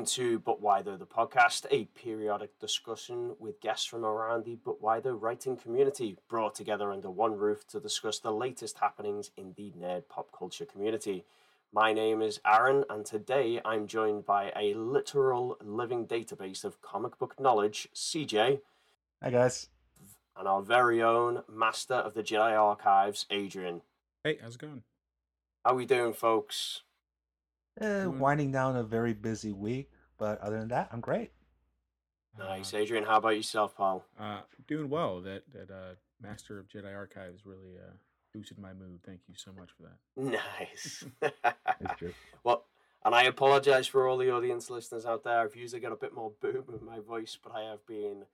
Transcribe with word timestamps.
Welcome 0.00 0.14
to 0.14 0.38
But 0.38 0.62
Why 0.62 0.80
Though, 0.80 0.96
the 0.96 1.04
podcast, 1.04 1.66
a 1.70 1.84
periodic 1.84 2.58
discussion 2.58 3.36
with 3.38 3.60
guests 3.60 3.84
from 3.84 4.02
around 4.02 4.46
the 4.46 4.56
But 4.64 4.80
Why 4.80 4.98
Though 4.98 5.12
writing 5.12 5.58
community, 5.58 6.16
brought 6.26 6.54
together 6.54 6.90
under 6.90 7.10
one 7.10 7.36
roof 7.36 7.66
to 7.66 7.80
discuss 7.80 8.18
the 8.18 8.32
latest 8.32 8.78
happenings 8.78 9.30
in 9.36 9.52
the 9.58 9.74
nerd 9.78 10.08
pop 10.08 10.28
culture 10.32 10.64
community. 10.64 11.26
My 11.70 11.92
name 11.92 12.22
is 12.22 12.40
Aaron, 12.46 12.84
and 12.88 13.04
today 13.04 13.60
I'm 13.62 13.86
joined 13.86 14.24
by 14.24 14.50
a 14.56 14.72
literal 14.72 15.58
living 15.62 16.06
database 16.06 16.64
of 16.64 16.80
comic 16.80 17.18
book 17.18 17.38
knowledge, 17.38 17.86
CJ. 17.94 18.60
Hi, 19.22 19.30
guys. 19.30 19.68
And 20.34 20.48
our 20.48 20.62
very 20.62 21.02
own 21.02 21.42
master 21.46 21.96
of 21.96 22.14
the 22.14 22.22
Jedi 22.22 22.58
Archives, 22.58 23.26
Adrian. 23.28 23.82
Hey, 24.24 24.38
how's 24.40 24.54
it 24.54 24.62
going? 24.62 24.82
How 25.62 25.72
are 25.72 25.74
we 25.74 25.84
doing, 25.84 26.14
folks? 26.14 26.84
Uh, 27.80 28.10
winding 28.10 28.52
down 28.52 28.76
a 28.76 28.82
very 28.82 29.14
busy 29.14 29.52
week, 29.52 29.90
but 30.18 30.38
other 30.40 30.58
than 30.58 30.68
that, 30.68 30.88
I'm 30.92 31.00
great. 31.00 31.30
Nice, 32.38 32.74
uh, 32.74 32.78
Adrian. 32.78 33.04
How 33.04 33.16
about 33.16 33.36
yourself, 33.36 33.74
Paul? 33.74 34.04
Uh, 34.18 34.40
doing 34.66 34.88
well. 34.88 35.20
That 35.20 35.42
that 35.52 35.70
uh, 35.70 35.94
Master 36.20 36.58
of 36.58 36.68
Jedi 36.68 36.94
Archives 36.94 37.46
really 37.46 37.76
uh, 37.78 37.92
boosted 38.32 38.58
my 38.58 38.72
mood. 38.72 39.00
Thank 39.04 39.20
you 39.28 39.34
so 39.36 39.52
much 39.52 39.70
for 39.76 39.84
that. 39.84 39.96
Nice. 40.60 41.04
well, 42.44 42.64
and 43.04 43.14
I 43.14 43.24
apologize 43.24 43.86
for 43.86 44.06
all 44.06 44.18
the 44.18 44.30
audience 44.30 44.70
listeners 44.70 45.06
out 45.06 45.24
there. 45.24 45.40
I've 45.40 45.56
usually 45.56 45.80
got 45.80 45.92
a 45.92 45.96
bit 45.96 46.14
more 46.14 46.32
boom 46.40 46.64
in 46.78 46.84
my 46.84 47.00
voice, 47.00 47.36
but 47.42 47.54
I 47.54 47.62
have 47.62 47.84
been 47.86 48.24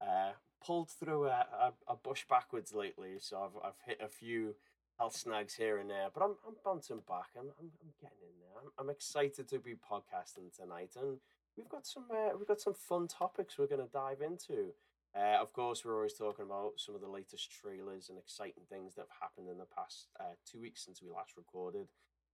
uh, 0.00 0.32
pulled 0.64 0.90
through 0.90 1.26
a, 1.26 1.46
a, 1.60 1.72
a, 1.88 1.96
bush 1.96 2.24
backwards 2.28 2.72
lately, 2.74 3.16
so 3.20 3.38
I've 3.42 3.68
I've 3.68 3.80
hit 3.86 4.00
a 4.02 4.08
few 4.08 4.54
health 4.98 5.16
snags 5.16 5.54
here 5.54 5.78
and 5.78 5.88
there, 5.90 6.08
but 6.12 6.22
I'm 6.22 6.34
I'm 6.46 6.54
bouncing 6.64 7.02
back. 7.08 7.30
I'm 7.38 7.46
I'm, 7.58 7.70
I'm 7.82 7.92
getting 8.00 8.18
in 8.22 8.38
there. 8.40 8.62
I'm, 8.62 8.70
I'm 8.78 8.90
excited 8.90 9.48
to 9.48 9.58
be 9.58 9.74
podcasting 9.74 10.54
tonight, 10.56 10.92
and 11.00 11.18
we've 11.56 11.68
got 11.68 11.86
some 11.86 12.04
uh, 12.10 12.36
we've 12.36 12.48
got 12.48 12.60
some 12.60 12.74
fun 12.74 13.08
topics 13.08 13.58
we're 13.58 13.66
going 13.66 13.84
to 13.84 13.92
dive 13.92 14.20
into. 14.20 14.72
Uh, 15.16 15.40
of 15.40 15.52
course, 15.52 15.84
we're 15.84 15.96
always 15.96 16.12
talking 16.12 16.44
about 16.44 16.72
some 16.76 16.94
of 16.94 17.00
the 17.00 17.08
latest 17.08 17.50
trailers 17.50 18.08
and 18.08 18.18
exciting 18.18 18.62
things 18.68 18.94
that 18.94 19.02
have 19.02 19.28
happened 19.28 19.48
in 19.48 19.58
the 19.58 19.64
past 19.74 20.08
uh, 20.20 20.34
two 20.44 20.60
weeks 20.60 20.84
since 20.84 21.02
we 21.02 21.08
last 21.10 21.36
recorded. 21.36 21.88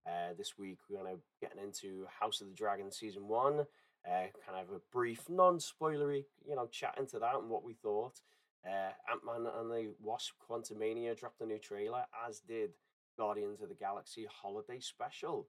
Uh, 0.06 0.34
this 0.36 0.58
week, 0.58 0.78
we're 0.90 0.98
going 1.00 1.14
to 1.14 1.20
get 1.40 1.52
into 1.62 2.04
House 2.20 2.40
of 2.40 2.48
the 2.48 2.54
Dragon 2.54 2.90
season 2.90 3.28
one. 3.28 3.60
Uh, 4.06 4.26
kind 4.44 4.60
of 4.60 4.68
a 4.74 4.80
brief, 4.92 5.30
non-spoilery, 5.30 6.24
you 6.46 6.54
know, 6.54 6.66
chat 6.66 6.94
into 6.98 7.18
that 7.18 7.36
and 7.36 7.48
what 7.48 7.64
we 7.64 7.72
thought. 7.72 8.20
Uh, 8.66 8.92
Ant 9.10 9.24
Man 9.24 9.52
and 9.58 9.70
the 9.70 9.90
Wasp 10.02 10.32
Quantumania 10.48 11.18
dropped 11.18 11.40
a 11.40 11.46
new 11.46 11.58
trailer, 11.58 12.04
as 12.26 12.40
did 12.40 12.70
Guardians 13.16 13.60
of 13.60 13.68
the 13.68 13.74
Galaxy 13.74 14.26
Holiday 14.30 14.80
Special. 14.80 15.46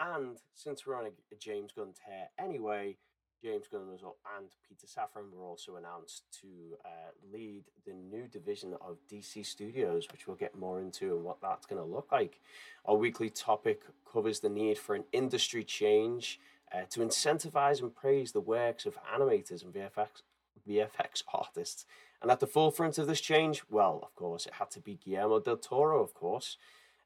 And 0.00 0.38
since 0.54 0.86
we're 0.86 0.96
on 0.96 1.06
a, 1.06 1.36
James 1.38 1.72
Gunn 1.72 1.92
tear 2.06 2.28
anyway, 2.38 2.96
James 3.42 3.68
Gunn 3.70 3.82
and 3.90 4.48
Peter 4.68 4.86
Safran 4.86 5.32
were 5.32 5.44
also 5.44 5.76
announced 5.76 6.24
to 6.40 6.48
uh, 6.84 7.10
lead 7.32 7.64
the 7.86 7.92
new 7.92 8.26
division 8.26 8.74
of 8.80 8.98
DC 9.10 9.46
Studios, 9.46 10.08
which 10.10 10.26
we'll 10.26 10.36
get 10.36 10.58
more 10.58 10.80
into 10.80 11.14
and 11.14 11.24
what 11.24 11.40
that's 11.40 11.66
going 11.66 11.80
to 11.80 11.88
look 11.88 12.10
like. 12.10 12.40
Our 12.84 12.96
weekly 12.96 13.30
topic 13.30 13.82
covers 14.12 14.40
the 14.40 14.48
need 14.48 14.78
for 14.78 14.94
an 14.94 15.04
industry 15.12 15.62
change 15.62 16.40
uh, 16.72 16.82
to 16.90 17.00
incentivize 17.00 17.80
and 17.80 17.94
praise 17.94 18.32
the 18.32 18.40
works 18.40 18.86
of 18.86 18.98
animators 19.14 19.64
and 19.64 19.72
VFX, 19.72 20.22
VFX 20.68 21.22
artists 21.32 21.86
and 22.20 22.30
at 22.30 22.40
the 22.40 22.46
forefront 22.46 22.98
of 22.98 23.06
this 23.06 23.20
change, 23.20 23.62
well, 23.70 24.00
of 24.02 24.14
course, 24.14 24.46
it 24.46 24.54
had 24.54 24.70
to 24.72 24.80
be 24.80 24.94
Guillermo 24.96 25.40
del 25.40 25.56
Toro, 25.56 26.02
of 26.02 26.14
course. 26.14 26.56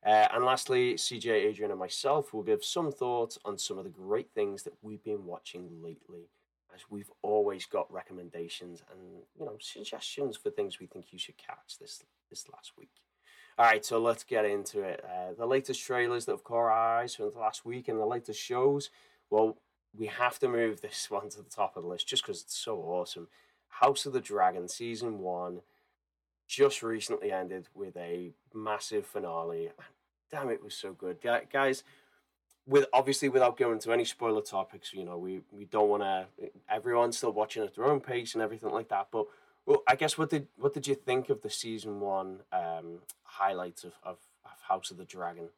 Uh, 0.05 0.27
and 0.33 0.45
lastly, 0.45 0.95
CJ, 0.95 1.27
Adrian, 1.31 1.71
and 1.71 1.78
myself 1.78 2.33
will 2.33 2.43
give 2.43 2.65
some 2.65 2.91
thoughts 2.91 3.39
on 3.45 3.56
some 3.56 3.78
of 3.78 3.84
the 3.84 3.91
great 3.91 4.31
things 4.34 4.62
that 4.65 4.73
we've 4.83 5.05
been 5.05 5.27
watching 5.27 5.69
lately, 5.83 6.28
as 6.75 6.81
we've 6.91 7.11
always 7.23 7.67
got 7.67 7.93
recommendations 7.93 8.83
and 8.91 9.00
you 9.39 9.45
know 9.45 9.56
suggestions 9.61 10.37
for 10.37 10.50
things 10.50 10.81
we 10.81 10.87
think 10.87 11.12
you 11.12 11.19
should 11.19 11.37
catch 11.37 11.79
this 11.79 12.03
this 12.31 12.49
last 12.53 12.73
week. 12.77 12.91
All 13.59 13.67
right, 13.67 13.84
so 13.84 14.00
let's 14.00 14.25
get 14.25 14.44
into 14.44 14.81
it. 14.81 15.05
Uh, 15.05 15.34
the 15.39 15.47
latest 15.47 15.84
trailers 15.84 16.25
that 16.25 16.33
have 16.33 16.43
caught 16.43 16.56
our 16.56 16.73
eyes 16.73 17.15
from 17.15 17.31
the 17.33 17.39
last 17.39 17.65
week 17.65 17.87
and 17.87 18.00
the 18.00 18.06
latest 18.06 18.41
shows. 18.41 18.91
Well, 19.31 19.59
we 19.97 20.06
have 20.06 20.39
to 20.41 20.49
move 20.49 20.81
this 20.81 21.11
one 21.11 21.29
to 21.31 21.39
the 21.39 21.50
top 21.50 21.77
of 21.77 21.84
the 21.84 21.89
list 21.89 22.09
just 22.09 22.25
because 22.25 22.43
it's 22.43 22.56
so 22.56 22.79
awesome. 22.79 23.29
House 23.81 24.06
of 24.06 24.12
the 24.12 24.21
Dragon 24.21 24.69
season 24.69 25.19
one 25.19 25.62
just 26.47 26.83
recently 26.83 27.33
ended 27.33 27.69
with 27.75 27.97
a 27.97 28.33
massive 28.53 29.06
finale. 29.06 29.71
Damn, 30.31 30.50
it 30.50 30.62
was 30.62 30.75
so 30.75 30.93
good, 30.93 31.19
guys. 31.50 31.82
With 32.66 32.87
obviously 32.93 33.28
without 33.28 33.56
going 33.56 33.78
to 33.81 33.93
any 33.93 34.05
spoiler 34.05 34.43
topics, 34.43 34.93
you 34.93 35.05
know, 35.05 35.19
we 35.19 35.41
we 35.50 35.65
don't 35.65 35.88
want 35.88 36.03
to. 36.03 36.27
Everyone's 36.71 37.16
still 37.16 37.32
watching 37.32 37.65
at 37.65 37.75
their 37.75 37.87
own 37.87 38.00
pace 38.00 38.34
and 38.34 38.43
everything 38.43 38.71
like 38.71 38.88
that. 38.91 39.09
But 39.11 39.27
well, 39.66 39.82
I 39.88 39.97
guess 39.97 40.16
what 40.19 40.31
did 40.31 40.49
what 40.56 40.75
did 40.75 40.87
you 40.87 40.94
think 40.94 41.31
of 41.31 41.41
the 41.41 41.50
season 41.50 42.00
one 42.00 42.41
um, 42.53 43.00
highlights 43.25 43.84
of, 43.84 43.94
of, 44.03 44.19
of 44.44 44.61
House 44.69 44.91
of 44.91 44.99
the 44.99 45.05
Dragon? 45.05 45.49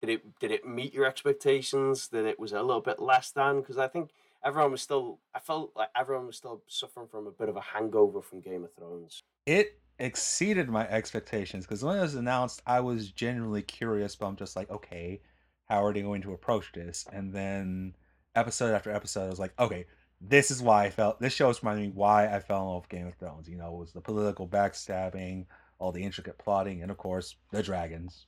Did 0.00 0.10
it 0.10 0.38
did 0.40 0.50
it 0.50 0.66
meet 0.66 0.92
your 0.92 1.06
expectations? 1.06 2.08
That 2.08 2.26
it 2.26 2.40
was 2.40 2.52
a 2.52 2.62
little 2.62 2.82
bit 2.82 3.00
less 3.00 3.30
than? 3.30 3.60
Because 3.60 3.78
I 3.78 3.88
think 3.88 4.10
everyone 4.44 4.72
was 4.72 4.82
still 4.82 5.18
I 5.34 5.38
felt 5.38 5.72
like 5.76 5.88
everyone 5.96 6.26
was 6.26 6.36
still 6.36 6.62
suffering 6.66 7.08
from 7.08 7.26
a 7.26 7.30
bit 7.30 7.48
of 7.48 7.56
a 7.56 7.60
hangover 7.60 8.22
from 8.22 8.40
Game 8.40 8.64
of 8.64 8.74
Thrones. 8.74 9.22
It 9.46 9.78
exceeded 9.98 10.68
my 10.68 10.88
expectations 10.88 11.64
because 11.64 11.84
when 11.84 11.98
it 11.98 12.02
was 12.02 12.14
announced, 12.14 12.62
I 12.66 12.80
was 12.80 13.10
genuinely 13.10 13.62
curious, 13.62 14.16
but 14.16 14.26
I'm 14.26 14.36
just 14.36 14.56
like, 14.56 14.70
okay, 14.70 15.20
how 15.68 15.84
are 15.84 15.92
they 15.92 16.02
going 16.02 16.22
to 16.22 16.32
approach 16.32 16.72
this? 16.72 17.06
And 17.12 17.32
then 17.32 17.94
episode 18.34 18.74
after 18.74 18.90
episode, 18.90 19.26
I 19.26 19.30
was 19.30 19.38
like, 19.38 19.58
okay, 19.58 19.86
this 20.20 20.50
is 20.50 20.62
why 20.62 20.84
I 20.84 20.90
felt 20.90 21.20
this 21.20 21.32
show 21.32 21.50
is 21.50 21.62
reminding 21.62 21.86
me 21.86 21.92
why 21.94 22.26
I 22.26 22.40
fell 22.40 22.62
in 22.62 22.68
love 22.68 22.82
with 22.82 22.88
Game 22.90 23.06
of 23.06 23.14
Thrones. 23.14 23.48
You 23.48 23.56
know, 23.56 23.74
it 23.74 23.78
was 23.78 23.92
the 23.92 24.00
political 24.00 24.46
backstabbing, 24.46 25.46
all 25.78 25.92
the 25.92 26.02
intricate 26.02 26.38
plotting, 26.38 26.82
and 26.82 26.90
of 26.90 26.96
course 26.96 27.36
the 27.50 27.62
dragons. 27.62 28.26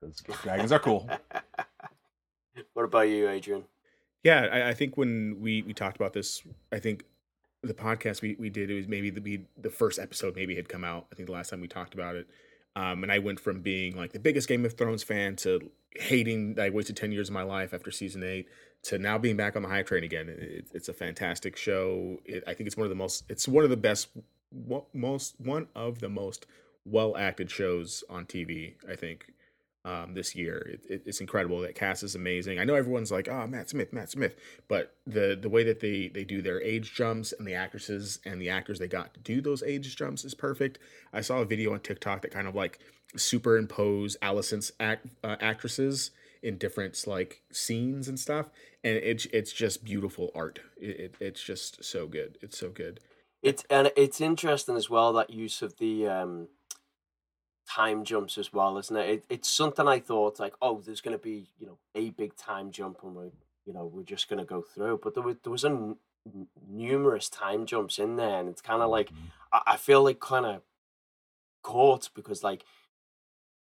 Because 0.00 0.40
dragons 0.42 0.72
are 0.72 0.78
cool. 0.78 1.08
what 2.74 2.84
about 2.84 3.08
you, 3.08 3.28
Adrian? 3.28 3.64
Yeah, 4.24 4.48
I, 4.50 4.70
I, 4.70 4.74
think 4.74 4.96
when 4.96 5.36
we 5.40 5.62
we 5.62 5.74
talked 5.74 5.96
about 5.96 6.14
this, 6.14 6.42
I 6.72 6.78
think 6.78 7.04
the 7.62 7.74
podcast 7.74 8.22
we, 8.22 8.36
we 8.38 8.48
did 8.50 8.70
it 8.70 8.74
was 8.74 8.88
maybe 8.88 9.10
the 9.10 9.42
the 9.60 9.70
first 9.70 9.98
episode 9.98 10.34
maybe 10.34 10.56
had 10.56 10.68
come 10.68 10.82
out. 10.82 11.06
I 11.12 11.14
think 11.14 11.26
the 11.26 11.32
last 11.32 11.50
time 11.50 11.60
we 11.60 11.68
talked 11.68 11.92
about 11.92 12.16
it, 12.16 12.26
um, 12.74 13.02
and 13.02 13.12
I 13.12 13.18
went 13.18 13.38
from 13.38 13.60
being 13.60 13.96
like 13.96 14.12
the 14.12 14.18
biggest 14.18 14.48
Game 14.48 14.64
of 14.64 14.72
Thrones 14.72 15.02
fan 15.02 15.36
to 15.36 15.70
hating 15.92 16.58
I 16.58 16.70
wasted 16.70 16.96
ten 16.96 17.12
years 17.12 17.28
of 17.28 17.34
my 17.34 17.42
life 17.42 17.74
after 17.74 17.90
season 17.90 18.24
eight 18.24 18.48
to 18.84 18.98
now 18.98 19.18
being 19.18 19.36
back 19.36 19.56
on 19.56 19.62
the 19.62 19.68
hype 19.68 19.86
train 19.86 20.04
again. 20.04 20.30
It, 20.30 20.68
it's 20.72 20.88
a 20.88 20.94
fantastic 20.94 21.54
show. 21.56 22.18
It, 22.24 22.44
I 22.46 22.54
think 22.54 22.66
it's 22.66 22.78
one 22.78 22.86
of 22.86 22.90
the 22.90 22.96
most 22.96 23.24
it's 23.28 23.46
one 23.46 23.62
of 23.62 23.70
the 23.70 23.76
best 23.76 24.08
most 24.94 25.34
one 25.38 25.68
of 25.74 26.00
the 26.00 26.08
most 26.08 26.46
well 26.86 27.14
acted 27.18 27.50
shows 27.50 28.02
on 28.08 28.24
TV. 28.24 28.74
I 28.90 28.96
think 28.96 29.33
um, 29.84 30.14
this 30.14 30.34
year. 30.34 30.58
It, 30.58 30.80
it, 30.88 31.02
it's 31.06 31.20
incredible. 31.20 31.60
That 31.60 31.74
cast 31.74 32.02
is 32.02 32.14
amazing. 32.14 32.58
I 32.58 32.64
know 32.64 32.74
everyone's 32.74 33.12
like, 33.12 33.28
"Oh, 33.28 33.46
Matt 33.46 33.68
Smith, 33.68 33.92
Matt 33.92 34.10
Smith," 34.10 34.34
but 34.68 34.94
the 35.06 35.38
the 35.40 35.48
way 35.48 35.64
that 35.64 35.80
they 35.80 36.08
they 36.08 36.24
do 36.24 36.42
their 36.42 36.60
age 36.62 36.94
jumps 36.94 37.32
and 37.32 37.46
the 37.46 37.54
actresses 37.54 38.18
and 38.24 38.40
the 38.40 38.48
actors 38.48 38.78
they 38.78 38.88
got 38.88 39.14
to 39.14 39.20
do 39.20 39.40
those 39.40 39.62
age 39.62 39.94
jumps 39.96 40.24
is 40.24 40.34
perfect. 40.34 40.78
I 41.12 41.20
saw 41.20 41.38
a 41.38 41.44
video 41.44 41.72
on 41.72 41.80
TikTok 41.80 42.22
that 42.22 42.30
kind 42.30 42.48
of 42.48 42.54
like 42.54 42.78
superimpose 43.16 44.16
Alicent's 44.22 44.72
act, 44.80 45.06
uh, 45.22 45.36
actresses 45.40 46.10
in 46.42 46.58
different 46.58 47.06
like 47.06 47.42
scenes 47.52 48.08
and 48.08 48.18
stuff, 48.18 48.50
and 48.82 48.96
it's 48.96 49.26
it's 49.26 49.52
just 49.52 49.84
beautiful 49.84 50.30
art. 50.34 50.60
It, 50.76 51.00
it, 51.00 51.14
it's 51.20 51.42
just 51.42 51.84
so 51.84 52.06
good. 52.06 52.38
It's 52.40 52.58
so 52.58 52.70
good. 52.70 53.00
It's 53.42 53.64
and 53.68 53.92
it's 53.96 54.20
interesting 54.22 54.76
as 54.76 54.88
well 54.88 55.12
that 55.14 55.30
use 55.30 55.60
of 55.60 55.76
the 55.78 56.08
um 56.08 56.48
time 57.68 58.04
jumps 58.04 58.38
as 58.38 58.52
well, 58.52 58.78
isn't 58.78 58.96
it? 58.96 59.08
it 59.08 59.24
it's 59.28 59.48
something 59.48 59.88
I 59.88 60.00
thought 60.00 60.40
like, 60.40 60.54
oh, 60.60 60.80
there's 60.84 61.00
going 61.00 61.16
to 61.16 61.22
be 61.22 61.48
you 61.58 61.66
know 61.66 61.78
a 61.94 62.10
big 62.10 62.36
time 62.36 62.70
jump, 62.70 62.98
and 63.02 63.14
we're 63.14 63.30
you 63.64 63.72
know 63.72 63.86
we're 63.86 64.02
just 64.02 64.28
going 64.28 64.38
to 64.38 64.44
go 64.44 64.62
through. 64.62 65.00
But 65.02 65.14
there 65.14 65.22
was 65.22 65.36
there 65.42 65.52
was 65.52 65.64
a 65.64 65.68
n- 65.68 65.96
numerous 66.68 67.28
time 67.28 67.66
jumps 67.66 67.98
in 67.98 68.16
there, 68.16 68.40
and 68.40 68.48
it's 68.48 68.62
kind 68.62 68.82
of 68.82 68.90
like 68.90 69.08
mm-hmm. 69.08 69.26
I, 69.52 69.62
I 69.68 69.76
feel 69.76 70.02
like 70.02 70.20
kind 70.20 70.46
of 70.46 70.62
caught 71.62 72.10
because 72.14 72.44
like 72.44 72.64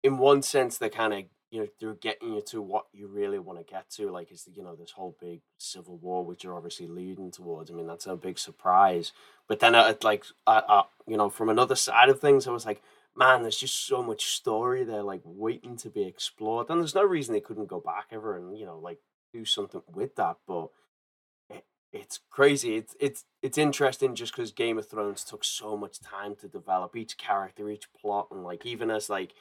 in 0.04 0.18
one 0.18 0.42
sense 0.42 0.78
they're 0.78 0.90
kind 0.90 1.14
of 1.14 1.24
you 1.52 1.62
know 1.62 1.68
they're 1.80 1.94
getting 1.96 2.34
you 2.34 2.42
to 2.42 2.62
what 2.62 2.86
you 2.94 3.08
really 3.08 3.40
want 3.40 3.60
to 3.60 3.72
get 3.72 3.90
to 3.90 4.10
like 4.10 4.32
is 4.32 4.48
you 4.56 4.64
know 4.64 4.76
this 4.76 4.92
whole 4.92 5.16
big 5.20 5.42
civil 5.58 5.98
war 5.98 6.24
which 6.24 6.44
you're 6.44 6.56
obviously 6.56 6.88
leading 6.88 7.32
towards 7.32 7.70
i 7.70 7.74
mean 7.74 7.88
that's 7.88 8.08
a 8.08 8.16
big 8.16 8.40
surprise 8.40 9.12
but 9.48 9.60
then 9.60 9.76
uh, 9.76 9.94
like 10.04 10.26
I, 10.48 10.62
I, 10.68 10.84
you 11.08 11.18
know 11.18 11.30
from 11.30 11.50
another 11.50 11.76
side 11.76 12.10
of 12.10 12.20
things 12.20 12.48
i 12.48 12.52
was 12.52 12.66
like 12.66 12.82
man, 13.20 13.42
there's 13.42 13.58
just 13.58 13.86
so 13.86 14.02
much 14.02 14.28
story 14.28 14.84
there, 14.84 15.04
like 15.04 15.22
waiting 15.26 15.76
to 15.78 15.90
be 15.90 16.04
explored. 16.04 16.70
And 16.70 16.80
there's 16.80 16.96
no 16.96 17.04
reason 17.04 17.34
they 17.34 17.42
couldn't 17.42 17.68
go 17.68 17.82
back 17.82 18.06
ever 18.12 18.38
and 18.38 18.58
you 18.58 18.66
know, 18.66 18.80
like 18.80 19.00
do 19.34 19.44
something 19.46 19.82
with 19.94 20.16
that. 20.16 20.38
But 20.48 20.70
it, 21.50 21.66
it's 21.92 22.20
crazy. 22.32 22.78
It's 22.78 22.96
it's 23.00 23.26
it's 23.42 23.58
interesting 23.58 24.16
just 24.16 24.34
because 24.34 24.52
Game 24.52 24.78
of 24.78 24.88
Thrones 24.90 25.26
took 25.26 25.44
so 25.44 25.76
much 25.76 26.00
time 26.00 26.36
to 26.38 26.48
develop 26.48 26.96
each 26.96 27.18
character, 27.18 27.70
each 27.70 27.92
plot, 27.94 28.30
and 28.32 28.44
like 28.44 28.66
even 28.66 28.90
as 28.90 29.10
like 29.10 29.34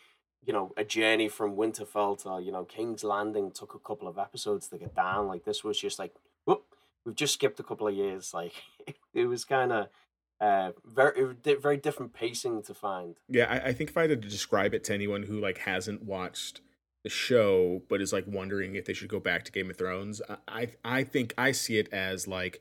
you 0.45 0.53
know 0.53 0.73
a 0.77 0.85
journey 0.85 1.29
from 1.29 1.57
Winterfell 1.57 2.21
to 2.25 2.45
you 2.45 2.51
know 2.51 2.65
King's 2.65 3.05
Landing 3.05 3.53
took 3.53 3.75
a 3.75 3.79
couple 3.79 4.09
of 4.09 4.19
episodes 4.19 4.67
to 4.69 4.79
get 4.79 4.97
down. 4.97 5.29
Like 5.29 5.45
this 5.45 5.63
was 5.63 5.79
just 5.81 6.01
like, 6.01 6.15
whoop, 6.47 6.65
we've 7.07 7.15
just 7.15 7.35
skipped 7.35 7.61
a 7.61 7.65
couple 7.65 7.87
of 7.87 7.95
years. 7.95 8.33
Like 8.35 8.55
it 9.15 9.27
was 9.27 9.45
kind 9.45 9.73
of 9.73 9.89
uh, 10.40 10.70
very 10.85 11.35
very 11.61 11.76
different 11.76 12.12
pacing 12.12 12.62
to 12.62 12.75
find. 12.75 13.17
Yeah, 13.29 13.46
I, 13.50 13.69
I 13.69 13.73
think 13.73 13.90
if 13.90 13.96
I 13.96 14.02
had 14.02 14.11
to 14.11 14.29
describe 14.29 14.75
it 14.75 14.85
to 14.85 14.94
anyone 14.94 15.25
who 15.25 15.40
like 15.40 15.58
hasn't 15.58 16.05
watched 16.05 16.61
the 17.05 17.11
show 17.11 17.82
but 17.88 18.00
is 18.00 18.12
like 18.12 18.25
wondering 18.26 18.75
if 18.75 18.85
they 18.85 18.93
should 18.93 19.08
go 19.08 19.20
back 19.20 19.44
to 19.44 19.52
Game 19.52 19.70
of 19.70 19.76
Thrones, 19.76 20.23
I 20.46 20.69
I 20.85 21.05
think 21.05 21.35
I 21.37 21.52
see 21.52 21.79
it 21.79 21.93
as 21.93 22.29
like 22.29 22.61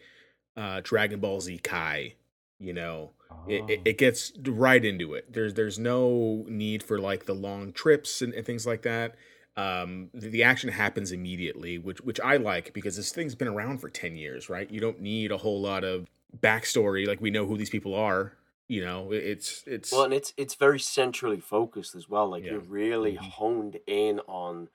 uh, 0.55 0.81
Dragon 0.83 1.19
Ball 1.19 1.39
Z 1.41 1.59
Kai. 1.59 2.15
You 2.59 2.73
know, 2.73 3.11
oh. 3.29 3.35
it, 3.47 3.69
it, 3.69 3.81
it 3.85 3.97
gets 3.99 4.33
right 4.43 4.83
into 4.83 5.13
it. 5.13 5.31
There's 5.31 5.53
there's 5.53 5.77
no 5.77 6.45
need 6.47 6.81
for 6.81 6.97
like 6.97 7.25
the 7.25 7.35
long 7.35 7.71
trips 7.71 8.23
and, 8.23 8.33
and 8.33 8.45
things 8.45 8.65
like 8.65 8.81
that. 8.81 9.15
Um, 9.55 10.09
the, 10.13 10.29
the 10.29 10.43
action 10.43 10.69
happens 10.71 11.11
immediately, 11.11 11.77
which 11.77 12.01
which 12.01 12.19
I 12.19 12.37
like 12.37 12.73
because 12.73 12.95
this 12.95 13.11
thing's 13.11 13.35
been 13.35 13.47
around 13.47 13.79
for 13.79 13.89
ten 13.89 14.15
years, 14.15 14.49
right? 14.49 14.69
You 14.69 14.79
don't 14.79 14.99
need 14.99 15.31
a 15.31 15.37
whole 15.37 15.61
lot 15.61 15.83
of 15.83 16.07
backstory. 16.35 17.07
Like 17.07 17.21
we 17.21 17.31
know 17.31 17.45
who 17.45 17.57
these 17.57 17.69
people 17.69 17.95
are. 17.95 18.33
You 18.67 18.83
know, 18.83 19.11
it's 19.13 19.63
it's 19.65 19.93
well, 19.93 20.03
and 20.03 20.13
it's 20.13 20.33
it's 20.35 20.55
very 20.55 20.79
centrally 20.79 21.39
focused 21.39 21.95
as 21.95 22.09
well. 22.09 22.29
Like 22.29 22.43
yeah. 22.43 22.51
you're 22.51 22.59
really 22.59 23.13
mm-hmm. 23.13 23.25
honed 23.25 23.79
in 23.87 24.19
on, 24.27 24.67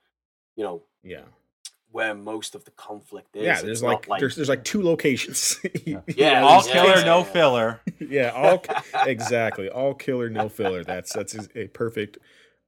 you 0.55 0.63
know, 0.63 0.81
yeah, 1.03 1.21
where 1.91 2.15
most 2.15 2.55
of 2.55 2.65
the 2.65 2.71
conflict 2.71 3.35
is. 3.35 3.43
Yeah, 3.43 3.61
there's 3.61 3.83
like, 3.83 4.07
like, 4.07 4.19
there's 4.19 4.35
there's 4.35 4.49
like 4.49 4.63
two 4.63 4.81
locations. 4.81 5.59
yeah, 5.85 6.01
yeah 6.07 6.41
all 6.41 6.63
killer, 6.63 6.97
yeah. 6.97 7.03
no 7.03 7.23
filler. 7.23 7.81
yeah, 7.99 8.29
all 8.29 8.63
exactly, 9.05 9.69
all 9.69 9.93
killer, 9.93 10.27
no 10.27 10.49
filler. 10.49 10.83
That's 10.83 11.13
that's 11.13 11.35
a 11.55 11.67
perfect 11.67 12.17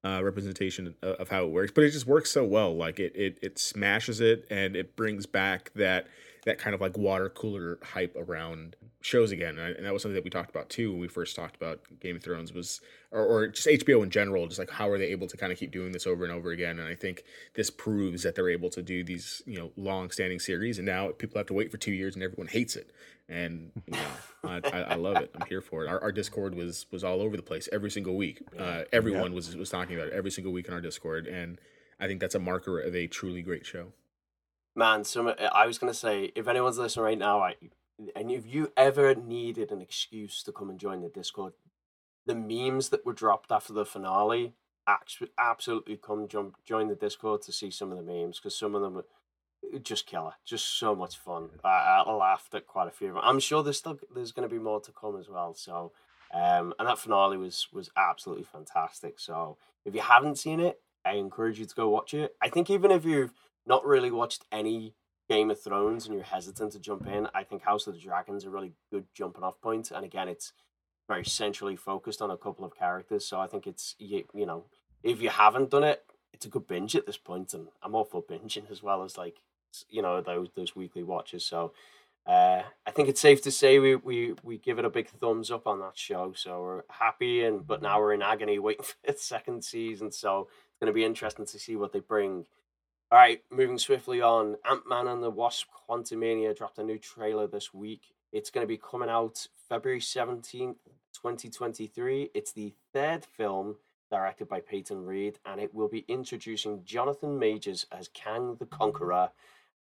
uh, 0.06 0.24
representation 0.24 0.94
of 1.02 1.30
how 1.30 1.44
it 1.44 1.50
works. 1.50 1.72
But 1.74 1.86
it 1.86 1.92
just 1.92 2.06
works 2.06 2.30
so 2.30 2.46
well. 2.46 2.76
Like 2.76 3.00
it 3.00 3.16
it 3.16 3.40
it 3.42 3.58
smashes 3.58 4.22
it 4.22 4.46
and 4.52 4.76
it 4.76 4.96
brings 4.96 5.26
back 5.26 5.72
that 5.74 6.06
that 6.46 6.60
kind 6.60 6.74
of 6.74 6.82
like 6.82 6.98
water 6.98 7.30
cooler 7.30 7.80
hype 7.84 8.16
around 8.18 8.76
shows 9.02 9.32
again 9.32 9.58
and 9.58 9.86
that 9.86 9.94
was 9.94 10.02
something 10.02 10.16
that 10.16 10.24
we 10.24 10.30
talked 10.30 10.50
about 10.50 10.70
too 10.70 10.92
when 10.92 11.02
we 11.02 11.08
first 11.08 11.36
talked 11.36 11.56
about 11.56 11.82
game 12.00 12.16
of 12.16 12.24
thrones 12.24 12.54
was 12.54 12.82
or, 13.12 13.24
or 13.24 13.48
just 13.48 13.68
hbo 13.68 14.04
in 14.04 14.10
general 14.10 14.48
just 14.48 14.60
like 14.60 14.70
how 14.70 14.90
are 14.90 14.98
they 14.98 15.08
able 15.08 15.28
to 15.28 15.38
kind 15.38 15.52
of 15.52 15.60
keep 15.60 15.72
doing 15.72 15.92
this 15.92 16.08
over 16.08 16.24
and 16.24 16.34
over 16.34 16.52
again 16.52 16.80
and 16.80 16.88
i 16.88 16.96
think 16.96 17.24
this 17.56 17.70
proves 17.70 18.24
that 18.24 18.36
they're 18.36 18.50
able 18.50 18.70
to 18.70 18.82
do 18.82 19.04
these 19.04 19.42
you 19.46 19.58
know 19.58 19.72
long 19.76 20.10
standing 20.10 20.40
series 20.40 20.78
and 20.78 20.86
now 20.86 21.10
people 21.10 21.38
have 21.38 21.48
to 21.48 21.54
wait 21.54 21.72
for 21.72 21.78
two 21.78 21.92
years 21.92 22.16
and 22.16 22.24
everyone 22.24 22.48
hates 22.48 22.76
it 22.76 22.92
and 23.28 23.72
you 23.88 23.94
know 23.94 24.00
I, 24.44 24.62
I, 24.72 24.82
I, 24.82 24.96
love 24.96 25.18
it. 25.18 25.32
I'm 25.34 25.48
here 25.48 25.62
for 25.62 25.84
it. 25.84 25.88
Our, 25.88 26.00
our 26.00 26.12
discord 26.12 26.54
was 26.54 26.86
was 26.92 27.04
all 27.04 27.22
over 27.22 27.36
the 27.36 27.42
place 27.42 27.68
every 27.72 27.90
single 27.90 28.16
week. 28.16 28.44
Uh, 28.56 28.84
everyone 28.94 29.32
yeah. 29.32 29.36
was 29.36 29.56
was 29.56 29.72
talking 29.72 29.96
about 29.96 30.10
it 30.10 30.14
every 30.14 30.30
single 30.30 30.54
week 30.54 30.68
in 30.68 30.76
our 30.76 30.82
discord 30.82 31.26
and 31.26 31.60
i 32.00 32.08
think 32.08 32.20
that's 32.20 32.36
a 32.36 32.40
marker 32.40 32.80
of 32.80 32.96
a 32.96 33.08
truly 33.08 33.42
great 33.42 33.66
show 33.66 33.88
man, 34.76 35.04
some 35.04 35.32
I 35.54 35.66
was 35.66 35.78
gonna 35.78 35.94
say, 35.94 36.32
if 36.36 36.48
anyone's 36.48 36.78
listening 36.78 37.06
right 37.06 37.18
now, 37.18 37.42
I, 37.42 37.56
and 38.16 38.32
if 38.32 38.46
you 38.46 38.72
ever 38.76 39.16
needed 39.16 39.72
an 39.72 39.82
excuse 39.82 40.44
to 40.44 40.52
come 40.52 40.70
and 40.70 40.80
join 40.80 41.02
the 41.02 41.10
Discord, 41.10 41.54
the 42.26 42.36
memes 42.36 42.90
that 42.90 43.06
were 43.06 43.14
dropped 43.14 43.52
after 43.52 43.74
the 43.74 43.86
finale, 43.86 44.54
absolutely 45.38 45.98
come 45.98 46.28
jump 46.28 46.58
join 46.66 46.88
the 46.88 46.96
Discord 46.96 47.42
to 47.44 47.52
see 47.52 47.72
some 47.72 47.92
of 47.92 47.98
the 47.98 48.04
memes 48.04 48.40
because 48.40 48.58
some 48.58 48.76
of 48.76 48.82
them 48.82 48.96
were 48.96 49.06
just 49.82 50.06
killer, 50.06 50.34
just 50.46 50.78
so 50.78 50.96
much 50.96 51.18
fun. 51.18 51.50
I, 51.64 52.04
I 52.06 52.12
laughed 52.12 52.54
at 52.54 52.68
quite 52.68 52.88
a 52.88 52.92
few 52.92 53.10
of 53.10 53.14
them. 53.16 53.24
I'm 53.26 53.40
sure 53.40 53.64
there's 53.64 53.78
still 53.78 54.00
there's 54.14 54.32
going 54.32 54.48
to 54.48 54.54
be 54.54 54.62
more 54.62 54.82
to 54.82 54.92
come 54.92 55.18
as 55.18 55.30
well. 55.30 55.54
So, 55.54 55.92
um, 56.34 56.74
and 56.80 56.88
that 56.88 57.00
finale 57.00 57.38
was 57.38 57.68
was 57.74 57.90
absolutely 57.98 58.46
fantastic. 58.46 59.20
So, 59.20 59.58
if 59.86 59.96
you 59.96 60.02
haven't 60.02 60.38
seen 60.38 60.60
it, 60.60 60.82
I 61.06 61.14
encourage 61.14 61.60
you 61.60 61.66
to 61.66 61.76
go 61.76 61.90
watch 61.90 62.14
it. 62.14 62.36
I 62.42 62.50
think 62.50 62.70
even 62.70 62.92
if 62.92 63.06
you've 63.06 63.34
not 63.66 63.86
really 63.86 64.12
watched 64.12 64.46
any 64.52 64.94
Game 65.30 65.50
of 65.50 65.62
Thrones 65.62 66.06
and 66.06 66.14
you're 66.14 66.24
hesitant 66.24 66.74
to 66.74 66.80
jump 66.80 67.08
in, 67.08 67.28
I 67.34 67.44
think 67.44 67.64
House 67.64 67.88
of 67.88 67.96
the 67.96 68.00
Dragon's 68.00 68.46
a 68.46 68.50
really 68.50 68.74
good 68.92 69.06
jumping 69.14 69.44
off 69.44 69.60
point. 69.60 69.92
And 69.92 70.06
again, 70.06 70.28
it's 70.28 70.54
very 71.08 71.26
centrally 71.26 71.76
focused 71.76 72.22
on 72.22 72.32
a 72.32 72.38
couple 72.38 72.66
of 72.66 72.76
characters. 72.76 73.26
So 73.26 73.40
I 73.40 73.48
think 73.48 73.66
it's 73.68 73.96
you, 73.98 74.26
you 74.34 74.46
know, 74.46 74.66
if 75.04 75.22
you 75.22 75.30
haven't 75.30 75.72
done 75.72 75.84
it, 75.84 76.04
it's 76.34 76.46
a 76.46 76.50
good 76.50 76.68
binge 76.68 76.96
at 76.96 77.06
this 77.06 77.18
point, 77.18 77.54
and 77.54 77.68
I'm 77.82 77.96
all 77.96 78.04
for 78.04 78.22
binging 78.22 78.70
as 78.70 78.84
well 78.84 79.04
as 79.04 79.18
like 79.18 79.38
you 79.90 80.02
know 80.02 80.22
those 80.22 80.50
those 80.56 80.76
weekly 80.76 81.04
watches. 81.04 81.46
So 81.46 81.74
uh, 82.28 82.64
I 82.86 82.92
think 82.92 83.08
it's 83.08 83.22
safe 83.22 83.42
to 83.44 83.52
say 83.52 83.80
we, 83.80 83.96
we 83.96 84.34
we 84.44 84.58
give 84.58 84.80
it 84.80 84.86
a 84.86 84.90
big 84.90 85.10
thumbs 85.10 85.52
up 85.52 85.68
on 85.68 85.80
that 85.80 85.98
show. 85.98 86.34
So 86.36 86.62
we're 86.62 86.84
happy, 86.90 87.44
and 87.44 87.66
but 87.66 87.82
now 87.82 88.00
we're 88.00 88.14
in 88.14 88.22
agony 88.22 88.60
waiting 88.60 88.84
for 88.84 88.96
its 89.04 89.24
second 89.24 89.64
season. 89.64 90.12
So 90.12 90.50
it's 90.68 90.80
going 90.80 90.92
to 90.92 90.96
be 90.96 91.06
interesting 91.06 91.46
to 91.46 91.60
see 91.60 91.76
what 91.76 91.94
they 91.94 92.00
bring 92.00 92.46
all 93.12 93.20
right, 93.20 93.42
moving 93.52 93.78
swiftly 93.78 94.22
on. 94.22 94.58
Ant 94.70 94.88
Man 94.90 95.08
and 95.08 95.22
the 95.22 95.30
Wasp 95.30 95.68
Quantumania 95.88 96.56
dropped 96.56 96.80
a 96.80 96.84
new 96.84 96.98
trailer 96.98 97.48
this 97.48 97.74
week. 97.74 98.02
It's 98.32 98.50
going 98.50 98.64
to 98.64 98.68
be 98.68 98.78
coming 98.78 99.10
out 99.10 99.48
February 99.70 100.02
17th, 100.02 100.76
2023. 101.14 102.32
It's 102.34 102.52
the 102.52 102.74
third 102.94 103.24
film 103.24 103.76
directed 104.10 104.48
by 104.48 104.60
Peyton 104.60 105.06
Reed, 105.06 105.40
and 105.46 105.62
it 105.62 105.74
will 105.74 105.88
be 105.88 106.04
introducing 106.08 106.84
Jonathan 106.84 107.38
Majors 107.38 107.86
as 107.92 108.08
Kang 108.10 108.56
the 108.60 108.66
Conqueror 108.66 109.30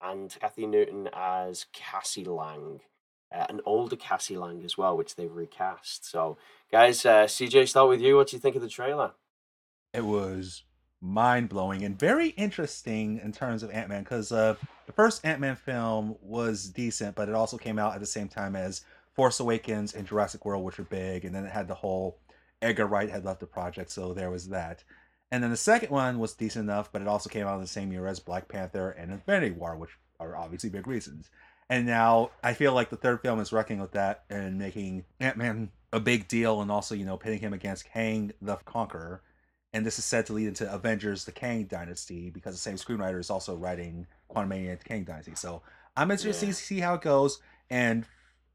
and 0.02 0.30
Kathryn 0.42 0.70
Newton 0.70 1.08
as 1.12 1.66
Cassie 1.72 2.24
Lang. 2.24 2.80
Uh, 3.34 3.46
an 3.48 3.60
older 3.64 3.96
Cassie 3.96 4.36
Lang 4.36 4.62
as 4.64 4.76
well, 4.76 4.96
which 4.96 5.14
they've 5.14 5.32
recast. 5.32 6.10
So, 6.10 6.36
guys, 6.70 7.06
uh, 7.06 7.24
CJ, 7.24 7.68
start 7.68 7.88
with 7.88 8.00
you. 8.00 8.16
What 8.16 8.28
do 8.28 8.36
you 8.36 8.40
think 8.40 8.56
of 8.56 8.62
the 8.62 8.68
trailer? 8.68 9.12
It 9.94 10.04
was 10.04 10.64
mind 11.02 11.48
blowing 11.48 11.82
and 11.82 11.98
very 11.98 12.28
interesting 12.28 13.18
in 13.18 13.32
terms 13.32 13.62
of 13.62 13.70
Ant 13.72 13.88
Man 13.88 14.04
because 14.04 14.30
uh, 14.30 14.54
the 14.86 14.92
first 14.92 15.24
Ant 15.26 15.40
Man 15.40 15.56
film 15.56 16.16
was 16.22 16.68
decent, 16.68 17.16
but 17.16 17.28
it 17.28 17.34
also 17.34 17.58
came 17.58 17.78
out 17.78 17.94
at 17.94 18.00
the 18.00 18.06
same 18.06 18.28
time 18.28 18.54
as 18.54 18.84
Force 19.14 19.40
Awakens 19.40 19.94
and 19.94 20.06
Jurassic 20.06 20.44
World, 20.44 20.64
which 20.64 20.78
were 20.78 20.84
big, 20.84 21.24
and 21.24 21.34
then 21.34 21.44
it 21.44 21.52
had 21.52 21.68
the 21.68 21.74
whole 21.74 22.18
Edgar 22.62 22.86
Wright 22.86 23.10
had 23.10 23.24
left 23.24 23.40
the 23.40 23.46
project, 23.46 23.90
so 23.90 24.14
there 24.14 24.30
was 24.30 24.48
that. 24.48 24.84
And 25.32 25.42
then 25.42 25.50
the 25.50 25.56
second 25.56 25.90
one 25.90 26.18
was 26.18 26.34
decent 26.34 26.64
enough, 26.64 26.92
but 26.92 27.02
it 27.02 27.08
also 27.08 27.28
came 27.28 27.46
out 27.46 27.56
in 27.56 27.60
the 27.60 27.66
same 27.66 27.90
year 27.90 28.06
as 28.06 28.20
Black 28.20 28.48
Panther 28.48 28.90
and 28.90 29.10
Infinity 29.10 29.52
War, 29.52 29.76
which 29.76 29.90
are 30.20 30.36
obviously 30.36 30.70
big 30.70 30.86
reasons. 30.86 31.30
And 31.68 31.86
now 31.86 32.30
I 32.44 32.54
feel 32.54 32.74
like 32.74 32.90
the 32.90 32.96
third 32.96 33.22
film 33.22 33.40
is 33.40 33.52
wrecking 33.52 33.80
with 33.80 33.92
that 33.92 34.24
and 34.30 34.58
making 34.58 35.04
Ant 35.20 35.36
Man 35.36 35.70
a 35.92 36.00
big 36.00 36.28
deal, 36.28 36.60
and 36.60 36.70
also 36.70 36.94
you 36.94 37.04
know 37.04 37.16
pitting 37.16 37.40
him 37.40 37.52
against 37.52 37.90
Kang 37.90 38.32
the 38.40 38.56
Conqueror 38.56 39.22
and 39.72 39.86
this 39.86 39.98
is 39.98 40.04
said 40.04 40.26
to 40.26 40.32
lead 40.32 40.48
into 40.48 40.72
Avengers: 40.72 41.24
The 41.24 41.32
Kang 41.32 41.64
Dynasty 41.64 42.30
because 42.30 42.54
the 42.54 42.60
same 42.60 42.76
screenwriter 42.76 43.18
is 43.18 43.30
also 43.30 43.56
writing 43.56 44.06
Quantumania: 44.30 44.78
The 44.78 44.84
Kang 44.84 45.04
Dynasty. 45.04 45.34
So 45.34 45.62
I'm 45.96 46.10
interested 46.10 46.46
yeah. 46.46 46.52
to 46.52 46.58
see 46.58 46.80
how 46.80 46.94
it 46.94 47.02
goes. 47.02 47.40
And 47.70 48.04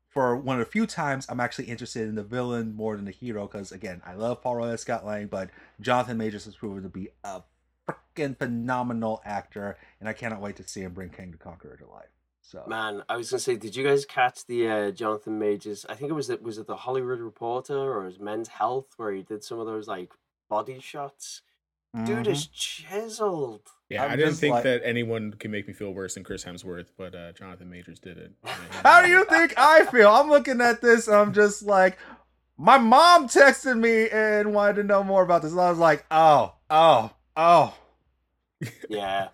for 0.09 0.35
one 0.35 0.59
of 0.59 0.65
the 0.65 0.71
few 0.71 0.85
times, 0.87 1.25
I'm 1.29 1.39
actually 1.39 1.65
interested 1.65 2.07
in 2.07 2.15
the 2.15 2.23
villain 2.23 2.73
more 2.75 2.95
than 2.95 3.05
the 3.05 3.11
hero 3.11 3.47
because 3.47 3.71
again, 3.71 4.01
I 4.05 4.13
love 4.13 4.41
Paul 4.41 4.55
Rudd, 4.57 4.79
Scott 4.79 5.05
Lang, 5.05 5.27
but 5.27 5.49
Jonathan 5.79 6.17
Majors 6.17 6.45
has 6.45 6.55
proven 6.55 6.83
to 6.83 6.89
be 6.89 7.09
a 7.23 7.41
freaking 7.87 8.37
phenomenal 8.37 9.21
actor, 9.25 9.77
and 9.99 10.09
I 10.09 10.13
cannot 10.13 10.41
wait 10.41 10.55
to 10.57 10.67
see 10.67 10.81
him 10.81 10.93
bring 10.93 11.09
Kang 11.09 11.31
the 11.31 11.37
Conqueror 11.37 11.77
to 11.77 11.87
life. 11.87 12.09
So 12.41 12.63
man, 12.65 13.03
I 13.09 13.17
was 13.17 13.29
gonna 13.29 13.41
say, 13.41 13.57
did 13.57 13.75
you 13.75 13.83
guys 13.83 14.05
catch 14.05 14.45
the 14.45 14.67
uh, 14.69 14.91
Jonathan 14.91 15.37
Majors? 15.37 15.85
I 15.89 15.95
think 15.95 16.09
it 16.09 16.13
was 16.13 16.29
it 16.29 16.41
was 16.41 16.57
it 16.57 16.67
the 16.67 16.77
Hollywood 16.77 17.19
Reporter 17.19 17.77
or 17.77 18.05
his 18.05 18.19
Men's 18.19 18.47
Health 18.47 18.93
where 18.95 19.11
he 19.11 19.21
did 19.21 19.43
some 19.43 19.59
of 19.59 19.65
those 19.65 19.87
like 19.87 20.13
body 20.49 20.79
shots. 20.79 21.41
Dude 22.05 22.19
mm-hmm. 22.19 22.31
is 22.31 22.47
chiseled. 22.47 23.61
Yeah, 23.89 24.03
I'm 24.03 24.11
I 24.11 24.15
did 24.17 24.25
not 24.27 24.35
think 24.35 24.53
like... 24.53 24.63
that 24.63 24.81
anyone 24.83 25.33
can 25.33 25.49
make 25.51 25.67
me 25.67 25.73
feel 25.73 25.91
worse 25.91 26.13
than 26.13 26.23
Chris 26.23 26.43
Hemsworth, 26.43 26.87
but 26.97 27.15
uh, 27.15 27.31
Jonathan 27.31 27.69
Majors 27.69 27.99
did 27.99 28.17
it. 28.17 28.33
How 28.83 29.01
do 29.01 29.09
you 29.09 29.25
think 29.25 29.53
I 29.57 29.85
feel? 29.85 30.09
I'm 30.09 30.29
looking 30.29 30.61
at 30.61 30.81
this. 30.81 31.07
I'm 31.07 31.33
just 31.33 31.63
like, 31.63 31.97
my 32.57 32.77
mom 32.77 33.27
texted 33.27 33.79
me 33.79 34.09
and 34.09 34.53
wanted 34.53 34.75
to 34.75 34.83
know 34.83 35.03
more 35.03 35.23
about 35.23 35.41
this. 35.41 35.51
And 35.51 35.61
I 35.61 35.69
was 35.69 35.79
like, 35.79 36.05
oh, 36.11 36.53
oh, 36.69 37.11
oh. 37.35 37.73
Yeah. 38.89 39.29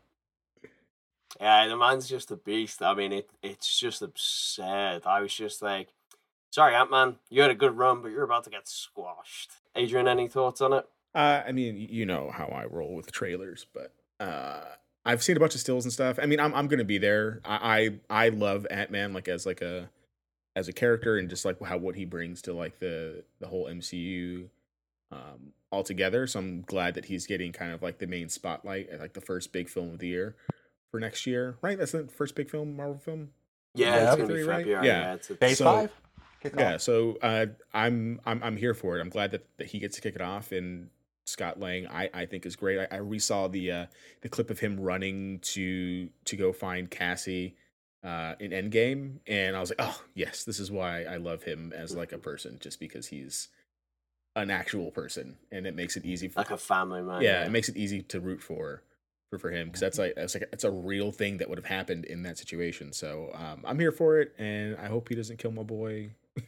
Yeah, 1.42 1.68
the 1.68 1.76
man's 1.76 2.08
just 2.08 2.32
a 2.32 2.38
beast. 2.38 2.82
I 2.82 2.94
mean, 2.94 3.12
it 3.12 3.30
it's 3.42 3.78
just 3.78 4.02
absurd. 4.02 5.02
I 5.06 5.20
was 5.22 5.34
just 5.34 5.62
like, 5.62 5.90
sorry, 6.52 6.76
Ant 6.76 6.92
Man, 6.92 7.16
you 7.30 7.42
had 7.42 7.52
a 7.52 7.56
good 7.56 7.76
run, 7.76 8.02
but 8.02 8.12
you're 8.12 8.24
about 8.24 8.46
to 8.46 8.50
get 8.50 8.68
squashed. 8.68 9.52
Adrian, 9.76 10.08
any 10.08 10.28
thoughts 10.28 10.62
on 10.62 10.72
it? 10.72 10.88
Uh, 11.16 11.44
I 11.46 11.52
mean, 11.52 11.88
you 11.90 12.06
know 12.06 12.32
how 12.32 12.46
I 12.46 12.66
roll 12.66 12.96
with 12.96 13.12
trailers, 13.12 13.66
but 13.74 13.94
uh, 14.20 14.64
I've 15.06 15.22
seen 15.22 15.38
a 15.38 15.40
bunch 15.40 15.54
of 15.54 15.62
stills 15.62 15.86
and 15.86 15.94
stuff. 15.94 16.18
I 16.22 16.26
mean, 16.26 16.40
I'm 16.40 16.54
I'm 16.56 16.68
gonna 16.68 16.84
be 16.84 16.98
there. 16.98 17.42
I 17.46 18.00
I, 18.10 18.26
I 18.26 18.30
love 18.30 18.66
Ant 18.72 18.92
Man 18.92 19.14
like 19.14 19.28
as 19.28 19.46
like 19.46 19.62
a 19.62 19.90
as 20.56 20.68
a 20.68 20.74
character 20.74 21.18
and 21.18 21.30
just 21.30 21.46
like 21.46 21.62
how 21.62 21.78
what 21.78 21.96
he 21.96 22.06
brings 22.06 22.42
to 22.44 22.54
like 22.54 22.80
the 22.80 23.24
the 23.40 23.48
whole 23.48 23.68
MCU 23.68 24.48
um 25.12 25.54
altogether. 25.72 26.26
So 26.26 26.40
I'm 26.40 26.62
glad 26.62 26.96
that 26.96 27.06
he's 27.06 27.28
getting 27.28 27.52
kind 27.52 27.74
of 27.74 27.82
like 27.82 28.00
the 28.00 28.08
main 28.08 28.30
spotlight 28.30 28.90
at 28.90 29.00
like 29.00 29.14
the 29.14 29.22
first 29.22 29.52
big 29.52 29.70
film 29.70 29.92
of 29.92 30.00
the 30.00 30.08
year 30.08 30.36
for 30.90 31.00
next 31.00 31.28
year, 31.28 31.58
right? 31.62 31.78
That's 31.78 31.92
the 31.92 32.08
first 32.08 32.36
big 32.36 32.50
film, 32.50 32.76
Marvel 32.76 32.98
film. 32.98 33.30
Yeah, 33.76 33.88
yeah 33.88 34.08
it's 34.08 34.16
gonna 34.16 34.28
be 34.28 34.40
February. 34.40 34.74
Right? 34.74 34.84
Yeah, 34.84 34.84
yeah 34.84 35.18
Phase 35.18 35.58
so, 35.58 35.66
five. 35.66 35.92
yeah, 36.58 36.78
so 36.78 37.18
uh, 37.22 37.48
I'm 37.74 38.22
I'm 38.26 38.42
I'm 38.44 38.58
here 38.58 38.74
for 38.74 38.98
it. 38.98 39.02
I'm 39.02 39.10
glad 39.10 39.32
that, 39.32 39.46
that 39.58 39.68
he 39.68 39.80
gets 39.80 39.96
to 39.96 40.02
kick 40.02 40.16
it 40.16 40.22
off 40.22 40.52
and 40.52 40.90
Scott 41.26 41.60
Lang, 41.60 41.88
I, 41.88 42.10
I 42.14 42.26
think 42.26 42.46
is 42.46 42.56
great. 42.56 42.80
I, 42.80 42.98
I 42.98 43.00
resaw 43.00 43.52
the 43.52 43.72
uh, 43.72 43.86
the 44.22 44.30
clip 44.30 44.50
of 44.50 44.60
him 44.60 44.80
running 44.80 45.40
to 45.40 46.10
to 46.26 46.36
go 46.36 46.52
find 46.52 46.90
Cassie 46.90 47.56
uh, 48.04 48.36
in 48.40 48.52
Endgame, 48.52 49.20
and 49.28 49.56
I 49.56 49.60
was 49.60 49.70
like, 49.70 49.82
oh 49.82 50.02
yes, 50.14 50.44
this 50.44 50.60
is 50.60 50.70
why 50.70 51.04
I 51.04 51.18
love 51.18 51.44
him 51.44 51.74
as 51.76 51.96
like 51.96 52.12
a 52.12 52.18
person, 52.18 52.58
just 52.60 52.80
because 52.80 53.08
he's 53.08 53.50
an 54.36 54.52
actual 54.52 54.92
person, 54.92 55.38
and 55.52 55.66
it 55.66 55.76
makes 55.76 55.96
it 55.96 56.06
easy 56.06 56.28
for 56.28 56.42
like 56.42 56.52
a 56.52 56.58
family 56.58 57.02
man. 57.02 57.22
yeah, 57.22 57.40
yeah. 57.40 57.46
it 57.46 57.52
makes 57.52 57.70
it 57.70 57.78
easy 57.78 58.02
to 58.02 58.20
root 58.20 58.42
for 58.42 58.84
for, 59.30 59.40
for 59.40 59.52
him 59.52 59.68
because 59.68 59.80
that's 59.80 59.98
like 59.98 60.16
that's 60.16 60.36
like 60.36 60.50
it's 60.52 60.66
a 60.66 60.72
real 60.72 61.12
thing 61.12 61.38
that 61.38 61.50
would 61.50 61.58
have 61.58 61.66
happened 61.66 62.06
in 62.06 62.24
that 62.24 62.38
situation. 62.38 62.92
So 62.92 63.32
um, 63.34 63.62
I'm 63.64 63.80
here 63.80 63.92
for 63.92 64.20
it, 64.20 64.34
and 64.38 64.76
I 64.78 64.88
hope 64.88 65.10
he 65.10 65.16
doesn't 65.16 65.38
kill 65.38 65.52
my 65.52 65.64
boy. 65.64 66.12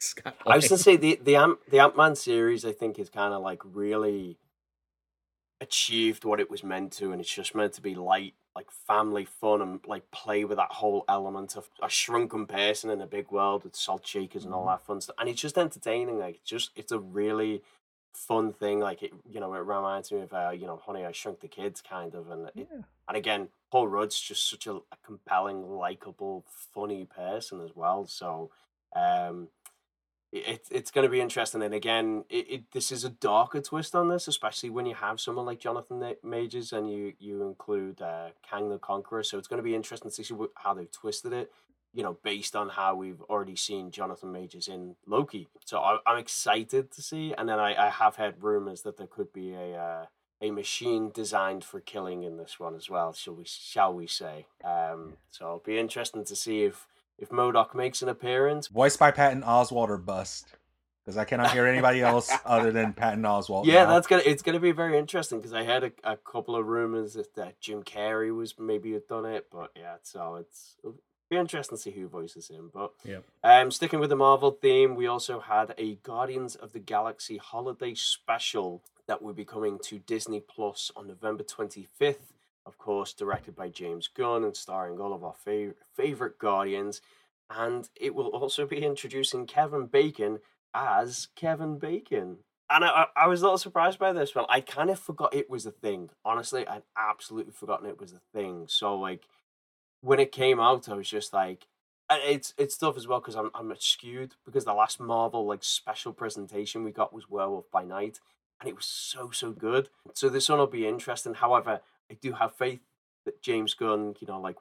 Scott 0.00 0.36
I 0.46 0.56
was 0.56 0.68
gonna 0.68 0.78
say 0.78 0.96
the 0.96 1.20
the 1.22 1.36
Ant 1.36 1.58
the 1.70 1.78
Ant 1.78 1.96
Man 1.96 2.16
series 2.16 2.64
I 2.64 2.72
think 2.72 2.98
is 2.98 3.10
kind 3.10 3.34
of 3.34 3.42
like 3.42 3.60
really 3.64 4.38
achieved 5.60 6.24
what 6.24 6.40
it 6.40 6.50
was 6.50 6.64
meant 6.64 6.92
to, 6.92 7.12
and 7.12 7.20
it's 7.20 7.32
just 7.32 7.54
meant 7.54 7.74
to 7.74 7.82
be 7.82 7.94
light, 7.94 8.34
like 8.56 8.70
family 8.70 9.24
fun, 9.24 9.60
and 9.60 9.80
like 9.86 10.10
play 10.10 10.44
with 10.44 10.56
that 10.56 10.72
whole 10.72 11.04
element 11.08 11.56
of 11.56 11.68
a 11.82 11.88
shrunken 11.88 12.46
person 12.46 12.90
in 12.90 13.00
a 13.00 13.06
big 13.06 13.30
world 13.30 13.62
with 13.62 13.76
salt 13.76 14.06
shakers 14.06 14.44
and 14.44 14.54
all 14.54 14.62
mm-hmm. 14.62 14.70
that 14.70 14.86
fun 14.86 15.00
stuff. 15.00 15.16
And 15.18 15.28
it's 15.28 15.40
just 15.40 15.58
entertaining. 15.58 16.18
Like 16.18 16.36
it's 16.36 16.50
just 16.50 16.70
it's 16.76 16.92
a 16.92 16.98
really 16.98 17.62
fun 18.14 18.52
thing. 18.52 18.80
Like 18.80 19.02
it, 19.02 19.12
you 19.30 19.40
know, 19.40 19.52
it 19.54 19.58
reminds 19.58 20.10
me 20.10 20.22
of 20.22 20.32
uh, 20.32 20.50
you 20.50 20.66
know, 20.66 20.80
Honey, 20.84 21.04
I 21.04 21.12
Shrunk 21.12 21.40
the 21.40 21.48
Kids, 21.48 21.82
kind 21.82 22.14
of, 22.14 22.30
and 22.30 22.46
it, 22.46 22.52
yeah. 22.56 22.82
and 23.08 23.16
again, 23.16 23.48
Paul 23.70 23.88
Rudd's 23.88 24.18
just 24.18 24.48
such 24.48 24.66
a, 24.66 24.76
a 24.76 24.96
compelling, 25.04 25.70
likable, 25.70 26.44
funny 26.48 27.04
person 27.04 27.60
as 27.60 27.76
well. 27.76 28.06
So, 28.06 28.50
um, 28.96 29.48
it, 30.32 30.66
it's 30.70 30.90
going 30.90 31.04
to 31.04 31.10
be 31.10 31.20
interesting. 31.20 31.62
And 31.62 31.74
again, 31.74 32.24
it, 32.30 32.46
it, 32.48 32.72
this 32.72 32.92
is 32.92 33.04
a 33.04 33.10
darker 33.10 33.60
twist 33.60 33.94
on 33.94 34.08
this, 34.08 34.28
especially 34.28 34.70
when 34.70 34.86
you 34.86 34.94
have 34.94 35.20
someone 35.20 35.46
like 35.46 35.58
Jonathan 35.58 36.14
Majors 36.22 36.72
and 36.72 36.90
you 36.90 37.14
you 37.18 37.42
include 37.42 38.00
uh, 38.00 38.28
Kang 38.48 38.68
the 38.68 38.78
Conqueror. 38.78 39.24
So 39.24 39.38
it's 39.38 39.48
going 39.48 39.58
to 39.58 39.64
be 39.64 39.74
interesting 39.74 40.10
to 40.10 40.24
see 40.24 40.34
how 40.54 40.74
they've 40.74 40.90
twisted 40.90 41.32
it. 41.32 41.52
You 41.92 42.04
know, 42.04 42.18
based 42.22 42.54
on 42.54 42.68
how 42.68 42.94
we've 42.94 43.20
already 43.22 43.56
seen 43.56 43.90
Jonathan 43.90 44.30
Majors 44.30 44.68
in 44.68 44.94
Loki. 45.08 45.48
So 45.64 45.80
I, 45.80 45.98
am 46.06 46.18
excited 46.18 46.92
to 46.92 47.02
see. 47.02 47.34
And 47.36 47.48
then 47.48 47.58
I, 47.58 47.86
I 47.86 47.90
have 47.90 48.14
heard 48.14 48.44
rumors 48.44 48.82
that 48.82 48.96
there 48.96 49.08
could 49.08 49.32
be 49.32 49.54
a 49.54 49.76
uh, 49.76 50.06
a 50.40 50.52
machine 50.52 51.10
designed 51.12 51.64
for 51.64 51.80
killing 51.80 52.22
in 52.22 52.36
this 52.36 52.60
one 52.60 52.76
as 52.76 52.88
well. 52.88 53.12
Shall 53.12 53.34
we 53.34 53.44
shall 53.44 53.92
we 53.92 54.06
say? 54.06 54.46
Um, 54.64 55.14
so 55.30 55.44
it'll 55.44 55.58
be 55.58 55.78
interesting 55.78 56.24
to 56.24 56.36
see 56.36 56.62
if 56.62 56.86
if 57.20 57.28
MODOK 57.28 57.74
makes 57.74 58.02
an 58.02 58.08
appearance. 58.08 58.68
Voiced 58.68 58.98
by 58.98 59.10
Patton 59.10 59.42
Oswalt 59.42 59.88
or 59.88 59.98
bust. 59.98 60.46
Because 61.04 61.16
I 61.16 61.24
cannot 61.24 61.52
hear 61.52 61.66
anybody 61.66 62.02
else 62.02 62.30
other 62.44 62.72
than 62.72 62.92
Patton 62.92 63.22
Oswalt. 63.22 63.66
Yeah, 63.66 63.84
now. 63.84 63.94
that's 63.94 64.06
gonna 64.06 64.22
it's 64.24 64.42
gonna 64.42 64.60
be 64.60 64.72
very 64.72 64.98
interesting 64.98 65.38
because 65.38 65.54
I 65.54 65.62
had 65.62 65.84
a, 65.84 65.92
a 66.04 66.16
couple 66.16 66.56
of 66.56 66.66
rumors 66.66 67.14
that, 67.14 67.34
that 67.36 67.60
Jim 67.60 67.82
Carrey 67.82 68.34
was 68.34 68.58
maybe 68.58 68.92
had 68.92 69.06
done 69.06 69.24
it, 69.24 69.46
but 69.50 69.70
yeah, 69.76 69.96
so 70.02 70.36
it's 70.36 70.76
be 71.30 71.36
interesting 71.36 71.78
to 71.78 71.82
see 71.82 71.90
who 71.92 72.06
voices 72.06 72.48
him. 72.48 72.70
But 72.72 72.92
yeah, 73.04 73.20
um, 73.42 73.70
sticking 73.70 73.98
with 73.98 74.10
the 74.10 74.16
Marvel 74.16 74.50
theme, 74.50 74.94
we 74.94 75.06
also 75.06 75.40
had 75.40 75.74
a 75.78 75.94
Guardians 75.96 76.54
of 76.54 76.72
the 76.72 76.80
Galaxy 76.80 77.38
holiday 77.38 77.94
special 77.94 78.82
that 79.06 79.22
will 79.22 79.32
be 79.32 79.44
coming 79.44 79.78
to 79.84 79.98
Disney 80.00 80.40
Plus 80.40 80.90
on 80.94 81.08
November 81.08 81.44
twenty 81.44 81.88
fifth 81.98 82.34
of 82.66 82.78
course, 82.78 83.12
directed 83.12 83.56
by 83.56 83.68
James 83.68 84.08
Gunn 84.08 84.44
and 84.44 84.56
starring 84.56 85.00
all 85.00 85.12
of 85.12 85.24
our 85.24 85.34
fav- 85.46 85.74
favorite 85.94 86.38
Guardians. 86.38 87.00
And 87.50 87.88
it 88.00 88.14
will 88.14 88.28
also 88.28 88.66
be 88.66 88.84
introducing 88.84 89.46
Kevin 89.46 89.86
Bacon 89.86 90.38
as 90.74 91.28
Kevin 91.34 91.78
Bacon. 91.78 92.38
And 92.68 92.84
I, 92.84 93.06
I 93.16 93.26
was 93.26 93.40
a 93.40 93.44
little 93.44 93.58
surprised 93.58 93.98
by 93.98 94.12
this, 94.12 94.34
one. 94.34 94.46
I 94.48 94.60
kind 94.60 94.90
of 94.90 94.98
forgot 95.00 95.34
it 95.34 95.50
was 95.50 95.66
a 95.66 95.72
thing. 95.72 96.10
Honestly, 96.24 96.66
I'd 96.68 96.84
absolutely 96.96 97.52
forgotten 97.52 97.88
it 97.88 97.98
was 97.98 98.12
a 98.12 98.20
thing. 98.32 98.66
So, 98.68 98.94
like, 98.94 99.26
when 100.02 100.20
it 100.20 100.30
came 100.30 100.60
out, 100.60 100.88
I 100.88 100.94
was 100.94 101.10
just 101.10 101.32
like, 101.32 101.66
it's 102.10 102.54
it's 102.58 102.76
tough 102.76 102.96
as 102.96 103.06
well 103.06 103.20
because 103.20 103.36
I'm 103.36 103.50
I'm 103.54 103.72
skewed 103.78 104.34
because 104.44 104.64
the 104.64 104.74
last 104.74 105.00
Marvel 105.00 105.46
like 105.46 105.62
special 105.62 106.12
presentation 106.12 106.82
we 106.82 106.90
got 106.90 107.12
was 107.12 107.30
Werewolf 107.30 107.70
by 107.70 107.84
Night, 107.84 108.18
and 108.60 108.68
it 108.68 108.74
was 108.76 108.86
so 108.86 109.30
so 109.30 109.52
good. 109.52 109.88
So 110.14 110.28
this 110.28 110.48
one 110.48 110.58
will 110.58 110.66
be 110.66 110.86
interesting. 110.86 111.34
However, 111.34 111.80
I 112.10 112.14
do 112.20 112.32
have 112.32 112.54
faith 112.56 112.80
that 113.24 113.42
James 113.42 113.74
Gunn, 113.74 114.14
you 114.20 114.26
know, 114.26 114.40
like 114.40 114.56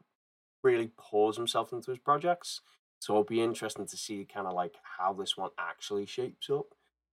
really 0.63 0.91
pours 0.97 1.37
himself 1.37 1.73
into 1.73 1.91
his 1.91 1.99
projects. 1.99 2.61
So 2.99 3.13
it'll 3.13 3.23
be 3.23 3.41
interesting 3.41 3.87
to 3.87 3.97
see 3.97 4.27
kind 4.31 4.45
of 4.45 4.53
like 4.53 4.75
how 4.97 5.13
this 5.13 5.37
one 5.37 5.51
actually 5.57 6.05
shapes 6.05 6.49
up. 6.49 6.67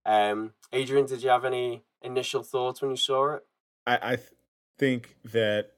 Um, 0.04 0.52
Adrian, 0.72 1.06
did 1.06 1.22
you 1.22 1.30
have 1.30 1.44
any 1.44 1.84
initial 2.02 2.42
thoughts 2.42 2.82
when 2.82 2.90
you 2.90 2.96
saw 2.96 3.34
it? 3.34 3.46
I, 3.86 3.98
I 4.02 4.16
th- 4.16 4.28
think 4.78 5.16
that 5.32 5.72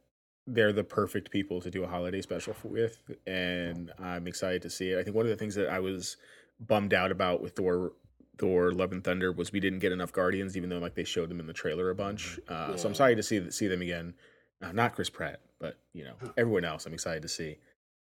they're 0.47 0.73
the 0.73 0.85
perfect 0.85 1.31
people 1.31 1.61
to 1.61 1.71
do 1.71 1.85
a 1.85 1.87
holiday 1.87 2.23
special 2.23 2.55
with, 2.65 2.99
and 3.27 3.93
I'm 3.99 4.27
excited 4.27 4.63
to 4.63 4.71
see 4.71 4.93
it. 4.93 4.99
I 4.99 5.03
think 5.03 5.15
one 5.15 5.27
of 5.27 5.31
the 5.31 5.37
things 5.37 5.55
that 5.57 5.69
I 5.69 5.79
was 5.79 6.17
bummed 6.59 6.95
out 6.95 7.11
about 7.11 7.43
with 7.43 7.53
Thor 7.53 7.93
Thor: 8.39 8.73
Love 8.73 8.93
and 8.93 9.05
Thunder 9.05 9.31
was 9.33 9.53
we 9.53 9.61
didn't 9.61 9.81
get 9.81 9.93
enough 9.93 10.13
Guardians, 10.13 10.57
even 10.57 10.71
though 10.71 10.79
like 10.79 10.95
they 10.95 11.05
showed 11.05 11.29
them 11.29 11.41
in 11.41 11.47
the 11.47 11.53
trailer 11.53 11.91
a 11.91 11.95
bunch. 11.95 12.39
Uh, 12.49 12.69
yeah. 12.71 12.77
So 12.77 12.89
I'm 12.89 12.95
sorry 12.95 13.15
to 13.17 13.23
see 13.23 13.51
see 13.51 13.67
them 13.67 13.83
again. 13.83 14.15
Uh, 14.63 14.73
not 14.73 14.95
Chris 14.95 15.11
Pratt, 15.11 15.41
but 15.61 15.79
you 15.93 16.05
know 16.05 16.15
everyone 16.37 16.65
else. 16.65 16.87
I'm 16.87 16.95
excited 16.95 17.23
to 17.23 17.29
see. 17.29 17.59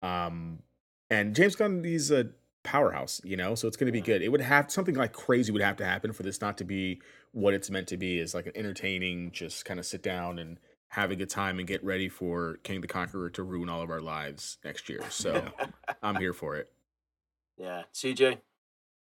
Um, 0.02 0.58
and 1.10 1.34
James 1.34 1.56
Gunn, 1.56 1.84
he's 1.84 2.10
a 2.10 2.30
powerhouse, 2.64 3.20
you 3.24 3.36
know, 3.36 3.54
so 3.54 3.68
it's 3.68 3.76
going 3.76 3.86
to 3.86 3.92
be 3.92 4.00
good. 4.00 4.22
It 4.22 4.30
would 4.30 4.40
have 4.40 4.70
something 4.70 4.94
like 4.94 5.12
crazy 5.12 5.52
would 5.52 5.62
have 5.62 5.76
to 5.76 5.84
happen 5.84 6.12
for 6.12 6.22
this 6.22 6.40
not 6.40 6.58
to 6.58 6.64
be 6.64 7.00
what 7.32 7.54
it's 7.54 7.70
meant 7.70 7.88
to 7.88 7.96
be. 7.96 8.18
Is 8.18 8.34
like 8.34 8.46
an 8.46 8.52
entertaining, 8.54 9.30
just 9.32 9.64
kind 9.64 9.80
of 9.80 9.86
sit 9.86 10.02
down 10.02 10.38
and 10.38 10.58
have 10.88 11.10
a 11.10 11.16
good 11.16 11.30
time 11.30 11.58
and 11.58 11.66
get 11.66 11.82
ready 11.82 12.08
for 12.08 12.58
Kang 12.64 12.80
the 12.82 12.86
Conqueror 12.86 13.30
to 13.30 13.42
ruin 13.42 13.68
all 13.68 13.80
of 13.80 13.90
our 13.90 14.00
lives 14.00 14.58
next 14.64 14.88
year. 14.88 15.02
So 15.08 15.42
I'm 16.02 16.16
here 16.16 16.34
for 16.34 16.56
it. 16.56 16.70
Yeah, 17.56 17.84
CJ. 17.94 18.38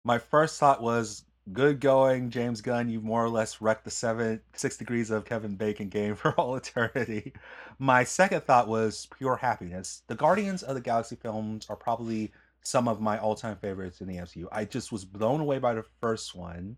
My 0.05 0.17
first 0.17 0.59
thought 0.59 0.81
was 0.81 1.25
good 1.51 1.79
going, 1.79 2.29
James 2.29 2.61
Gunn. 2.61 2.89
You've 2.89 3.03
more 3.03 3.23
or 3.23 3.29
less 3.29 3.61
wrecked 3.61 3.83
the 3.83 3.91
seven 3.91 4.41
six 4.53 4.77
degrees 4.77 5.09
of 5.09 5.25
Kevin 5.25 5.55
Bacon 5.55 5.89
game 5.89 6.15
for 6.15 6.31
all 6.33 6.55
eternity. 6.55 7.33
My 7.79 8.03
second 8.03 8.43
thought 8.43 8.67
was 8.67 9.07
pure 9.17 9.35
happiness. 9.35 10.03
The 10.07 10.15
Guardians 10.15 10.63
of 10.63 10.75
the 10.75 10.81
Galaxy 10.81 11.15
films 11.15 11.67
are 11.69 11.75
probably 11.75 12.31
some 12.61 12.87
of 12.87 13.01
my 13.01 13.17
all-time 13.19 13.57
favorites 13.57 13.99
in 13.99 14.07
the 14.07 14.15
MCU. 14.15 14.47
I 14.51 14.63
just 14.63 14.91
was 14.91 15.03
blown 15.03 15.41
away 15.41 15.59
by 15.59 15.73
the 15.73 15.83
first 15.99 16.33
one 16.33 16.77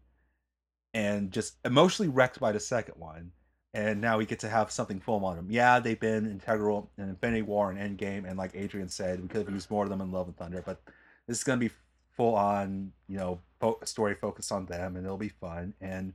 and 0.96 1.32
just 1.32 1.58
emotionally 1.64 2.10
wrecked 2.10 2.40
by 2.40 2.52
the 2.52 2.60
second 2.60 2.96
one. 2.98 3.32
And 3.76 4.00
now 4.00 4.18
we 4.18 4.26
get 4.26 4.40
to 4.40 4.50
have 4.50 4.72
something 4.72 5.02
full 5.02 5.24
on 5.26 5.36
them. 5.36 5.48
Yeah, 5.52 5.80
they've 5.80 6.00
been 6.00 6.32
integral 6.32 6.90
in 6.98 7.10
Infinity 7.10 7.42
War 7.42 7.70
and 7.70 8.00
Endgame, 8.00 8.28
and 8.28 8.38
like 8.38 8.52
Adrian 8.56 8.88
said, 8.88 9.22
we 9.22 9.28
could 9.28 9.46
have 9.46 9.54
used 9.54 9.70
more 9.70 9.84
of 9.84 9.90
them 9.90 10.00
in 10.00 10.12
Love 10.12 10.28
and 10.28 10.38
Thunder, 10.38 10.64
but 10.66 10.82
this 11.28 11.38
is 11.38 11.44
gonna 11.44 11.60
be 11.60 11.72
full 12.16 12.36
on, 12.36 12.94
you 13.08 13.18
know, 13.18 13.42
fo- 13.66 13.86
story 13.86 14.16
focused 14.16 14.52
on 14.52 14.66
them, 14.66 14.96
and 14.96 15.06
it'll 15.06 15.18
be 15.18 15.30
fun. 15.30 15.74
And 15.82 16.14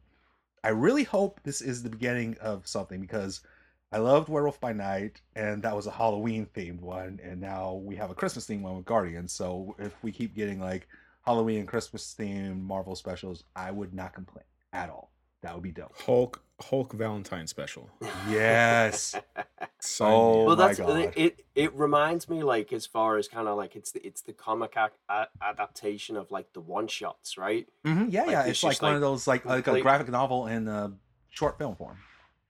I 0.62 0.68
really 0.68 1.04
hope 1.04 1.40
this 1.42 1.60
is 1.60 1.82
the 1.82 1.90
beginning 1.90 2.36
of 2.40 2.66
something 2.66 3.00
because 3.00 3.40
I 3.92 3.98
loved 3.98 4.28
Werewolf 4.28 4.60
by 4.60 4.72
Night, 4.72 5.20
and 5.34 5.62
that 5.62 5.74
was 5.74 5.86
a 5.86 5.90
Halloween 5.90 6.46
themed 6.54 6.80
one, 6.80 7.18
and 7.22 7.40
now 7.40 7.74
we 7.74 7.96
have 7.96 8.10
a 8.10 8.14
Christmas 8.14 8.46
themed 8.46 8.62
one 8.62 8.76
with 8.76 8.84
Guardians. 8.84 9.32
So 9.32 9.74
if 9.78 9.94
we 10.02 10.12
keep 10.12 10.34
getting 10.34 10.60
like 10.60 10.86
Halloween 11.22 11.60
and 11.60 11.68
Christmas 11.68 12.14
themed 12.18 12.60
Marvel 12.60 12.94
specials, 12.94 13.44
I 13.56 13.70
would 13.72 13.92
not 13.92 14.14
complain 14.14 14.44
at 14.72 14.90
all. 14.90 15.09
That 15.42 15.54
would 15.54 15.62
be 15.62 15.72
dope. 15.72 15.94
Hulk 16.04 16.42
Hulk 16.60 16.92
Valentine 16.92 17.46
special. 17.46 17.88
Yes. 18.28 19.14
oh 20.00 20.44
well, 20.44 20.56
that's 20.56 20.78
God. 20.78 21.12
it. 21.16 21.44
It 21.54 21.74
reminds 21.74 22.28
me 22.28 22.42
like 22.42 22.72
as 22.72 22.86
far 22.86 23.16
as 23.16 23.28
kind 23.28 23.48
of 23.48 23.56
like 23.56 23.76
it's 23.76 23.92
the 23.92 24.06
it's 24.06 24.20
the 24.22 24.32
comic 24.32 24.76
a- 24.76 25.28
adaptation 25.42 26.16
of 26.16 26.30
like 26.30 26.52
the 26.52 26.60
one 26.60 26.88
shots, 26.88 27.38
right? 27.38 27.66
Mm-hmm. 27.86 28.10
Yeah, 28.10 28.22
like, 28.22 28.30
yeah. 28.30 28.40
It's, 28.42 28.50
it's 28.50 28.62
like 28.64 28.82
one 28.82 28.92
like, 28.92 28.96
of 28.96 29.00
those 29.00 29.26
like 29.26 29.44
like 29.46 29.66
a 29.66 29.80
graphic 29.80 30.10
novel 30.10 30.46
in 30.46 30.68
a 30.68 30.92
short 31.30 31.56
film 31.58 31.76
form. 31.76 31.96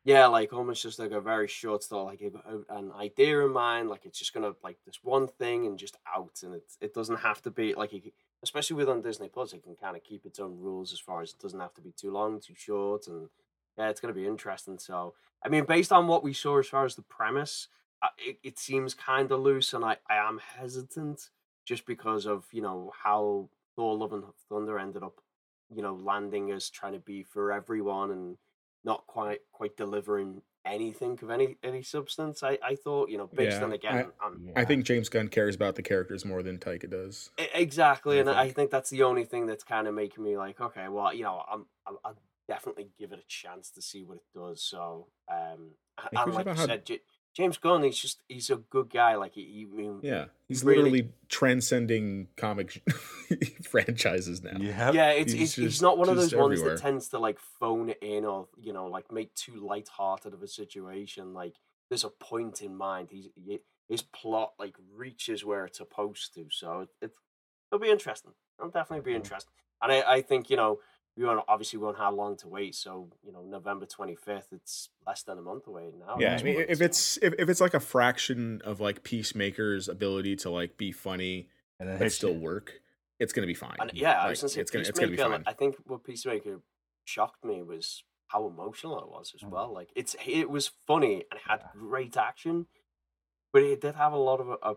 Yeah, 0.02 0.26
like 0.26 0.52
almost 0.52 0.82
just 0.82 0.98
like 0.98 1.12
a 1.12 1.20
very 1.20 1.46
short 1.46 1.82
story, 1.82 2.18
like 2.18 2.32
an 2.70 2.90
idea 2.98 3.44
in 3.44 3.52
mind. 3.52 3.90
Like 3.90 4.06
it's 4.06 4.18
just 4.18 4.32
gonna 4.32 4.54
like 4.64 4.78
this 4.84 4.98
one 5.02 5.28
thing 5.28 5.66
and 5.66 5.78
just 5.78 5.96
out, 6.16 6.40
and 6.42 6.54
it 6.54 6.64
it 6.80 6.94
doesn't 6.94 7.18
have 7.18 7.42
to 7.42 7.50
be 7.50 7.74
like 7.74 7.92
especially 8.42 8.76
with 8.76 8.88
on 8.88 9.02
Disney 9.02 9.28
Plus, 9.28 9.52
it 9.52 9.62
can 9.62 9.76
kind 9.76 9.96
of 9.96 10.04
keep 10.04 10.24
its 10.24 10.38
own 10.38 10.58
rules 10.58 10.92
as 10.92 10.98
far 10.98 11.22
as 11.22 11.30
it 11.30 11.38
doesn't 11.40 11.60
have 11.60 11.74
to 11.74 11.80
be 11.80 11.92
too 11.92 12.10
long, 12.10 12.40
too 12.40 12.54
short, 12.56 13.06
and 13.06 13.28
yeah, 13.78 13.88
it's 13.88 14.00
going 14.00 14.12
to 14.12 14.20
be 14.20 14.26
interesting. 14.26 14.78
So, 14.78 15.14
I 15.44 15.48
mean, 15.48 15.64
based 15.64 15.92
on 15.92 16.06
what 16.06 16.22
we 16.22 16.32
saw 16.32 16.58
as 16.58 16.68
far 16.68 16.84
as 16.84 16.96
the 16.96 17.02
premise, 17.02 17.68
uh, 18.02 18.08
it, 18.18 18.38
it 18.42 18.58
seems 18.58 18.94
kind 18.94 19.30
of 19.30 19.40
loose, 19.40 19.72
and 19.72 19.84
I, 19.84 19.96
I 20.08 20.16
am 20.16 20.40
hesitant 20.56 21.30
just 21.66 21.86
because 21.86 22.26
of 22.26 22.46
you 22.52 22.62
know 22.62 22.92
how 23.02 23.48
Thor: 23.76 23.96
Love 23.96 24.12
and 24.12 24.24
Thunder 24.48 24.78
ended 24.78 25.02
up, 25.02 25.20
you 25.74 25.82
know, 25.82 25.94
landing 25.94 26.50
as 26.50 26.70
trying 26.70 26.94
to 26.94 26.98
be 26.98 27.22
for 27.22 27.52
everyone 27.52 28.10
and 28.10 28.36
not 28.84 29.06
quite 29.06 29.40
quite 29.52 29.76
delivering 29.76 30.42
anything 30.64 31.18
of 31.22 31.30
any 31.30 31.56
any 31.62 31.82
substance. 31.82 32.42
I, 32.42 32.58
I 32.62 32.74
thought, 32.74 33.10
you 33.10 33.18
know, 33.18 33.28
based 33.32 33.58
yeah, 33.58 33.64
on 33.64 33.72
again, 33.72 34.06
I, 34.20 34.28
yeah. 34.44 34.52
I, 34.56 34.64
think 34.64 34.84
James 34.84 35.08
Gunn 35.08 35.28
cares 35.28 35.54
about 35.54 35.76
the 35.76 35.82
characters 35.82 36.24
more 36.24 36.42
than 36.42 36.58
Taika 36.58 36.90
does. 36.90 37.30
Exactly, 37.54 38.16
I 38.16 38.20
and 38.20 38.28
think. 38.28 38.38
I 38.38 38.50
think 38.50 38.70
that's 38.70 38.90
the 38.90 39.02
only 39.02 39.24
thing 39.24 39.46
that's 39.46 39.64
kind 39.64 39.86
of 39.86 39.94
making 39.94 40.24
me 40.24 40.36
like, 40.36 40.60
okay, 40.60 40.88
well, 40.88 41.12
you 41.14 41.24
know, 41.24 41.42
I'm, 41.50 41.66
I'm 41.86 41.96
I'll 42.04 42.16
definitely 42.48 42.88
give 42.98 43.12
it 43.12 43.18
a 43.18 43.28
chance 43.28 43.70
to 43.70 43.82
see 43.82 44.02
what 44.02 44.16
it 44.16 44.38
does. 44.38 44.62
So, 44.62 45.06
um, 45.30 45.70
and 46.12 46.34
like 46.34 46.46
you 46.46 46.56
said, 46.56 46.84
James 47.36 47.58
Gunn, 47.58 47.84
he's 47.84 47.98
just 47.98 48.22
he's 48.28 48.50
a 48.50 48.56
good 48.56 48.90
guy. 48.90 49.14
Like 49.14 49.34
he, 49.34 49.66
he 49.72 49.90
yeah, 50.02 50.26
he's 50.48 50.64
really, 50.64 50.82
literally 50.82 51.10
transcending 51.28 52.28
comic 52.36 52.82
franchises 53.62 54.42
now. 54.42 54.56
Yeah, 54.58 54.90
yeah, 54.90 55.10
it's 55.10 55.32
he's, 55.32 55.54
he's, 55.54 55.64
he's 55.64 55.82
not 55.82 55.96
one 55.96 56.08
of 56.08 56.16
those 56.16 56.34
ones 56.34 56.62
that 56.62 56.78
tends 56.78 57.08
to 57.08 57.18
like 57.18 57.38
phone 57.60 57.90
it 57.90 57.98
in 58.02 58.24
or 58.24 58.48
you 58.60 58.72
know 58.72 58.86
like 58.86 59.12
make 59.12 59.32
too 59.34 59.54
light-hearted 59.64 60.34
of 60.34 60.42
a 60.42 60.48
situation. 60.48 61.32
Like 61.32 61.54
there's 61.88 62.04
a 62.04 62.10
point 62.10 62.62
in 62.62 62.76
mind. 62.76 63.08
He's 63.12 63.28
he, 63.36 63.60
his 63.88 64.02
plot 64.02 64.54
like 64.58 64.74
reaches 64.92 65.44
where 65.44 65.64
it's 65.64 65.78
supposed 65.78 66.34
to. 66.34 66.46
So 66.50 66.80
it, 66.80 66.88
it 67.00 67.10
it'll 67.70 67.82
be 67.82 67.90
interesting. 67.90 68.32
It'll 68.58 68.72
definitely 68.72 69.04
be 69.04 69.12
mm. 69.12 69.22
interesting. 69.22 69.52
And 69.80 69.92
I, 69.92 70.14
I 70.14 70.22
think 70.22 70.50
you 70.50 70.56
know 70.56 70.80
we 71.20 71.26
won't 71.26 71.44
obviously 71.48 71.78
won't 71.78 71.98
have 71.98 72.14
long 72.14 72.36
to 72.38 72.48
wait. 72.48 72.74
So 72.74 73.08
you 73.22 73.30
know, 73.30 73.42
November 73.42 73.84
twenty 73.84 74.16
fifth, 74.16 74.48
it's 74.52 74.88
less 75.06 75.22
than 75.22 75.38
a 75.38 75.42
month 75.42 75.66
away 75.66 75.90
now. 75.98 76.16
Yeah, 76.18 76.38
I 76.40 76.42
mean, 76.42 76.64
if 76.66 76.80
it's 76.80 77.18
if, 77.18 77.34
if 77.38 77.48
it's 77.50 77.60
like 77.60 77.74
a 77.74 77.80
fraction 77.80 78.62
of 78.64 78.80
like 78.80 79.02
Peacemaker's 79.04 79.88
ability 79.88 80.36
to 80.36 80.50
like 80.50 80.78
be 80.78 80.92
funny 80.92 81.48
and 81.78 81.88
then 81.88 81.98
but 81.98 82.10
still 82.10 82.34
work, 82.34 82.80
it's 83.18 83.34
gonna 83.34 83.46
be 83.46 83.54
fine. 83.54 83.76
And, 83.78 83.90
yeah, 83.92 84.16
like, 84.16 84.16
I 84.16 84.28
was 84.30 84.40
gonna 84.40 84.48
say 84.48 84.60
it's 84.62 84.70
gonna, 84.70 84.84
it's 84.88 84.98
gonna 84.98 85.10
be 85.10 85.18
fine. 85.18 85.44
I 85.46 85.52
think 85.52 85.76
what 85.86 86.04
Peacemaker 86.04 86.60
shocked 87.04 87.44
me 87.44 87.62
was 87.62 88.02
how 88.28 88.46
emotional 88.46 88.98
it 89.00 89.08
was 89.08 89.32
as 89.34 89.42
mm. 89.42 89.50
well. 89.50 89.74
Like 89.74 89.90
it's 89.94 90.16
it 90.26 90.48
was 90.48 90.70
funny 90.86 91.24
and 91.30 91.38
it 91.38 91.42
had 91.46 91.60
great 91.74 92.16
action, 92.16 92.66
but 93.52 93.62
it 93.62 93.82
did 93.82 93.94
have 93.94 94.14
a 94.14 94.18
lot 94.18 94.40
of 94.40 94.48
a, 94.48 94.56
a 94.62 94.74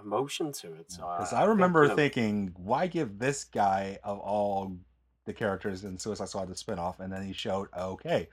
emotion 0.00 0.52
to 0.52 0.74
it. 0.74 0.92
So 0.92 1.02
because 1.18 1.32
I, 1.32 1.42
I, 1.42 1.44
remember 1.46 1.88
think, 1.88 2.14
thinking, 2.14 2.52
why 2.56 2.86
give 2.86 3.18
this 3.18 3.42
guy 3.42 3.98
of 4.04 4.20
all 4.20 4.76
the 5.26 5.32
characters 5.32 5.84
in 5.84 5.98
Suicide 5.98 6.28
Squad 6.28 6.48
the 6.48 6.54
spinoff, 6.54 7.00
and 7.00 7.12
then 7.12 7.22
he 7.24 7.32
showed 7.32 7.68
okay, 7.76 8.28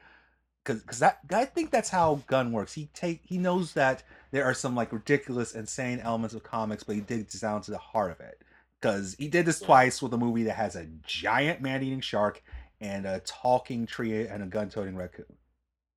because 0.63 0.81
because 0.81 0.99
that 0.99 1.19
I 1.31 1.45
think 1.45 1.71
that's 1.71 1.89
how 1.89 2.21
Gunn 2.27 2.51
works. 2.51 2.73
He 2.73 2.89
take 2.93 3.21
he 3.23 3.37
knows 3.37 3.73
that 3.73 4.03
there 4.31 4.45
are 4.45 4.53
some 4.53 4.75
like 4.75 4.91
ridiculous, 4.91 5.55
insane 5.55 5.99
elements 5.99 6.35
of 6.35 6.43
comics, 6.43 6.83
but 6.83 6.95
he 6.95 7.01
digs 7.01 7.39
down 7.39 7.61
to 7.63 7.71
the 7.71 7.77
heart 7.77 8.11
of 8.11 8.19
it. 8.19 8.41
Because 8.79 9.15
he 9.17 9.27
did 9.27 9.45
this 9.45 9.59
twice 9.59 10.03
with 10.03 10.13
a 10.13 10.17
movie 10.17 10.43
that 10.43 10.55
has 10.55 10.75
a 10.75 10.85
giant 11.03 11.61
man-eating 11.61 12.01
shark 12.01 12.43
and 12.79 13.07
a 13.07 13.21
talking 13.21 13.87
tree 13.87 14.27
and 14.27 14.43
a 14.43 14.45
gun-toting 14.45 14.95
raccoon. 14.95 15.25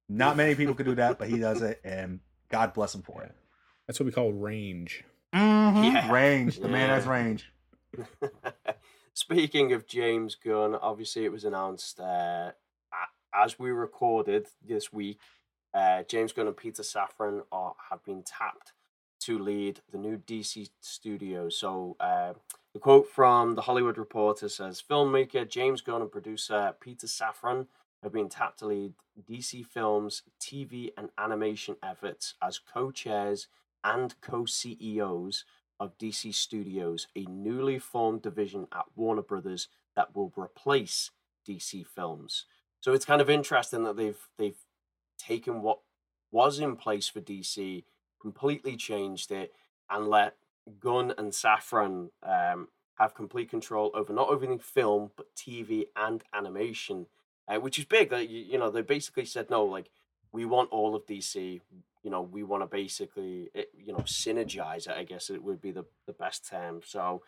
Not 0.09 0.37
many 0.37 0.55
people 0.55 0.75
could 0.75 0.87
do 0.87 0.95
that, 0.95 1.19
but 1.19 1.29
he 1.29 1.39
does 1.39 1.61
it, 1.61 1.81
and 1.85 2.21
God 2.49 2.73
bless 2.73 2.95
him 2.95 3.03
for 3.03 3.23
it. 3.23 3.35
That's 3.87 4.01
what 4.01 4.07
we 4.07 4.13
call 4.13 4.33
range. 4.33 5.05
Mm-hmm. 5.35 5.85
Yeah. 5.95 6.13
Range. 6.13 6.57
The 6.57 6.67
yeah. 6.67 6.73
man 6.73 6.89
has 6.89 7.07
range. 7.07 7.53
Speaking 9.15 9.73
of 9.73 9.87
James 9.87 10.35
Gunn, 10.35 10.75
obviously 10.75 11.25
it 11.25 11.33
was 11.33 11.45
announced 11.45 12.01
uh, 12.01 12.53
as 13.35 13.59
we 13.59 13.71
recorded 13.71 14.47
this 14.67 14.93
week. 14.93 15.21
Uh, 15.73 16.03
James 16.05 16.33
Gunn 16.33 16.47
and 16.47 16.57
Peter 16.57 16.83
Safran 16.83 17.43
are, 17.53 17.75
have 17.91 18.05
been 18.05 18.23
tapped 18.23 18.73
to 19.21 19.39
lead 19.39 19.81
the 19.93 19.99
new 19.99 20.17
DC 20.17 20.71
studios. 20.81 21.57
So 21.57 21.97
uh, 22.01 22.33
the 22.73 22.81
quote 22.81 23.09
from 23.09 23.55
the 23.55 23.63
Hollywood 23.63 23.99
Reporter 23.99 24.49
says, 24.49 24.83
"Filmmaker 24.83 25.49
James 25.49 25.81
Gunn 25.81 26.03
and 26.03 26.11
producer 26.11 26.75
Peter 26.81 27.07
Safran 27.07 27.67
have 28.03 28.13
been 28.13 28.29
tapped 28.29 28.61
to 28.61 28.67
lead 28.67 28.95
DC 29.29 29.67
Films' 29.67 30.23
TV 30.41 30.91
and 30.97 31.11
animation 31.19 31.77
efforts 31.83 32.35
as 32.43 32.59
co-chairs 32.59 33.49
and 33.85 34.19
co-CEOs." 34.21 35.45
Of 35.81 35.97
DC 35.99 36.33
Studios, 36.35 37.09
a 37.17 37.25
newly 37.25 37.79
formed 37.79 38.23
division 38.23 38.69
at 38.73 38.85
Warner 38.95 39.23
Brothers 39.23 39.67
that 39.97 40.15
will 40.15 40.33
replace 40.37 41.11
DC 41.49 41.87
Films. 41.87 42.45
So 42.81 42.93
it's 42.93 43.07
kind 43.07 43.21
of 43.21 43.31
interesting 43.31 43.83
that 43.85 43.97
they've 43.97 44.29
they've 44.39 44.65
taken 45.19 45.63
what 45.63 45.79
was 46.31 46.61
in 46.61 46.77
place 46.77 47.09
for 47.09 47.21
DC, 47.21 47.85
completely 48.21 48.77
changed 48.77 49.33
it, 49.33 49.53
and 49.89 50.07
let 50.09 50.37
Gunn 50.79 51.13
and 51.19 51.33
Safran 51.33 52.11
um, 52.23 52.69
have 52.99 53.15
complete 53.15 53.51
control 53.51 53.91
over 53.95 54.13
not 54.13 54.29
only 54.29 54.59
film 54.59 55.11
but 55.17 55.35
TV 55.35 55.87
and 55.97 56.23
animation, 56.35 57.07
uh, 57.49 57.57
which 57.57 57.79
is 57.79 57.87
big. 57.87 58.11
That 58.11 58.29
you, 58.29 58.41
you 58.41 58.59
know 58.59 58.71
they 58.71 58.83
basically 58.83 59.25
said 59.25 59.51
no, 59.51 59.65
like 59.65 59.91
we 60.33 60.45
want 60.45 60.71
all 60.71 60.95
of 60.95 61.07
DC 61.07 61.61
you 62.03 62.11
know 62.11 62.23
we 62.23 62.43
want 62.43 62.63
to 62.63 62.67
basically 62.67 63.51
eh, 63.55 63.65
you 63.77 63.93
know 63.93 64.01
synergize 64.01 64.89
it 64.89 64.97
i 64.97 65.05
guess 65.05 65.31
it 65.31 65.43
would 65.43 65.61
be 65.61 65.71
the, 65.71 65.85
the 66.07 66.13
best 66.13 66.49
term. 66.49 66.81
So 66.85 67.23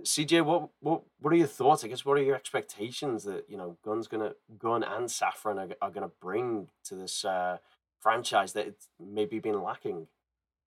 cj 0.00 0.44
what 0.44 0.70
what 0.80 1.02
what 1.20 1.32
are 1.32 1.36
your 1.36 1.46
thoughts? 1.46 1.84
I 1.84 1.88
guess 1.88 2.04
what 2.04 2.16
are 2.18 2.22
your 2.22 2.36
expectations 2.36 3.24
that 3.24 3.44
you 3.48 3.56
know 3.56 3.76
Gunn's 3.84 4.08
gonna 4.08 4.32
gun 4.58 4.82
and 4.82 5.06
Safran 5.06 5.58
are, 5.58 5.74
are 5.80 5.90
gonna 5.90 6.10
bring 6.20 6.68
to 6.84 6.94
this 6.94 7.24
uh 7.24 7.58
franchise 8.00 8.52
that 8.54 8.66
it's 8.66 8.88
maybe 8.98 9.38
been 9.38 9.62
lacking? 9.62 10.06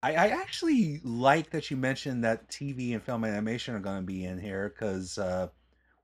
I, 0.03 0.13
I 0.13 0.27
actually 0.27 1.01
like 1.03 1.49
that 1.49 1.71
you 1.71 1.77
mentioned 1.77 2.23
that 2.23 2.47
tv 2.49 2.93
and 2.93 3.01
film 3.01 3.25
animation 3.25 3.73
are 3.73 3.79
to 3.79 4.01
be 4.01 4.23
in 4.23 4.37
here 4.37 4.69
because 4.69 5.17
uh 5.17 5.47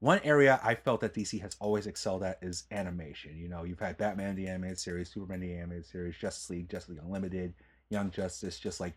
one 0.02 0.20
area 0.24 0.60
I 0.64 0.74
felt 0.74 1.02
that 1.02 1.14
DC 1.14 1.40
has 1.42 1.56
always 1.60 1.86
excelled 1.86 2.24
at 2.24 2.40
is 2.42 2.64
animation. 2.72 3.38
You 3.38 3.48
know, 3.48 3.64
you've 3.64 3.80
had 3.80 4.00
Batman 4.00 4.36
the 4.36 4.48
animated 4.48 4.80
series, 4.80 5.12
Superman 5.12 5.40
the 5.42 5.54
animated 5.54 5.86
series, 5.86 6.18
Justice 6.18 6.50
League, 6.50 6.70
Justice 6.70 6.90
League 6.90 7.04
Unlimited, 7.04 7.54
Young 7.90 8.10
Justice, 8.10 8.58
just 8.58 8.80
like 8.80 8.96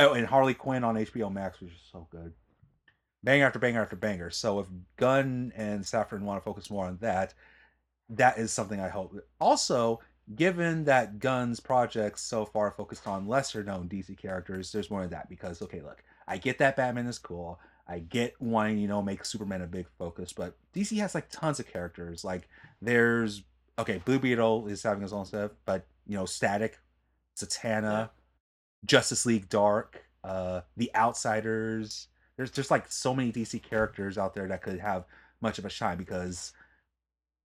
oh, 0.00 0.14
and 0.14 0.26
Harley 0.26 0.52
Quinn 0.52 0.82
on 0.82 0.96
HBO 0.96 1.32
Max, 1.32 1.60
was 1.60 1.70
just 1.70 1.92
so 1.92 2.08
good. 2.10 2.32
Bang 3.22 3.42
after 3.42 3.60
banger 3.60 3.82
after 3.82 3.94
banger. 3.94 4.30
So 4.30 4.58
if 4.58 4.66
Gunn 4.96 5.52
and 5.54 5.84
Safran 5.84 6.22
want 6.22 6.40
to 6.40 6.44
focus 6.44 6.70
more 6.70 6.86
on 6.86 6.98
that, 7.02 7.32
that 8.10 8.36
is 8.36 8.50
something 8.50 8.80
I 8.80 8.88
hope. 8.88 9.14
Also, 9.40 10.00
given 10.34 10.84
that 10.84 11.20
Gunn's 11.20 11.60
projects 11.60 12.22
so 12.22 12.44
far 12.44 12.72
focused 12.72 13.06
on 13.06 13.28
lesser 13.28 13.62
known 13.62 13.88
DC 13.88 14.18
characters, 14.18 14.72
there's 14.72 14.90
more 14.90 15.04
of 15.04 15.10
that 15.10 15.28
because 15.28 15.62
okay, 15.62 15.82
look, 15.82 16.02
I 16.26 16.38
get 16.38 16.58
that 16.58 16.76
Batman 16.76 17.06
is 17.06 17.20
cool. 17.20 17.60
I 17.88 18.00
get 18.00 18.40
wanting, 18.40 18.78
you 18.78 18.88
know, 18.88 19.02
make 19.02 19.24
Superman 19.24 19.62
a 19.62 19.66
big 19.66 19.86
focus, 19.98 20.32
but 20.32 20.56
DC 20.74 20.98
has 20.98 21.14
like 21.14 21.30
tons 21.30 21.60
of 21.60 21.68
characters. 21.68 22.24
Like 22.24 22.48
there's 22.82 23.42
okay, 23.78 24.00
Blue 24.04 24.18
Beetle 24.18 24.66
is 24.68 24.82
having 24.82 25.02
his 25.02 25.12
own 25.12 25.24
stuff, 25.24 25.52
but 25.64 25.86
you 26.06 26.16
know, 26.16 26.26
Static, 26.26 26.78
Satana. 27.36 28.10
Justice 28.86 29.26
League 29.26 29.48
Dark, 29.48 30.04
uh, 30.24 30.62
The 30.76 30.90
Outsiders. 30.94 32.08
There's 32.36 32.50
just 32.50 32.70
like 32.70 32.90
so 32.90 33.14
many 33.14 33.32
DC 33.32 33.62
characters 33.62 34.18
out 34.18 34.34
there 34.34 34.48
that 34.48 34.62
could 34.62 34.78
have 34.78 35.04
much 35.40 35.58
of 35.58 35.64
a 35.64 35.70
shine 35.70 35.98
because 35.98 36.52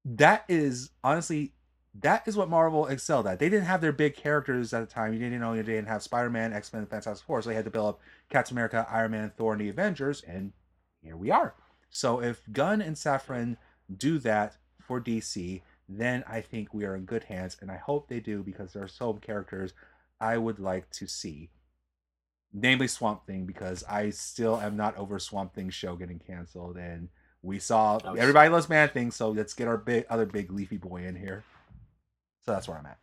that 0.06 0.46
is 0.48 0.92
honestly 1.04 1.54
that 2.00 2.28
is 2.28 2.38
what 2.38 2.50
Marvel 2.50 2.88
excelled 2.88 3.28
at. 3.28 3.40
They 3.40 3.50
didn't 3.50 3.66
have 3.66 3.82
their 3.82 3.92
big 3.92 4.16
characters 4.16 4.74
at 4.74 4.80
the 4.80 4.94
time. 4.94 5.14
You 5.14 5.20
didn't 5.20 5.40
know 5.42 5.56
they 5.56 5.64
didn't 5.64 5.88
have 5.88 6.02
Spider 6.02 6.30
Man, 6.30 6.54
X 6.54 6.72
Men, 6.72 6.86
Fantastic 6.86 7.26
Four, 7.26 7.42
so 7.42 7.50
they 7.50 7.56
had 7.56 7.66
to 7.66 7.72
build 7.72 7.90
up 7.90 8.02
Captain 8.30 8.56
America, 8.56 8.88
Iron 8.90 9.12
Man, 9.12 9.32
Thor, 9.36 9.54
and 9.54 9.62
the 9.62 9.70
Avengers, 9.70 10.22
and 10.22 10.54
here 11.02 11.18
we 11.18 11.32
are. 11.32 11.54
So 11.90 12.22
if 12.22 12.42
Gunn 12.52 12.82
and 12.82 12.96
Safran 12.96 13.58
do 13.96 14.20
that 14.20 14.58
for 14.80 15.02
DC, 15.02 15.62
then 15.90 16.24
I 16.28 16.40
think 16.40 16.74
we 16.74 16.86
are 16.86 16.96
in 16.96 17.04
good 17.04 17.26
hands, 17.26 17.58
and 17.60 17.70
I 17.70 17.78
hope 17.78 18.08
they 18.08 18.22
do 18.22 18.42
because 18.42 18.72
there 18.72 18.84
are 18.84 18.88
some 18.88 19.18
characters 19.20 19.74
I 20.20 20.38
would 20.38 20.60
like 20.60 20.90
to 20.92 21.08
see. 21.08 21.50
Namely 22.54 22.88
Swamp 22.88 23.26
Thing, 23.26 23.46
because 23.46 23.84
I 23.90 24.10
still 24.12 24.60
am 24.60 24.78
not 24.78 24.98
over 24.98 25.20
Swamp 25.20 25.54
Thing 25.54 25.70
show 25.70 25.96
getting 25.96 26.20
canceled, 26.20 26.78
and 26.78 27.10
we 27.42 27.60
saw 27.60 28.00
oh, 28.06 28.14
everybody 28.14 28.50
loves 28.50 28.70
Man 28.70 28.90
Thing, 28.90 29.12
so 29.12 29.32
let's 29.32 29.54
get 29.54 29.68
our 29.68 29.78
big 29.78 30.06
other 30.10 30.26
big 30.26 30.52
leafy 30.52 30.78
boy 30.78 31.06
in 31.06 31.16
here. 31.16 31.44
So 32.46 32.52
that's 32.52 32.68
where 32.68 32.78
I'm 32.78 32.86
at. 32.86 32.98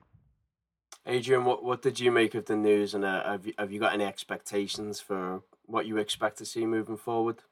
Adrian, 1.07 1.45
what, 1.45 1.65
what 1.65 1.81
did 1.81 1.99
you 1.99 2.13
make 2.13 2.35
of 2.35 2.45
the 2.45 2.57
news, 2.57 2.95
and 2.95 3.05
uh, 3.05 3.25
have 3.25 3.47
you, 3.47 3.55
have 3.59 3.73
you 3.73 3.81
got 3.81 3.95
any 3.95 4.05
expectations 4.05 5.01
for 5.01 5.43
what 5.65 5.87
you 5.87 5.97
expect 5.97 6.39
to 6.39 6.45
see 6.45 6.67
moving 6.67 6.97
forward? 6.99 7.43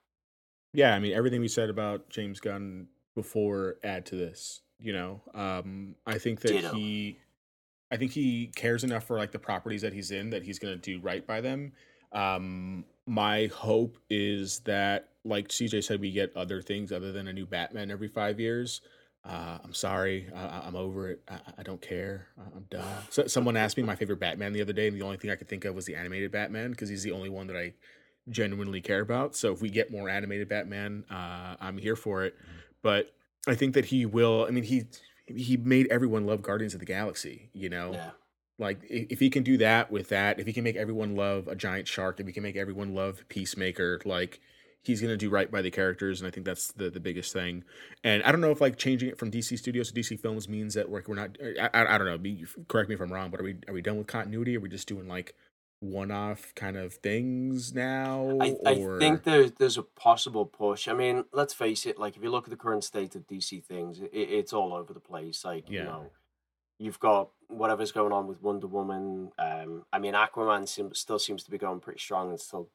Yeah, 0.73 0.95
I 0.95 0.99
mean 0.99 1.15
everything 1.15 1.41
we 1.41 1.49
said 1.49 1.71
about 1.71 2.11
James 2.11 2.39
Gunn 2.39 2.89
before 3.15 3.77
add 3.83 4.05
to 4.07 4.17
this. 4.17 4.61
You 4.79 4.93
know, 4.93 5.23
um, 5.35 5.95
I 6.07 6.19
think 6.19 6.41
that 6.41 6.49
Ditto. 6.49 6.75
he, 6.75 7.19
I 7.91 7.97
think 7.97 8.13
he 8.13 8.53
cares 8.55 8.85
enough 8.85 9.05
for 9.05 9.17
like 9.17 9.33
the 9.33 9.39
properties 9.39 9.81
that 9.81 9.95
he's 9.95 10.11
in 10.11 10.29
that 10.31 10.43
he's 10.43 10.59
going 10.59 10.75
to 10.75 10.81
do 10.81 11.01
right 11.01 11.27
by 11.27 11.41
them. 11.41 11.73
Um, 12.13 12.85
my 13.07 13.47
hope 13.55 13.97
is 14.11 14.61
that, 14.61 15.09
like 15.25 15.49
CJ 15.49 15.83
said, 15.83 16.01
we 16.01 16.13
get 16.13 16.37
other 16.37 16.61
things 16.61 16.93
other 16.93 17.11
than 17.11 17.27
a 17.29 17.33
new 17.33 17.47
Batman 17.47 17.91
every 17.91 18.09
five 18.09 18.39
years. 18.39 18.83
Uh, 19.27 19.59
I'm 19.65 19.75
sorry. 19.75 20.29
I, 20.35 20.69
am 20.69 20.77
over 20.77 21.11
it. 21.11 21.23
I, 21.29 21.39
I, 21.59 21.63
don't 21.65 21.83
care. 21.83 22.29
I'm 22.39 22.65
done. 22.71 22.85
So, 23.11 23.27
someone 23.27 23.57
asked 23.57 23.77
me 23.77 23.83
my 23.83 23.97
favorite 23.97 24.21
Batman 24.21 24.53
the 24.53 24.63
other 24.63 24.73
day, 24.73 24.87
and 24.87 24.97
the 24.97 25.03
only 25.03 25.17
thing 25.17 25.31
I 25.31 25.35
could 25.35 25.49
think 25.49 25.65
of 25.65 25.75
was 25.75 25.85
the 25.85 25.97
animated 25.97 26.31
Batman 26.31 26.71
because 26.71 26.89
he's 26.89 27.03
the 27.03 27.11
only 27.11 27.29
one 27.29 27.49
that 27.49 27.57
I 27.57 27.75
genuinely 28.29 28.81
care 28.81 29.01
about. 29.01 29.37
So 29.37 29.53
if 29.53 29.61
we 29.61 29.71
get 29.71 29.91
more 29.91 30.09
animated 30.09 30.49
Batman, 30.49 31.05
uh, 31.11 31.57
I'm 31.61 31.79
here 31.79 31.97
for 31.97 32.25
it. 32.25 32.37
Mm-hmm. 32.37 32.57
But 32.83 33.15
I 33.47 33.55
think 33.55 33.75
that 33.75 33.87
he 33.87 34.07
will. 34.07 34.47
I 34.47 34.51
mean, 34.51 34.65
he 34.65 34.85
he 35.27 35.57
made 35.57 35.87
everyone 35.89 36.27
love 36.27 36.43
Guardians 36.43 36.75
of 36.75 36.81
the 36.81 36.87
Galaxy. 36.87 37.51
You 37.53 37.69
know, 37.69 37.93
yeah. 37.93 38.11
like 38.59 38.81
if 38.89 39.21
he 39.21 39.31
can 39.31 39.43
do 39.43 39.57
that 39.59 39.91
with 39.91 40.09
that, 40.11 40.39
if 40.41 40.47
he 40.47 40.53
can 40.53 40.65
make 40.65 40.77
everyone 40.77 41.17
love 41.17 41.49
a 41.49 41.55
giant 41.55 41.89
shark, 41.89 42.21
if 42.21 42.27
he 42.27 42.33
can 42.33 42.43
make 42.43 42.57
everyone 42.57 42.95
love 42.95 43.25
Peacemaker, 43.29 44.01
like 44.05 44.41
he's 44.87 45.01
going 45.01 45.13
to 45.13 45.17
do 45.17 45.29
right 45.29 45.51
by 45.51 45.61
the 45.61 45.71
characters 45.71 46.21
and 46.21 46.29
i 46.29 46.31
think 46.31 46.47
that's 46.47 46.73
the 46.73 46.91
the 46.91 47.01
biggest 47.01 47.33
thing 47.33 47.65
and 48.05 48.23
i 48.23 48.33
don't 48.33 48.41
know 48.41 48.51
if 48.51 48.61
like 48.61 48.77
changing 48.77 49.09
it 49.09 49.19
from 49.19 49.31
dc 49.31 49.59
studios 49.59 49.91
to 49.91 50.01
dc 50.01 50.19
films 50.21 50.49
means 50.49 50.75
that 50.75 50.89
we're, 50.89 51.03
we're 51.07 51.15
not 51.15 51.37
I, 51.61 51.95
I, 51.95 51.99
don't 51.99 52.07
know 52.07 52.19
be, 52.19 52.45
correct 52.69 52.89
me 52.89 52.95
if 52.95 53.01
i'm 53.01 53.13
wrong 53.13 53.31
but 53.31 53.41
are 53.41 53.45
we 53.45 53.57
are 53.69 53.75
we 53.75 53.83
done 53.83 53.99
with 53.99 54.07
continuity 54.07 54.57
are 54.57 54.61
we 54.61 54.69
just 54.69 54.89
doing 54.89 55.09
like 55.09 55.35
one-off 55.81 56.55
kind 56.55 56.77
of 56.77 56.95
things 56.95 57.75
now 57.75 58.39
I, 58.41 58.57
I 58.65 58.99
think 58.99 59.25
there's 59.25 59.53
there's 59.53 59.77
a 59.77 59.83
possible 59.83 60.47
push. 60.47 60.89
I 60.89 60.95
mean, 60.95 61.25
let's 61.33 61.53
face 61.53 61.85
it. 61.85 61.99
Like 61.99 62.17
if 62.17 62.23
you 62.23 62.31
look 62.31 62.45
at 62.45 62.51
the 62.51 62.57
current 62.57 62.83
state 62.83 63.15
of 63.15 63.27
DC 63.27 63.63
things, 63.65 64.01
it, 64.01 64.11
it's 64.13 64.55
all 64.55 64.73
over 64.73 64.95
the 64.95 65.01
place. 65.01 65.45
Like 65.45 65.69
Yeah. 65.69 65.81
you 65.81 65.85
know, 65.85 66.11
you've 66.79 67.01
got 67.01 67.31
whatever's 67.49 67.93
going 67.93 68.13
on 68.13 68.27
with 68.27 68.43
Wonder 68.43 68.67
Woman. 68.67 69.33
Um, 69.39 69.85
I 69.93 69.99
mean, 69.99 70.15
Aquaman 70.15 70.97
still 70.97 71.19
seems 71.19 71.45
to 71.45 71.51
be 71.51 71.59
going 71.59 71.81
pretty 71.81 72.01
strong 72.01 72.31
and 72.31 72.41
still. 72.41 72.69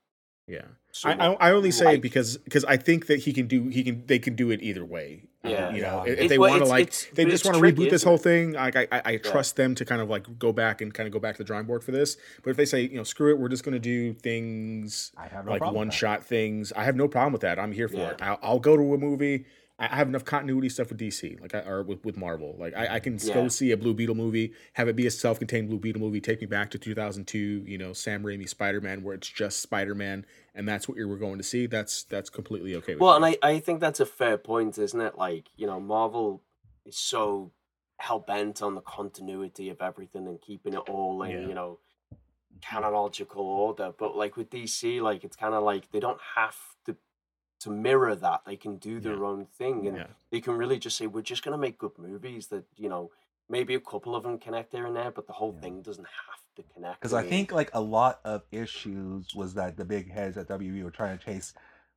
Yeah 0.52 0.62
I, 1.06 1.16
somewhat 1.18 1.42
I 1.42 1.50
I 1.50 1.52
only 1.54 1.72
say 1.72 1.96
it 1.96 2.02
because 2.02 2.38
because 2.38 2.66
I 2.66 2.76
think 2.78 3.08
that 3.08 3.20
he 3.22 3.32
can 3.34 3.48
do 3.48 3.70
he 3.70 3.84
can 3.84 4.06
they 4.08 4.20
can 4.20 4.36
do 4.36 4.52
it 4.52 4.62
either 4.62 4.84
way. 4.86 5.24
Yeah. 5.44 5.74
you 5.74 5.82
know, 5.82 6.04
Yeah. 6.06 6.12
if, 6.12 6.14
if 6.14 6.14
It's- 6.14 6.30
they 6.30 6.38
well, 6.38 6.52
want 6.52 6.64
to 6.64 6.70
like 6.70 6.88
it's- 6.90 7.08
they 7.16 7.26
just 7.26 7.46
want 7.46 7.58
to 7.58 7.64
reboot 7.64 7.90
this 7.90 8.04
whole 8.04 8.18
thing. 8.18 8.52
Like 8.52 8.76
I 8.76 8.88
I, 8.92 9.02
I 9.06 9.18
trust 9.18 9.56
them 9.56 9.74
to 9.76 9.86
kind 9.86 10.02
of 10.02 10.10
like 10.10 10.26
go 10.38 10.52
back 10.52 10.82
and 10.82 10.94
kind 10.94 11.08
of 11.08 11.14
go 11.14 11.20
back 11.20 11.36
to 11.36 11.44
the 11.44 11.44
drawing 11.46 11.66
board 11.66 11.84
for 11.84 11.92
this. 11.92 12.18
But 12.44 12.52
if 12.52 12.58
they 12.58 12.66
say 12.66 12.82
you 12.82 12.98
know 12.98 13.04
screw 13.04 13.32
it, 13.32 13.40
we're 13.40 13.50
just 13.50 13.64
going 13.64 13.74
to 13.74 13.80
do 13.80 14.14
things 14.14 15.12
I 15.18 15.28
have 15.28 15.46
no 15.46 15.52
like 15.54 15.62
one 15.72 15.90
shot 15.90 16.24
things. 16.26 16.72
I 16.74 16.84
have 16.84 16.96
no 16.96 17.08
problem 17.08 17.32
with 17.34 17.42
that. 17.42 17.58
I'm 17.58 17.72
here 17.72 17.88
for 17.88 17.96
Yeah. 17.98 18.10
it. 18.12 18.22
I'll, 18.22 18.40
I'll 18.44 18.60
go 18.60 18.76
to 18.78 18.94
a 18.94 18.98
movie. 18.98 19.46
I 19.91 19.96
have 19.96 20.08
enough 20.08 20.24
continuity 20.26 20.70
stuff 20.70 20.89
with 20.89 21.00
DC, 21.00 21.39
like 21.41 21.56
I, 21.56 21.60
or 21.60 21.82
with, 21.84 22.04
with 22.06 22.17
Marvel. 22.17 22.56
Like 22.60 22.76
I, 22.76 22.96
I 22.96 23.00
can 23.00 23.17
Yeah. 23.22 23.34
go 23.34 23.48
see 23.48 23.72
a 23.72 23.78
Blue 23.78 23.94
Beetle 23.94 24.15
movie, 24.15 24.54
have 24.74 24.88
it 24.88 24.96
be 24.96 25.08
a 25.08 25.12
self-contained 25.12 25.70
Blue 25.70 25.80
Beetle 25.80 26.02
movie, 26.02 26.22
take 26.22 26.39
me 26.41 26.48
back 26.48 26.70
to 26.72 26.78
2002. 26.78 27.38
You 27.65 27.78
know, 27.78 27.94
Sam 27.94 28.24
Raimi 28.24 28.48
Spider-Man, 28.48 29.04
where 29.04 29.15
it's 29.15 29.28
just 29.30 29.60
Spider-Man, 29.62 30.26
and 30.54 30.67
that's 30.67 30.88
what 30.88 30.98
you 30.98 31.08
were 31.08 31.17
going 31.17 31.38
to 31.38 31.44
see. 31.44 31.65
That's 31.65 32.04
that's 32.04 32.30
completely 32.30 32.76
okay. 32.76 32.94
With 32.94 33.02
Well, 33.02 33.20
me. 33.20 33.28
and 33.28 33.38
I, 33.41 33.50
I 33.56 33.60
think 33.60 33.80
that's 33.80 34.00
a 34.00 34.06
fair 34.06 34.38
point, 34.38 34.78
isn't 34.78 35.02
it? 35.02 35.17
Like, 35.17 35.50
you 35.56 35.65
know, 35.67 35.80
Marvel 35.80 36.44
is 36.86 36.98
so 36.98 37.52
hell 37.98 38.20
bent 38.20 38.62
on 38.62 38.76
the 38.76 38.82
continuity 38.82 39.70
of 39.70 39.82
everything 39.82 40.28
and 40.28 40.41
keeping 40.41 40.74
it 40.74 40.80
all 40.89 41.22
in, 41.24 41.32
Yeah. 41.32 41.48
you 41.48 41.54
know, 41.54 41.80
chronological 42.65 43.44
order. 43.44 43.94
But 43.98 44.15
like 44.15 44.38
with 44.38 44.50
DC, 44.50 45.02
like 45.02 45.24
it's 45.24 45.36
kind 45.36 45.54
of 45.54 45.63
like 45.63 45.91
they 45.91 46.00
don't 46.00 46.20
have 46.36 46.56
to 46.86 46.96
to 47.62 47.69
mirror 47.69 48.15
that. 48.15 48.41
They 48.45 48.58
can 48.58 48.78
do 48.78 49.00
their 49.00 49.17
Yeah. 49.17 49.26
own 49.30 49.45
thing, 49.45 49.88
and 49.88 49.97
yeah, 49.97 50.08
they 50.32 50.41
can 50.41 50.56
really 50.58 50.78
just 50.80 50.97
say, 50.97 51.08
"We're 51.08 51.21
just 51.21 51.43
gonna 51.43 51.58
make 51.58 51.78
good 51.78 51.97
movies 51.97 52.47
that 52.47 52.65
you 52.76 52.89
know." 52.89 53.12
Maybe 53.50 53.76
a 53.76 53.82
couple 53.82 54.15
of 54.15 54.24
them 54.24 54.38
connect 54.39 54.71
here 54.71 54.86
and 54.86 54.95
there, 54.95 55.12
but 55.12 55.28
the 55.28 55.34
whole 55.34 55.54
Yeah. 55.56 55.60
thing 55.62 55.82
doesn't 55.82 56.06
have 56.06 56.39
to 56.56 56.63
connect. 56.74 57.02
because 57.02 57.13
I 57.13 57.24
think 57.28 57.52
like 57.52 57.69
a 57.74 57.82
lot 57.82 58.21
of 58.24 58.43
issues 58.52 59.36
was 59.36 59.56
that 59.56 59.76
the 59.76 59.84
big 59.84 60.10
heads 60.10 60.38
at 60.38 60.47
WB 60.47 60.84
were 60.84 60.91
trying 60.91 61.17
to 61.17 61.24
chase 61.26 61.54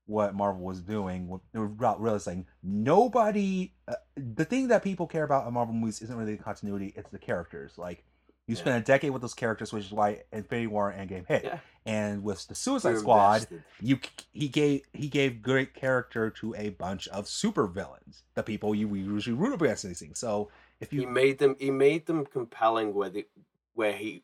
what 0.06 0.34
Marvel 0.34 0.64
was 0.64 0.80
doing 0.82 1.28
without 1.28 2.00
realizing 2.00 2.46
nobody. 2.62 3.72
Uh, 3.86 3.94
the 4.16 4.44
thing 4.44 4.68
that 4.68 4.82
people 4.82 5.06
care 5.06 5.24
about 5.24 5.46
in 5.46 5.54
Marvel 5.54 5.74
movies 5.74 6.02
isn't 6.02 6.16
really 6.16 6.34
the 6.36 6.42
continuity; 6.42 6.92
it's 6.96 7.10
the 7.10 7.18
characters. 7.18 7.78
Like 7.78 8.04
you 8.46 8.54
Yeah. 8.54 8.60
spent 8.60 8.82
a 8.82 8.84
decade 8.84 9.10
with 9.10 9.22
those 9.22 9.34
characters, 9.34 9.72
which 9.72 9.86
is 9.86 9.92
why 9.92 10.22
Infinity 10.32 10.66
War 10.66 10.90
and 10.90 11.10
Endgame 11.10 11.26
hit. 11.26 11.44
Yeah. 11.44 11.58
And 11.86 12.22
with 12.22 12.46
the 12.48 12.54
Suicide 12.54 12.90
you're 12.90 13.00
Squad, 13.00 13.34
invested. 13.36 13.64
you 13.80 13.98
he 14.32 14.48
gave 14.48 14.82
he 14.92 15.08
gave 15.08 15.42
great 15.42 15.74
character 15.74 16.30
to 16.30 16.54
a 16.54 16.70
bunch 16.70 17.08
of 17.08 17.28
super 17.28 17.66
villains, 17.66 18.22
the 18.34 18.42
people 18.42 18.74
you 18.74 18.88
we 18.88 19.00
usually 19.00 19.36
root 19.36 19.54
against 19.60 19.84
in 19.84 19.90
these 19.90 20.00
things. 20.00 20.18
So 20.18 20.50
if 20.80 20.90
he 20.90 21.02
you 21.02 21.06
made 21.08 21.38
them 21.38 21.56
he 21.58 21.70
made 21.70 22.06
them 22.06 22.24
compelling 22.26 22.94
where 22.94 23.10
the 23.10 23.26
where 23.74 23.92
he 23.92 24.22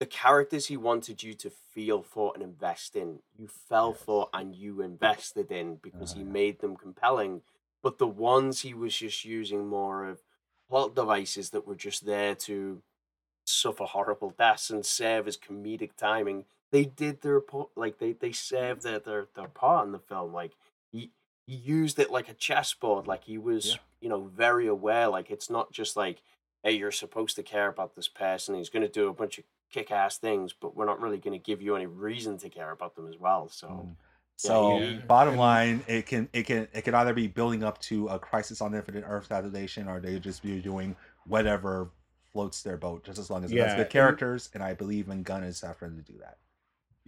the 0.00 0.06
characters 0.06 0.66
he 0.66 0.76
wanted 0.76 1.22
you 1.22 1.34
to 1.34 1.50
feel 1.50 2.02
for 2.02 2.32
and 2.34 2.42
invest 2.42 2.94
in 2.96 3.20
you 3.36 3.48
fell 3.48 3.90
Yes. 3.90 4.02
for 4.04 4.28
and 4.32 4.54
you 4.54 4.80
invested 4.80 5.50
in 5.50 5.76
because 5.76 6.12
he 6.12 6.22
Uh-huh. 6.22 6.30
made 6.32 6.60
them 6.60 6.76
compelling 6.76 7.42
but 7.82 7.98
the 7.98 8.06
ones 8.06 8.60
he 8.62 8.74
was 8.74 8.96
just 8.96 9.24
using 9.24 9.66
more 9.68 10.04
of 10.06 10.22
plot 10.68 10.94
devices 10.94 11.50
that 11.50 11.66
were 11.66 11.76
just 11.76 12.06
there 12.06 12.34
to 12.34 12.82
suffer 13.48 13.84
horrible 13.84 14.30
deaths 14.38 14.70
and 14.70 14.84
serve 14.84 15.26
as 15.26 15.36
comedic 15.36 15.90
timing 15.96 16.44
they 16.70 16.84
did 16.84 17.22
their 17.22 17.40
po- 17.40 17.70
like 17.76 17.98
they 17.98 18.12
they 18.12 18.32
served 18.32 18.82
their 18.82 18.98
their, 18.98 19.26
their 19.34 19.48
part 19.48 19.86
in 19.86 19.92
the 19.92 19.98
film 19.98 20.32
like 20.32 20.52
he 20.92 21.10
he 21.46 21.54
used 21.56 21.98
it 21.98 22.10
like 22.10 22.28
a 22.28 22.34
chessboard 22.34 23.06
like 23.06 23.24
he 23.24 23.38
was 23.38 23.66
Yeah. 23.66 23.76
you 24.00 24.08
know 24.10 24.24
very 24.34 24.66
aware 24.66 25.08
like 25.08 25.30
it's 25.30 25.48
not 25.48 25.72
just 25.72 25.96
like 25.96 26.22
hey 26.62 26.72
you're 26.72 26.90
supposed 26.92 27.36
to 27.36 27.42
care 27.42 27.68
about 27.68 27.94
this 27.96 28.08
person 28.08 28.54
he's 28.54 28.68
going 28.70 28.82
to 28.82 28.88
do 28.88 29.08
a 29.08 29.14
bunch 29.14 29.38
of 29.38 29.44
kick-ass 29.72 30.18
things 30.18 30.52
but 30.58 30.76
we're 30.76 30.86
not 30.86 31.00
really 31.00 31.18
going 31.18 31.38
to 31.38 31.42
give 31.42 31.62
you 31.62 31.74
any 31.76 31.86
reason 31.86 32.36
to 32.38 32.48
care 32.48 32.70
about 32.70 32.94
them 32.96 33.08
as 33.08 33.18
well 33.18 33.48
so 33.48 33.68
Mm. 33.68 33.96
So 34.40 34.78
Yeah. 34.78 35.00
bottom 35.08 35.36
line, 35.36 35.82
it 35.88 36.06
can 36.06 36.28
it 36.32 36.44
can 36.44 36.68
it 36.72 36.82
can 36.82 36.94
either 36.94 37.12
be 37.12 37.26
building 37.26 37.64
up 37.64 37.80
to 37.90 38.06
a 38.06 38.20
crisis 38.20 38.60
on 38.60 38.70
the 38.70 38.78
Infinite 38.78 39.02
Earth 39.04 39.26
situation, 39.26 39.88
or 39.88 39.98
they 39.98 40.20
just 40.20 40.44
be 40.44 40.60
doing 40.60 40.94
whatever 41.26 41.90
floats 42.38 42.62
their 42.62 42.76
boat, 42.76 43.02
just 43.02 43.18
as 43.18 43.30
long 43.30 43.42
as 43.42 43.50
it 43.50 43.58
has 43.58 43.74
good 43.74 43.90
characters. 43.90 44.48
And 44.54 44.62
I 44.62 44.72
believe 44.72 45.08
in 45.08 45.24
Gunn 45.24 45.42
is 45.42 45.60
Safran 45.60 45.96
to 45.96 46.12
do 46.12 46.16
that. 46.20 46.38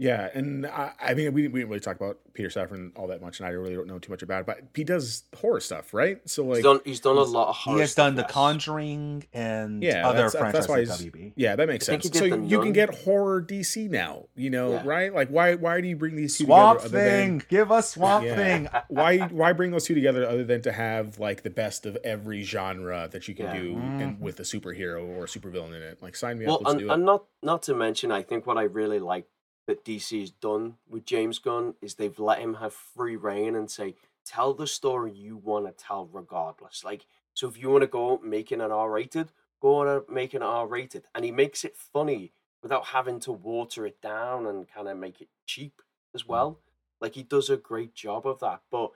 Yeah, 0.00 0.30
and 0.32 0.66
I, 0.66 0.92
I 0.98 1.12
mean, 1.12 1.34
we, 1.34 1.46
we 1.48 1.60
didn't 1.60 1.68
really 1.68 1.80
talk 1.80 1.96
about 1.96 2.16
Peter 2.32 2.48
Safran 2.48 2.92
all 2.96 3.06
that 3.08 3.20
much, 3.20 3.38
and 3.38 3.46
I 3.46 3.50
really 3.50 3.74
don't 3.74 3.86
know 3.86 3.98
too 3.98 4.10
much 4.10 4.22
about 4.22 4.40
it. 4.40 4.46
But 4.46 4.60
he 4.74 4.82
does 4.82 5.24
horror 5.36 5.60
stuff, 5.60 5.92
right? 5.92 6.26
So 6.26 6.42
like, 6.44 6.56
he's 6.56 6.64
done 6.64 6.80
he's 6.86 7.00
done 7.00 7.18
a 7.18 7.22
lot 7.22 7.48
of 7.50 7.56
horror 7.56 7.76
he 7.76 7.80
has 7.82 7.92
stuff, 7.92 8.06
done 8.06 8.14
The 8.14 8.22
yes. 8.22 8.30
Conjuring 8.32 9.24
and 9.34 9.82
Yeah, 9.82 10.08
other 10.08 10.22
that's- 10.22 10.32
that's 10.32 10.66
franchises 10.66 10.68
why 10.70 10.78
he's- 10.80 11.02
WB. 11.02 11.32
yeah, 11.36 11.54
that 11.56 11.68
makes 11.68 11.86
I 11.86 11.92
sense. 11.92 12.04
So 12.04 12.10
did 12.28 12.32
The 12.32 12.46
you 12.46 12.60
can 12.62 12.72
get 12.72 12.94
horror 12.94 13.42
DC 13.42 13.90
now, 13.90 14.24
you 14.34 14.48
know, 14.48 14.70
Yeah. 14.72 14.82
right? 14.86 15.14
Like, 15.14 15.28
why 15.28 15.56
why 15.56 15.82
do 15.82 15.88
you 15.88 15.96
bring 15.96 16.16
these 16.16 16.38
two 16.38 16.44
Swamp 16.44 16.80
together? 16.80 16.98
other 16.98 17.10
than- 17.10 17.40
Thing, 17.40 17.42
give 17.50 17.70
us 17.70 17.90
Swamp 17.90 18.24
Yeah. 18.24 18.36
Thing. 18.36 18.68
why 18.88 19.18
why 19.18 19.52
bring 19.52 19.70
those 19.70 19.84
two 19.84 19.94
together 19.94 20.26
other 20.26 20.44
than 20.44 20.62
to 20.62 20.72
have 20.72 21.18
like 21.18 21.42
the 21.42 21.50
best 21.50 21.84
of 21.84 21.98
every 22.04 22.42
genre 22.42 23.06
that 23.12 23.28
you 23.28 23.34
can 23.34 23.46
Yeah. 23.46 23.60
do 23.60 23.74
Mhm. 23.74 24.02
and 24.02 24.20
with 24.20 24.40
a 24.40 24.44
superhero 24.44 25.06
or 25.06 25.24
a 25.24 25.26
supervillain 25.26 25.76
in 25.76 25.82
it? 25.82 26.02
Like, 26.02 26.16
sign 26.16 26.38
me 26.38 26.46
well 26.46 26.56
up. 26.56 26.62
Let's 26.64 26.80
and, 26.80 26.90
and 26.90 27.04
not 27.04 27.24
not 27.42 27.62
to 27.64 27.74
mention 27.74 28.10
i 28.12 28.22
think 28.22 28.46
what 28.46 28.56
i 28.56 28.62
really 28.62 28.98
like 28.98 29.26
that 29.70 29.84
dc 29.84 30.18
has 30.18 30.30
done 30.30 30.74
with 30.88 31.06
james 31.06 31.38
gunn 31.38 31.74
is 31.80 31.94
they've 31.94 32.18
let 32.18 32.40
him 32.40 32.54
have 32.54 32.74
free 32.74 33.16
reign 33.16 33.54
and 33.54 33.70
say 33.70 33.94
tell 34.26 34.52
the 34.52 34.66
story 34.66 35.12
you 35.12 35.36
want 35.36 35.66
to 35.66 35.84
tell 35.84 36.08
regardless. 36.12 36.84
Like 36.84 37.06
so 37.34 37.48
if 37.48 37.58
you 37.58 37.70
want 37.70 37.82
to 37.82 37.88
go 37.88 38.20
making 38.22 38.60
an 38.60 38.70
r-rated 38.70 39.32
go 39.60 39.76
on 39.76 39.88
and 39.88 40.02
make 40.08 40.34
an 40.34 40.42
r-rated. 40.42 41.04
And 41.14 41.24
he 41.24 41.30
makes 41.30 41.64
it 41.64 41.76
funny 41.76 42.32
without 42.62 42.86
having 42.86 43.20
to 43.20 43.32
water 43.32 43.86
it 43.86 44.00
down 44.00 44.46
and 44.46 44.66
kind 44.68 44.88
of 44.88 44.96
make 44.96 45.20
it 45.20 45.28
cheap 45.46 45.82
as 46.14 46.22
mm. 46.22 46.28
well. 46.28 46.58
Like 47.00 47.14
he 47.14 47.22
does 47.22 47.50
a 47.50 47.56
great 47.56 47.94
job 47.94 48.26
of 48.26 48.40
that. 48.40 48.60
But 48.70 48.92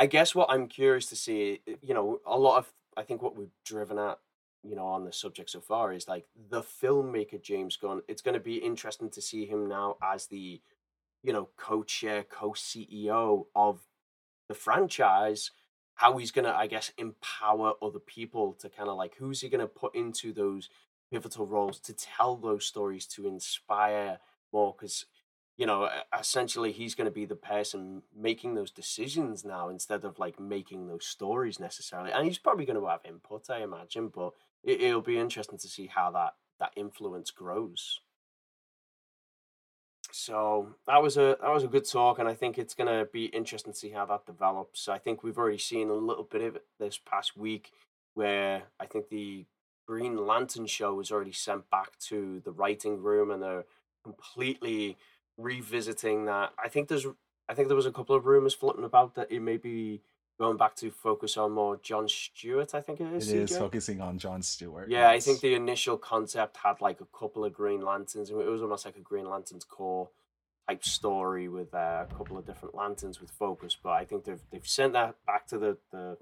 i 0.00 0.06
guess 0.06 0.32
what 0.32 0.48
i'm 0.48 0.68
curious 0.68 1.06
to 1.06 1.16
see 1.16 1.60
you 1.82 1.92
know 1.92 2.20
a 2.24 2.38
lot 2.38 2.58
of 2.58 2.72
i 2.96 3.02
think 3.02 3.20
what 3.20 3.36
we've 3.36 3.50
driven 3.64 3.98
at 3.98 4.18
you 4.62 4.74
know 4.74 4.86
on 4.86 5.04
the 5.04 5.12
subject 5.12 5.50
so 5.50 5.60
far 5.60 5.92
is 5.92 6.08
like 6.08 6.26
the 6.50 6.62
filmmaker 6.62 7.40
James 7.42 7.76
Gunn. 7.76 8.02
It's 8.08 8.22
going 8.22 8.34
to 8.34 8.40
be 8.40 8.56
interesting 8.56 9.10
to 9.10 9.22
see 9.22 9.46
him 9.46 9.68
now 9.68 9.96
as 10.02 10.26
the 10.26 10.60
you 11.22 11.32
know 11.32 11.48
co-chair, 11.56 12.24
co-CEO 12.24 13.46
of 13.54 13.80
the 14.48 14.54
franchise. 14.54 15.50
How 15.94 16.16
he's 16.16 16.30
going 16.30 16.44
to, 16.44 16.56
I 16.56 16.68
guess, 16.68 16.92
empower 16.96 17.72
other 17.82 17.98
people 17.98 18.52
to 18.60 18.68
kind 18.68 18.88
of 18.88 18.96
like 18.96 19.16
who's 19.16 19.40
he 19.40 19.48
going 19.48 19.60
to 19.60 19.66
put 19.66 19.96
into 19.96 20.32
those 20.32 20.70
pivotal 21.10 21.46
roles 21.46 21.80
to 21.80 21.92
tell 21.92 22.36
those 22.36 22.64
stories 22.64 23.06
to 23.06 23.26
inspire 23.26 24.18
more 24.52 24.74
because 24.78 25.06
you 25.56 25.66
know 25.66 25.88
essentially 26.18 26.72
he's 26.72 26.94
going 26.94 27.06
to 27.06 27.10
be 27.10 27.24
the 27.24 27.34
person 27.34 28.02
making 28.16 28.54
those 28.54 28.70
decisions 28.70 29.44
now 29.44 29.68
instead 29.68 30.04
of 30.04 30.18
like 30.18 30.38
making 30.38 30.86
those 30.86 31.06
stories 31.06 31.58
necessarily 31.58 32.12
and 32.12 32.26
he's 32.26 32.38
probably 32.38 32.64
going 32.64 32.78
to 32.78 32.86
have 32.86 33.00
input 33.04 33.48
i 33.50 33.62
imagine 33.62 34.08
but 34.08 34.32
it, 34.68 34.80
it'll 34.80 35.00
be 35.00 35.18
interesting 35.18 35.58
to 35.58 35.68
see 35.68 35.86
how 35.86 36.10
that 36.12 36.34
that 36.60 36.72
influence 36.76 37.30
grows. 37.30 38.00
So 40.10 40.74
that 40.86 41.02
was 41.02 41.16
a 41.16 41.36
that 41.40 41.52
was 41.52 41.64
a 41.64 41.68
good 41.68 41.88
talk 41.88 42.18
and 42.18 42.28
i 42.28 42.34
think 42.34 42.58
it's 42.58 42.74
going 42.74 42.88
to 42.88 43.08
be 43.12 43.26
interesting 43.26 43.72
to 43.72 43.78
see 43.78 43.90
how 43.90 44.06
that 44.06 44.26
develops. 44.26 44.88
I 44.88 44.98
think 44.98 45.22
we've 45.22 45.38
already 45.38 45.58
seen 45.58 45.90
a 45.90 45.94
little 45.94 46.24
bit 46.24 46.42
of 46.42 46.56
it 46.56 46.64
this 46.78 46.98
past 46.98 47.36
week 47.36 47.72
where 48.14 48.64
i 48.80 48.86
think 48.86 49.08
the 49.08 49.44
green 49.86 50.26
lantern 50.26 50.66
show 50.66 50.94
was 50.94 51.10
already 51.10 51.32
sent 51.32 51.70
back 51.70 51.98
to 51.98 52.40
the 52.44 52.52
writing 52.52 53.02
room 53.02 53.30
and 53.30 53.42
they're 53.42 53.64
completely 54.02 54.96
revisiting 55.38 56.26
that. 56.26 56.52
I 56.62 56.68
think 56.68 56.88
there's 56.88 57.06
i 57.48 57.54
think 57.54 57.68
there 57.68 57.76
was 57.76 57.86
a 57.86 57.92
couple 57.92 58.16
of 58.16 58.26
rumors 58.26 58.54
floating 58.54 58.84
about 58.84 59.14
that 59.14 59.30
it 59.30 59.40
may 59.40 59.56
be 59.56 60.00
going 60.38 60.56
back 60.56 60.74
to 60.76 60.90
focus 60.90 61.36
on 61.36 61.52
more 61.52 61.78
john 61.82 62.08
stewart 62.08 62.74
i 62.74 62.80
think 62.80 63.00
it 63.00 63.06
It 63.12 63.16
is 63.16 63.32
is 63.32 63.56
focusing 63.58 64.00
on 64.00 64.18
John 64.18 64.42
Stewart. 64.42 64.88
Yeah, 64.88 65.10
I 65.10 65.20
think 65.20 65.40
the 65.40 65.54
initial 65.54 65.96
concept 65.96 66.58
had 66.58 66.80
like 66.80 67.00
a 67.00 67.06
couple 67.18 67.44
of 67.44 67.52
Green 67.52 67.84
Lanterns. 67.84 68.30
and 68.30 68.40
It 68.40 68.46
was 68.46 68.62
almost 68.62 68.84
like 68.84 68.96
a 68.96 69.00
Green 69.00 69.28
Lanterns 69.28 69.64
Corps 69.64 70.08
type 70.68 70.84
story 70.84 71.48
with 71.48 71.74
uh, 71.74 72.04
a 72.08 72.14
couple 72.14 72.36
of 72.38 72.46
different 72.46 72.74
lanterns 72.74 73.20
with 73.20 73.30
focus. 73.30 73.76
But 73.82 73.90
I 73.90 74.04
think 74.04 74.24
they've 74.24 74.40
they've 74.50 74.66
sent 74.66 74.92
that 74.92 75.14
back 75.26 75.46
to 75.48 75.58
the 75.58 75.76
the 75.90 76.16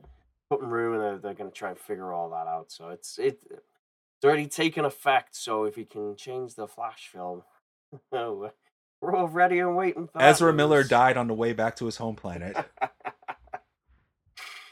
cutting 0.49 0.69
room 0.69 0.95
and 0.95 1.03
they're, 1.03 1.19
they're 1.19 1.35
going 1.35 1.51
to 1.51 1.57
try 1.57 1.71
and 1.71 1.79
figure 1.79 2.13
all 2.13 2.31
that 2.31 2.47
out. 2.47 2.71
So 2.71 2.89
it's 2.91 3.19
it 3.19 3.41
it's 3.51 4.25
already 4.25 4.47
taken 4.47 4.85
effect. 4.85 5.37
So 5.37 5.65
if 5.65 5.77
you 5.77 5.85
can 5.85 6.17
change 6.17 6.55
the 6.55 6.67
Flash 6.67 7.09
film, 7.09 7.43
We're 9.01 9.15
all 9.15 9.29
ready 9.29 9.59
and 9.59 9.77
waiting 9.77 10.09
for 10.09 10.23
Ezra 10.23 10.53
Miller 10.53 10.83
died 10.83 11.17
on 11.17 11.29
the 11.29 11.35
way 11.35 11.53
back 11.53 11.77
to 11.77 11.85
his 11.87 11.97
home 11.97 12.17
planet. 12.17 12.57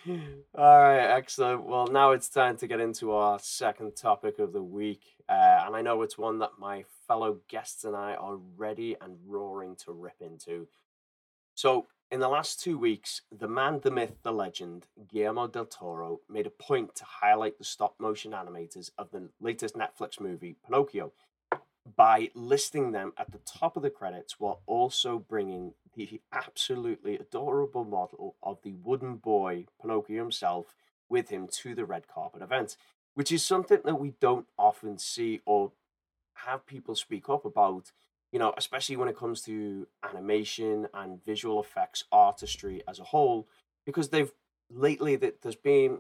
all 0.09 0.83
right, 0.83 0.99
excellent. 0.99 1.65
Well, 1.65 1.87
now 1.87 2.13
it's 2.13 2.29
time 2.29 2.57
to 2.59 2.67
get 2.67 2.81
into 2.81 3.13
our 3.13 3.39
second 3.39 3.97
topic 3.97 4.39
of 4.39 4.53
the 4.53 4.63
week. 4.63 5.03
Uh, 5.29 5.63
and 5.67 5.75
I 5.75 5.83
know 5.83 6.03
it's 6.03 6.19
one 6.19 6.39
that 6.41 6.53
my 6.59 6.85
fellow 7.07 7.39
guests 7.49 7.85
and 7.85 7.97
I 7.97 8.15
are 8.15 8.37
ready 8.57 8.97
and 9.01 9.17
roaring 9.27 9.77
to 9.85 9.93
rip 9.93 10.21
into. 10.21 10.69
So, 11.55 11.87
in 12.11 12.21
the 12.21 12.29
last 12.29 12.61
two 12.61 12.79
weeks, 12.79 13.23
the 13.37 13.49
man, 13.49 13.81
the 13.83 13.91
myth, 13.91 14.17
the 14.23 14.33
legend, 14.33 14.87
Guillermo 15.09 15.49
del 15.49 15.65
Toro, 15.65 16.21
made 16.29 16.47
a 16.47 16.51
point 16.51 16.95
to 16.97 17.05
highlight 17.05 17.59
the 17.59 17.65
stop 17.65 17.95
motion 17.99 18.33
animators 18.33 18.91
of 18.99 19.11
the 19.11 19.31
latest 19.41 19.75
Netflix 19.75 20.21
movie, 20.21 20.57
Pinocchio, 20.65 21.13
by 21.97 22.31
listing 22.35 22.93
them 22.93 23.13
at 23.19 23.31
the 23.31 23.41
top 23.45 23.77
of 23.77 23.83
the 23.83 23.91
credits 23.91 24.41
while 24.41 24.63
also 24.67 25.19
bringing 25.19 25.75
the 25.95 26.21
absolutely 26.33 27.17
adorable 27.17 27.85
model 27.85 28.37
of 28.43 28.59
the 28.63 28.75
wooden 28.83 29.17
boy, 29.17 29.67
Pinocchio 29.81 30.19
himself, 30.19 30.75
with 31.09 31.29
him 31.29 31.47
to 31.47 31.75
the 31.75 31.85
red 31.85 32.09
carpet 32.09 32.43
event, 32.43 32.77
which 33.15 33.31
is 33.31 33.45
something 33.45 33.81
that 33.85 34.01
we 34.01 34.15
don't 34.21 34.47
often 34.59 34.99
see 34.99 35.41
or 35.45 35.73
have 36.35 36.67
people 36.67 36.95
speak 36.95 37.29
up 37.29 37.45
about 37.45 37.93
you 38.35 38.41
know, 38.41 38.53
especially 38.57 38.97
when 38.97 39.07
it 39.07 39.17
comes 39.17 39.43
to 39.43 39.87
animation 40.03 40.89
and 40.93 41.25
visual 41.25 41.61
effects 41.63 42.03
artistry 42.11 42.83
as 42.89 42.99
a 42.99 43.05
whole, 43.05 43.47
because 43.87 44.09
they've 44.09 44.33
lately 44.69 45.15
that 45.15 45.41
there's 45.41 45.55
been 45.55 45.99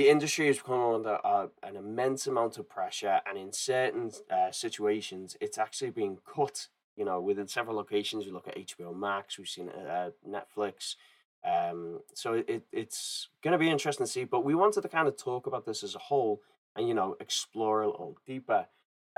the 0.00 0.08
industry 0.08 0.46
has 0.46 0.62
come 0.62 0.80
under 0.80 1.18
uh, 1.22 1.48
an 1.62 1.76
immense 1.76 2.26
amount 2.26 2.56
of 2.56 2.66
pressure, 2.66 3.20
and 3.26 3.36
in 3.36 3.52
certain 3.52 4.10
uh, 4.30 4.50
situations, 4.50 5.36
it's 5.42 5.58
actually 5.58 5.90
being 5.90 6.16
cut. 6.24 6.68
You 6.96 7.04
know, 7.04 7.20
within 7.20 7.46
several 7.46 7.76
locations, 7.76 8.24
you 8.24 8.32
look 8.32 8.48
at 8.48 8.56
HBO 8.56 8.96
Max, 8.96 9.36
we've 9.36 9.46
seen 9.46 9.68
uh, 9.68 10.12
Netflix. 10.26 10.96
Um, 11.44 12.00
so 12.14 12.32
it, 12.32 12.62
it's 12.72 13.28
going 13.44 13.52
to 13.52 13.58
be 13.58 13.68
interesting 13.68 14.06
to 14.06 14.10
see. 14.10 14.24
But 14.24 14.42
we 14.42 14.54
wanted 14.54 14.80
to 14.80 14.88
kind 14.88 15.06
of 15.06 15.18
talk 15.18 15.46
about 15.46 15.66
this 15.66 15.82
as 15.82 15.94
a 15.94 15.98
whole, 15.98 16.40
and 16.74 16.88
you 16.88 16.94
know, 16.94 17.16
explore 17.20 17.82
a 17.82 17.90
little 17.90 18.16
deeper. 18.26 18.68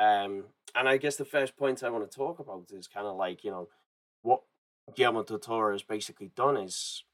Um, 0.01 0.47
and 0.75 0.89
I 0.89 0.97
guess 0.97 1.15
the 1.15 1.25
first 1.25 1.57
point 1.57 1.85
I 1.85 1.91
want 1.91 2.11
to 2.11 2.17
talk 2.17 2.41
about 2.41 2.73
is 2.73 2.89
kind 2.89 3.07
of 3.07 3.15
like, 3.15 3.45
you 3.45 3.53
know, 3.53 3.69
what 4.23 4.43
Guillermo 4.97 5.23
del 5.23 5.39
Toro 5.39 5.75
has 5.75 5.85
basically 5.85 6.33
done 6.35 6.57
is 6.57 7.05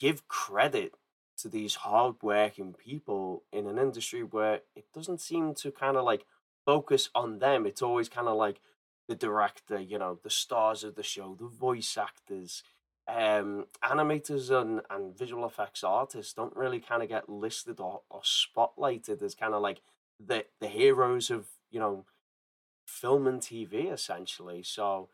give 0.00 0.26
credit 0.26 0.94
to 1.38 1.48
these 1.48 1.76
hardworking 1.76 2.74
people 2.74 3.42
in 3.52 3.66
an 3.66 3.78
industry 3.78 4.22
where 4.22 4.60
it 4.74 4.86
doesn't 4.94 5.20
seem 5.20 5.54
to 5.54 5.70
kind 5.70 5.96
of 5.96 6.04
like 6.04 6.24
focus 6.64 7.10
on 7.14 7.38
them. 7.38 7.66
It's 7.66 7.82
always 7.82 8.08
kind 8.08 8.28
of 8.28 8.36
like 8.36 8.60
the 9.08 9.14
director, 9.14 9.78
you 9.78 9.98
know, 9.98 10.18
the 10.22 10.30
stars 10.30 10.84
of 10.84 10.94
the 10.94 11.02
show, 11.02 11.36
the 11.38 11.46
voice 11.46 11.96
actors, 11.98 12.62
um, 13.06 13.66
animators 13.82 14.50
and, 14.50 14.80
and 14.88 15.16
visual 15.16 15.44
effects 15.44 15.84
artists 15.84 16.32
don't 16.32 16.56
really 16.56 16.80
kind 16.80 17.02
of 17.02 17.08
get 17.08 17.28
listed 17.28 17.80
or, 17.80 18.00
or 18.08 18.22
spotlighted 18.22 19.22
as 19.22 19.34
kind 19.34 19.52
of 19.52 19.60
like 19.60 19.82
the 20.24 20.46
the 20.60 20.68
heroes 20.68 21.30
of 21.30 21.48
you 21.74 21.80
know, 21.80 22.04
film 22.86 23.26
and 23.26 23.40
TV 23.40 23.92
essentially. 23.92 24.62
So, 24.62 25.08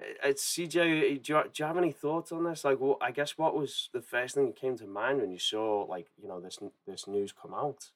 Uh, 0.00 0.04
it's 0.24 0.44
CJ. 0.44 0.76
Eh, 0.76 1.18
do 1.22 1.32
you, 1.32 1.42
do 1.44 1.50
you 1.56 1.64
have 1.64 1.78
any 1.78 1.92
thoughts 1.92 2.32
on 2.32 2.44
this? 2.44 2.64
Like, 2.64 2.80
well, 2.80 2.98
I 3.00 3.10
guess 3.10 3.38
what 3.38 3.56
was 3.56 3.88
the 3.92 4.02
first 4.02 4.34
thing 4.34 4.46
that 4.46 4.56
came 4.56 4.76
to 4.78 4.86
mind 4.86 5.20
when 5.20 5.30
you 5.30 5.38
saw 5.38 5.86
like 5.88 6.06
you 6.20 6.28
know 6.28 6.40
this 6.40 6.58
this 6.86 7.06
news 7.06 7.32
come 7.32 7.54
out? 7.54 7.90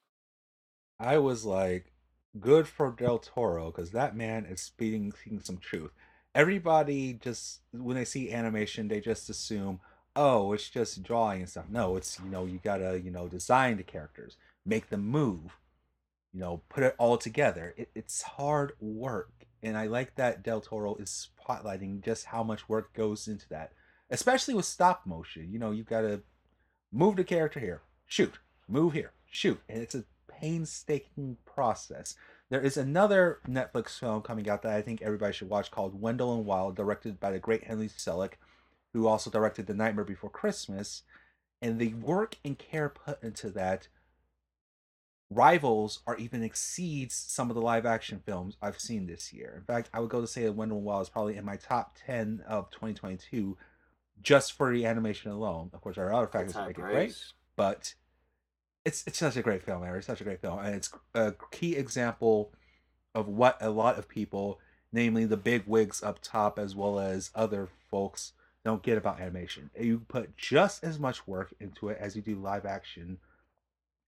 I 1.00 1.18
was 1.18 1.44
like, 1.44 1.92
good 2.40 2.66
for 2.66 2.90
Del 2.90 3.18
Toro 3.18 3.66
because 3.70 3.90
that 3.92 4.16
man 4.16 4.46
is 4.46 4.60
speaking, 4.60 5.12
speaking 5.12 5.40
some 5.40 5.58
truth. 5.58 5.92
Everybody 6.34 7.14
just 7.14 7.60
when 7.72 7.96
they 7.96 8.04
see 8.04 8.32
animation, 8.32 8.88
they 8.88 9.00
just 9.00 9.28
assume, 9.30 9.80
oh, 10.14 10.52
it's 10.52 10.68
just 10.68 11.02
drawing 11.02 11.40
and 11.40 11.48
stuff. 11.48 11.66
No, 11.70 11.96
it's 11.96 12.18
you 12.20 12.30
know 12.30 12.44
you 12.44 12.60
gotta 12.62 13.00
you 13.00 13.10
know 13.10 13.28
design 13.28 13.76
the 13.76 13.82
characters, 13.82 14.36
make 14.64 14.88
them 14.90 15.06
move, 15.06 15.58
you 16.32 16.40
know, 16.40 16.62
put 16.68 16.84
it 16.84 16.94
all 16.98 17.16
together. 17.16 17.74
It, 17.76 17.90
it's 17.94 18.22
hard 18.22 18.72
work. 18.80 19.37
And 19.62 19.76
I 19.76 19.86
like 19.86 20.14
that 20.14 20.42
Del 20.42 20.60
Toro 20.60 20.94
is 20.96 21.28
spotlighting 21.38 22.04
just 22.04 22.26
how 22.26 22.42
much 22.42 22.68
work 22.68 22.94
goes 22.94 23.26
into 23.26 23.48
that, 23.48 23.72
especially 24.10 24.54
with 24.54 24.64
stop 24.64 25.06
motion. 25.06 25.52
You 25.52 25.58
know, 25.58 25.72
you've 25.72 25.86
got 25.86 26.02
to 26.02 26.22
move 26.92 27.16
the 27.16 27.24
character 27.24 27.60
here, 27.60 27.82
shoot, 28.06 28.34
move 28.68 28.92
here, 28.92 29.12
shoot. 29.30 29.60
And 29.68 29.82
it's 29.82 29.94
a 29.94 30.04
painstaking 30.28 31.38
process. 31.44 32.14
There 32.50 32.60
is 32.60 32.76
another 32.76 33.40
Netflix 33.48 33.98
film 33.98 34.22
coming 34.22 34.48
out 34.48 34.62
that 34.62 34.72
I 34.72 34.80
think 34.80 35.02
everybody 35.02 35.32
should 35.32 35.50
watch 35.50 35.70
called 35.70 36.00
Wendell 36.00 36.34
and 36.34 36.46
Wild, 36.46 36.76
directed 36.76 37.20
by 37.20 37.32
the 37.32 37.38
great 37.38 37.64
Henry 37.64 37.88
Selick, 37.88 38.34
who 38.92 39.06
also 39.06 39.30
directed 39.30 39.66
The 39.66 39.74
Nightmare 39.74 40.04
Before 40.04 40.30
Christmas. 40.30 41.02
And 41.60 41.78
the 41.78 41.94
work 41.94 42.36
and 42.44 42.56
care 42.56 42.88
put 42.88 43.22
into 43.22 43.50
that 43.50 43.88
rivals 45.30 46.00
or 46.06 46.16
even 46.16 46.42
exceeds 46.42 47.14
some 47.14 47.50
of 47.50 47.54
the 47.54 47.62
live 47.62 47.84
action 47.84 48.22
films 48.24 48.56
I've 48.62 48.80
seen 48.80 49.06
this 49.06 49.32
year. 49.32 49.54
In 49.56 49.64
fact, 49.64 49.90
I 49.92 50.00
would 50.00 50.10
go 50.10 50.20
to 50.20 50.26
say 50.26 50.44
that 50.44 50.52
Wendell 50.52 50.80
Wild 50.80 51.02
is 51.02 51.08
probably 51.10 51.36
in 51.36 51.44
my 51.44 51.56
top 51.56 51.96
10 52.06 52.44
of 52.48 52.70
2022 52.70 53.56
just 54.22 54.52
for 54.52 54.72
the 54.72 54.86
animation 54.86 55.30
alone. 55.30 55.70
Of 55.72 55.80
course, 55.80 55.96
there 55.96 56.06
are 56.06 56.14
other 56.14 56.26
factors 56.26 56.54
that 56.54 56.66
make 56.66 56.78
it 56.78 56.80
great, 56.80 57.14
but 57.56 57.94
it's 58.84 59.06
it's 59.06 59.18
such 59.18 59.36
a 59.36 59.42
great 59.42 59.62
film, 59.62 59.84
It's 59.84 60.06
such 60.06 60.20
a 60.20 60.24
great 60.24 60.40
film, 60.40 60.58
and 60.60 60.74
it's 60.74 60.90
a 61.14 61.34
key 61.50 61.76
example 61.76 62.52
of 63.14 63.28
what 63.28 63.58
a 63.60 63.70
lot 63.70 63.98
of 63.98 64.08
people, 64.08 64.58
namely 64.92 65.24
the 65.24 65.36
big 65.36 65.64
wigs 65.66 66.02
up 66.02 66.20
top 66.22 66.58
as 66.58 66.74
well 66.74 66.98
as 66.98 67.30
other 67.34 67.68
folks, 67.90 68.32
don't 68.64 68.82
get 68.82 68.98
about 68.98 69.20
animation. 69.20 69.70
You 69.78 70.00
put 70.08 70.36
just 70.36 70.82
as 70.82 70.98
much 70.98 71.26
work 71.26 71.54
into 71.60 71.88
it 71.88 71.98
as 72.00 72.16
you 72.16 72.22
do 72.22 72.34
live 72.36 72.64
action 72.66 73.18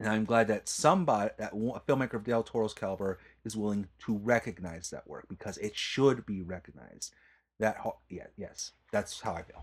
and 0.01 0.09
I'm 0.09 0.25
glad 0.25 0.49
that 0.49 0.67
somebody, 0.67 1.31
that 1.39 1.53
a 1.53 1.81
filmmaker 1.87 2.15
of 2.15 2.25
Del 2.25 2.43
Toro's 2.43 2.73
caliber, 2.73 3.19
is 3.45 3.55
willing 3.55 3.87
to 4.07 4.17
recognize 4.17 4.89
that 4.91 5.07
work 5.07 5.27
because 5.29 5.59
it 5.59 5.77
should 5.77 6.25
be 6.25 6.41
recognized. 6.41 7.15
That, 7.59 7.77
yeah, 8.09 8.29
yes, 8.39 8.73
that's 8.91 9.21
how 9.21 9.35
I 9.35 9.43
feel. 9.43 9.63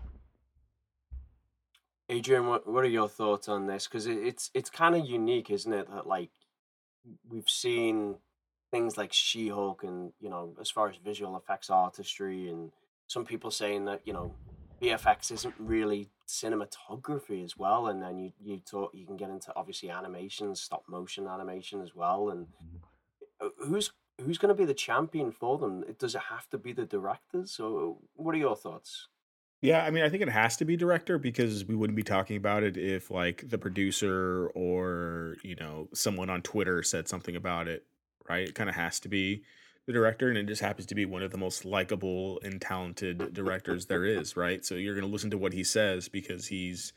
Adrian, 2.08 2.46
what 2.46 2.66
what 2.66 2.84
are 2.84 2.88
your 2.88 3.08
thoughts 3.08 3.48
on 3.48 3.66
this? 3.66 3.86
Because 3.88 4.06
it, 4.06 4.16
it's 4.18 4.50
it's 4.54 4.70
kind 4.70 4.94
of 4.94 5.04
unique, 5.04 5.50
isn't 5.50 5.72
it? 5.72 5.90
That 5.90 6.06
like 6.06 6.30
we've 7.28 7.48
seen 7.48 8.16
things 8.70 8.96
like 8.96 9.12
She-Hulk, 9.12 9.82
and 9.82 10.12
you 10.20 10.30
know, 10.30 10.54
as 10.60 10.70
far 10.70 10.88
as 10.88 10.96
visual 10.96 11.36
effects 11.36 11.68
artistry, 11.68 12.48
and 12.48 12.70
some 13.08 13.26
people 13.26 13.50
saying 13.50 13.86
that 13.86 14.02
you 14.04 14.12
know 14.12 14.32
VFX 14.80 15.32
isn't 15.32 15.54
really 15.58 16.08
cinematography 16.28 17.44
as 17.44 17.56
well, 17.56 17.88
and 17.88 18.02
then 18.02 18.18
you 18.18 18.32
you 18.40 18.58
talk 18.58 18.90
you 18.94 19.06
can 19.06 19.16
get 19.16 19.30
into 19.30 19.52
obviously 19.56 19.90
animation, 19.90 20.54
stop 20.54 20.84
motion 20.88 21.26
animation 21.26 21.80
as 21.80 21.94
well, 21.94 22.30
and 22.30 22.46
mm-hmm. 22.46 23.46
uh, 23.46 23.66
who's 23.66 23.90
who's 24.20 24.38
going 24.38 24.54
to 24.54 24.54
be 24.54 24.64
the 24.64 24.74
champion 24.74 25.30
for 25.32 25.58
them? 25.58 25.84
Does 25.98 26.14
it 26.14 26.22
have 26.30 26.48
to 26.50 26.58
be 26.58 26.72
the 26.72 26.84
directors, 26.84 27.58
or 27.58 27.96
what 28.14 28.34
are 28.34 28.38
your 28.38 28.56
thoughts? 28.56 29.08
Yeah, 29.60 29.84
I 29.84 29.90
mean, 29.90 30.04
I 30.04 30.08
think 30.08 30.22
it 30.22 30.28
has 30.28 30.56
to 30.58 30.64
be 30.64 30.76
director 30.76 31.18
because 31.18 31.64
we 31.64 31.74
wouldn't 31.74 31.96
be 31.96 32.04
talking 32.04 32.36
about 32.36 32.62
it 32.62 32.76
if 32.76 33.10
like 33.10 33.48
the 33.48 33.58
producer 33.58 34.48
or 34.54 35.36
you 35.42 35.56
know 35.56 35.88
someone 35.94 36.30
on 36.30 36.42
Twitter 36.42 36.82
said 36.82 37.08
something 37.08 37.36
about 37.36 37.68
it, 37.68 37.84
right? 38.28 38.48
It 38.48 38.54
kind 38.54 38.68
of 38.68 38.76
has 38.76 39.00
to 39.00 39.08
be 39.08 39.42
the 39.88 39.92
director, 39.94 40.28
and 40.28 40.38
it 40.38 40.46
just 40.46 40.60
happens 40.60 40.86
to 40.86 40.94
be 40.94 41.06
one 41.06 41.22
of 41.22 41.32
the 41.32 41.38
most 41.38 41.64
likable 41.64 42.38
and 42.44 42.60
talented 42.60 43.32
directors 43.32 43.86
there 43.86 44.04
is, 44.04 44.36
right? 44.36 44.64
So 44.64 44.76
you're 44.76 44.94
gonna 44.94 45.06
listen 45.08 45.30
to 45.30 45.38
what 45.38 45.54
he 45.54 45.64
says 45.64 46.08
because 46.08 46.46
he's, 46.46 46.92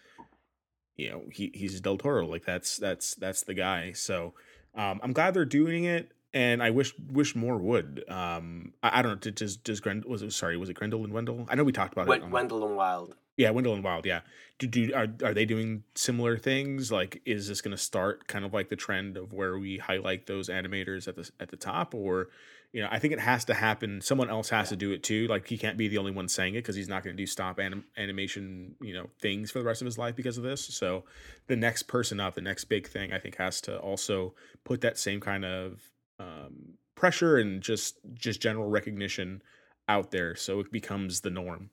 you 0.97 1.10
know, 1.10 1.23
he 1.32 1.51
he's 1.56 1.80
Del 1.82 1.97
Toro, 1.97 2.27
like 2.27 2.45
that's 2.45 2.77
that's 2.77 3.15
that's 3.15 3.43
the 3.43 3.54
guy. 3.54 3.93
So 3.93 4.34
um, 4.75 4.99
I'm 5.01 5.13
glad 5.13 5.34
they're 5.34 5.45
doing 5.45 5.86
it, 5.86 6.12
and 6.34 6.62
I 6.62 6.69
wish 6.69 6.93
wish 7.12 7.34
more 7.36 7.58
would. 7.58 8.04
Um, 8.10 8.73
I, 8.84 8.99
I 8.99 9.01
don't 9.01 9.13
know. 9.13 9.17
Did, 9.17 9.36
does 9.36 9.56
does 9.56 9.80
Grend 9.80 10.04
was 10.06 10.21
it 10.21 10.32
sorry 10.34 10.58
was 10.58 10.69
it 10.69 10.73
Grendel 10.73 11.04
and 11.06 11.13
Wendell? 11.13 11.47
I 11.49 11.56
know 11.56 11.63
we 11.63 11.71
talked 11.71 11.93
about 11.93 12.08
w- 12.08 12.23
it. 12.23 12.30
Wendell 12.30 12.67
and 12.67 12.75
Wild. 12.75 13.15
Yeah, 13.38 13.51
Wendell 13.51 13.73
and 13.73 13.84
Wild. 13.84 14.06
Yeah. 14.06 14.21
Do, 14.60 14.67
do 14.67 14.93
are 14.93 15.08
are 15.23 15.34
they 15.34 15.45
doing 15.45 15.84
similar 15.95 16.38
things? 16.38 16.91
Like, 16.91 17.21
is 17.25 17.47
this 17.47 17.62
going 17.62 17.75
to 17.75 17.82
start 17.82 18.27
kind 18.27 18.45
of 18.45 18.54
like 18.54 18.69
the 18.69 18.75
trend 18.75 19.17
of 19.17 19.34
where 19.34 19.58
we 19.58 19.77
highlight 19.77 20.27
those 20.27 20.49
animators 20.49 21.08
at 21.08 21.15
the 21.15 21.30
at 21.39 21.49
the 21.49 21.58
top, 21.58 21.95
or 21.95 22.27
you 22.73 22.81
know, 22.81 22.88
I 22.89 22.99
think 22.99 23.13
it 23.13 23.19
has 23.19 23.45
to 23.45 23.53
happen. 23.53 23.99
Someone 24.01 24.29
else 24.29 24.49
has 24.49 24.69
to 24.69 24.75
do 24.75 24.91
it 24.91 25.03
too. 25.03 25.27
Like 25.27 25.47
he 25.47 25.57
can't 25.57 25.77
be 25.77 25.88
the 25.89 25.97
only 25.97 26.12
one 26.12 26.29
saying 26.29 26.55
it 26.55 26.60
because 26.60 26.75
he's 26.75 26.88
not 26.88 27.03
going 27.03 27.15
to 27.15 27.21
do 27.21 27.27
stop 27.27 27.60
anim- 27.60 27.86
animation, 27.97 28.75
you 28.81 28.93
know, 28.93 29.10
things 29.19 29.51
for 29.51 29.60
the 29.60 29.65
rest 29.65 29.81
of 29.81 29.86
his 29.86 29.97
life 29.97 30.15
because 30.15 30.38
of 30.38 30.43
this. 30.43 30.65
So 30.65 31.03
the 31.47 31.57
next 31.57 31.84
person 31.84 32.19
up, 32.19 32.36
the 32.36 32.41
next 32.41 32.65
big 32.65 32.88
thing, 32.88 33.12
I 33.12 33.19
think 33.19 33.36
has 33.36 33.60
to 33.62 33.77
also 33.77 34.36
put 34.63 34.81
that 34.81 34.97
same 34.97 35.19
kind 35.19 35.43
of 35.43 35.81
um, 36.19 36.75
pressure 36.95 37.38
and 37.38 37.62
just 37.62 37.99
just 38.13 38.41
general 38.41 38.69
recognition 38.69 39.41
out 39.89 40.12
there, 40.12 40.36
so 40.36 40.60
it 40.60 40.71
becomes 40.71 41.21
the 41.21 41.29
norm. 41.29 41.71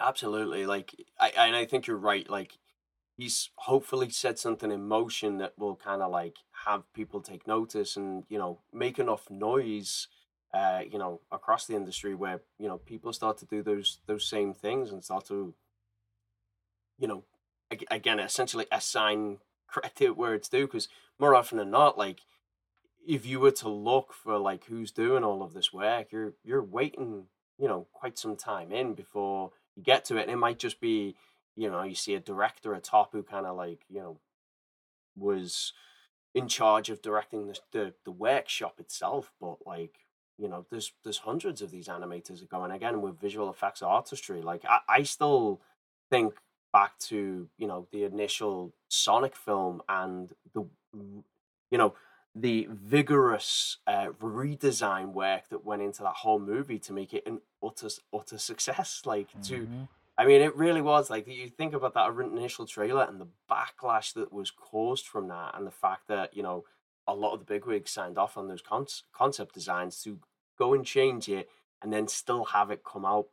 Absolutely, 0.00 0.66
like 0.66 0.94
I 1.20 1.32
and 1.36 1.54
I 1.54 1.64
think 1.64 1.86
you're 1.86 1.96
right. 1.96 2.28
Like 2.28 2.58
he's 3.16 3.50
hopefully 3.56 4.10
set 4.10 4.38
something 4.38 4.70
in 4.70 4.86
motion 4.86 5.38
that 5.38 5.58
will 5.58 5.76
kind 5.76 6.02
of 6.02 6.10
like 6.10 6.36
have 6.66 6.92
people 6.92 7.20
take 7.20 7.46
notice 7.46 7.96
and 7.96 8.24
you 8.28 8.38
know 8.38 8.58
make 8.72 8.98
enough 8.98 9.30
noise 9.30 10.08
uh, 10.56 10.80
you 10.90 10.98
know, 10.98 11.20
across 11.30 11.66
the 11.66 11.74
industry 11.74 12.14
where 12.14 12.40
you 12.58 12.66
know 12.66 12.78
people 12.78 13.12
start 13.12 13.36
to 13.38 13.44
do 13.44 13.62
those 13.62 13.98
those 14.06 14.26
same 14.26 14.54
things 14.54 14.90
and 14.90 15.04
start 15.04 15.26
to, 15.26 15.52
you 16.98 17.06
know, 17.06 17.24
again, 17.90 18.18
essentially 18.18 18.66
assign 18.72 19.38
credit 19.66 20.16
where 20.16 20.34
it's 20.34 20.48
due. 20.48 20.66
Because 20.66 20.88
more 21.18 21.34
often 21.34 21.58
than 21.58 21.70
not, 21.70 21.98
like 21.98 22.20
if 23.06 23.26
you 23.26 23.38
were 23.38 23.50
to 23.50 23.68
look 23.68 24.14
for 24.14 24.38
like 24.38 24.64
who's 24.64 24.90
doing 24.90 25.24
all 25.24 25.42
of 25.42 25.52
this 25.52 25.72
work, 25.72 26.10
you're 26.10 26.32
you're 26.42 26.62
waiting, 26.62 27.24
you 27.58 27.68
know, 27.68 27.86
quite 27.92 28.18
some 28.18 28.36
time 28.36 28.72
in 28.72 28.94
before 28.94 29.50
you 29.74 29.82
get 29.82 30.06
to 30.06 30.16
it. 30.16 30.22
And 30.22 30.30
it 30.30 30.36
might 30.36 30.58
just 30.58 30.80
be, 30.80 31.16
you 31.56 31.70
know, 31.70 31.82
you 31.82 31.94
see 31.94 32.14
a 32.14 32.20
director 32.20 32.74
at 32.74 32.84
top 32.84 33.12
who 33.12 33.22
kind 33.22 33.46
of 33.46 33.56
like, 33.56 33.80
you 33.88 34.00
know, 34.00 34.18
was 35.16 35.72
in 36.34 36.48
charge 36.48 36.90
of 36.90 37.00
directing 37.00 37.46
the, 37.46 37.58
the 37.72 37.94
the 38.04 38.10
workshop 38.10 38.78
itself, 38.78 39.32
but 39.40 39.58
like 39.66 40.06
you 40.38 40.48
know, 40.48 40.66
there's 40.70 40.92
there's 41.02 41.18
hundreds 41.18 41.62
of 41.62 41.70
these 41.70 41.88
animators 41.88 42.46
going 42.48 42.70
again 42.70 43.00
with 43.00 43.20
visual 43.20 43.48
effects 43.50 43.82
artistry. 43.82 44.42
Like 44.42 44.64
I, 44.68 44.80
I 44.88 45.02
still 45.02 45.60
think 46.10 46.34
back 46.72 46.98
to 46.98 47.48
you 47.56 47.66
know 47.66 47.86
the 47.90 48.04
initial 48.04 48.74
Sonic 48.88 49.34
film 49.34 49.80
and 49.88 50.30
the 50.52 50.66
you 50.92 51.78
know 51.78 51.94
the 52.34 52.68
vigorous 52.70 53.78
uh, 53.86 54.08
redesign 54.20 55.14
work 55.14 55.48
that 55.48 55.64
went 55.64 55.80
into 55.80 56.02
that 56.02 56.16
whole 56.16 56.38
movie 56.38 56.78
to 56.78 56.92
make 56.92 57.14
it 57.14 57.26
an 57.26 57.40
utter 57.64 57.88
utter 58.12 58.36
success. 58.36 59.02
Like 59.06 59.28
to, 59.44 59.60
mm-hmm. 59.60 59.82
I 60.18 60.24
mean, 60.24 60.40
it 60.40 60.56
really 60.56 60.80
was. 60.80 61.10
Like 61.10 61.26
you 61.26 61.48
think 61.48 61.74
about 61.74 61.94
that 61.94 62.10
initial 62.10 62.66
trailer 62.66 63.04
and 63.04 63.20
the 63.20 63.28
backlash 63.50 64.14
that 64.14 64.32
was 64.32 64.50
caused 64.50 65.06
from 65.06 65.28
that, 65.28 65.54
and 65.54 65.66
the 65.66 65.70
fact 65.70 66.08
that 66.08 66.36
you 66.36 66.42
know 66.42 66.64
a 67.06 67.14
lot 67.14 67.32
of 67.32 67.40
the 67.40 67.44
bigwigs 67.44 67.90
signed 67.90 68.18
off 68.18 68.36
on 68.36 68.48
those 68.48 68.62
con- 68.62 68.86
concept 69.12 69.54
designs 69.54 70.02
to 70.02 70.18
go 70.58 70.74
and 70.74 70.84
change 70.84 71.28
it 71.28 71.48
and 71.82 71.92
then 71.92 72.08
still 72.08 72.46
have 72.46 72.70
it 72.70 72.82
come 72.84 73.04
out. 73.04 73.26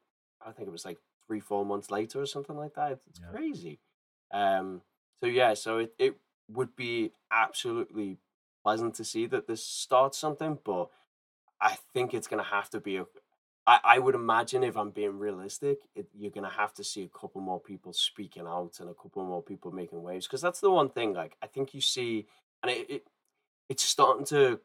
I 0.46 0.52
think 0.52 0.68
it 0.68 0.72
was 0.72 0.86
like 0.86 1.00
three, 1.26 1.40
four 1.40 1.66
months 1.66 1.90
later 1.90 2.22
or 2.22 2.26
something 2.26 2.58
like 2.58 2.76
that. 2.76 2.92
It's 2.92 3.20
yeah. 3.20 3.28
crazy. 3.32 3.80
Um, 4.32 4.82
so 5.20 5.28
yeah, 5.28 5.54
so 5.54 5.78
it, 5.80 5.94
it 5.98 6.18
would 6.50 6.76
be 6.76 7.12
absolutely 7.32 8.18
pleasant 8.64 8.96
to 8.96 9.04
see 9.04 9.26
that 9.28 9.48
this 9.48 9.66
starts 9.66 10.18
something, 10.18 10.60
but 10.64 10.90
I 11.62 11.78
think 11.94 12.14
it's 12.14 12.28
going 12.28 12.44
to 12.44 12.50
have 12.50 12.70
to 12.72 12.80
be 12.80 12.98
a. 12.98 13.06
I, 13.66 13.80
I 13.84 14.00
would 14.00 14.16
imagine 14.16 14.64
if 14.64 14.76
I'm 14.76 14.92
being 14.92 15.18
realistic, 15.18 15.80
it, 15.96 16.08
you're 16.14 16.32
going 16.32 16.50
to 16.50 16.56
have 16.56 16.74
to 16.76 16.84
see 16.84 17.04
a 17.04 17.20
couple 17.20 17.42
more 17.42 17.60
people 17.60 17.94
speaking 17.94 18.46
out 18.48 18.80
and 18.80 18.90
a 18.90 18.94
couple 18.94 19.24
more 19.26 19.42
people 19.42 19.72
making 19.72 20.02
waves 20.02 20.28
because 20.28 20.42
that's 20.42 20.60
the 20.60 20.72
one 20.72 20.90
thing. 20.90 21.14
Like 21.14 21.38
I 21.42 21.48
think 21.48 21.74
you 21.74 21.82
see, 21.82 22.28
and 22.62 22.72
it, 22.72 22.90
it 22.90 23.08
it's 23.70 23.84
starting 23.84 24.26
to 24.28 24.60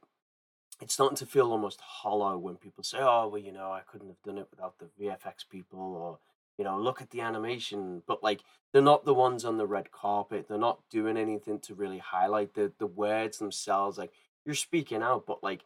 it's 0.80 0.94
starting 0.94 1.16
to 1.16 1.26
feel 1.26 1.50
almost 1.50 1.80
hollow 1.80 2.38
when 2.38 2.56
people 2.56 2.84
say, 2.84 2.98
"Oh, 3.00 3.28
well, 3.28 3.40
you 3.40 3.52
know, 3.52 3.72
I 3.72 3.80
couldn't 3.86 4.08
have 4.08 4.22
done 4.22 4.38
it 4.38 4.48
without 4.50 4.74
the 4.78 4.88
VFX 5.00 5.48
people," 5.48 5.80
or 5.80 6.18
you 6.56 6.64
know, 6.64 6.78
look 6.78 7.00
at 7.00 7.10
the 7.10 7.20
animation. 7.20 8.02
But 8.06 8.22
like, 8.22 8.42
they're 8.72 8.82
not 8.82 9.04
the 9.04 9.14
ones 9.14 9.44
on 9.44 9.58
the 9.58 9.66
red 9.66 9.90
carpet. 9.92 10.46
They're 10.48 10.58
not 10.58 10.80
doing 10.90 11.16
anything 11.16 11.60
to 11.60 11.74
really 11.74 11.98
highlight 11.98 12.54
the 12.54 12.72
the 12.78 12.86
words 12.86 13.38
themselves. 13.38 13.98
Like, 13.98 14.12
you're 14.44 14.54
speaking 14.54 15.02
out, 15.02 15.26
but 15.26 15.42
like, 15.42 15.64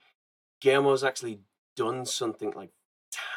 Guillermo's 0.60 1.04
actually 1.04 1.40
done 1.76 2.06
something 2.06 2.52
like 2.52 2.70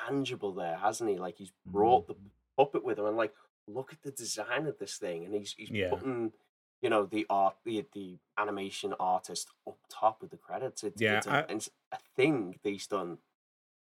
tangible 0.05 0.53
there, 0.53 0.77
hasn't 0.77 1.09
he? 1.09 1.17
Like, 1.17 1.37
he's 1.37 1.51
brought 1.65 2.07
the 2.07 2.15
puppet 2.57 2.83
with 2.83 2.99
him, 2.99 3.05
and 3.05 3.17
like, 3.17 3.33
look 3.67 3.91
at 3.91 4.01
the 4.03 4.11
design 4.11 4.67
of 4.67 4.77
this 4.79 4.97
thing, 4.97 5.25
and 5.25 5.33
he's 5.33 5.53
he's 5.57 5.69
yeah. 5.69 5.89
putting 5.89 6.31
you 6.81 6.89
know 6.89 7.05
the 7.05 7.25
art 7.29 7.55
the 7.65 7.83
the 7.93 8.17
animation 8.37 8.93
artist 8.99 9.49
up 9.67 9.77
top 9.89 10.21
with 10.21 10.29
the 10.29 10.37
credits 10.37 10.83
it's, 10.83 11.01
yeah 11.01 11.17
it's 11.17 11.27
a, 11.27 11.31
I, 11.31 11.39
it's 11.49 11.69
a 11.91 11.97
thing 12.15 12.59
that 12.63 12.69
he's 12.69 12.85
done 12.85 13.17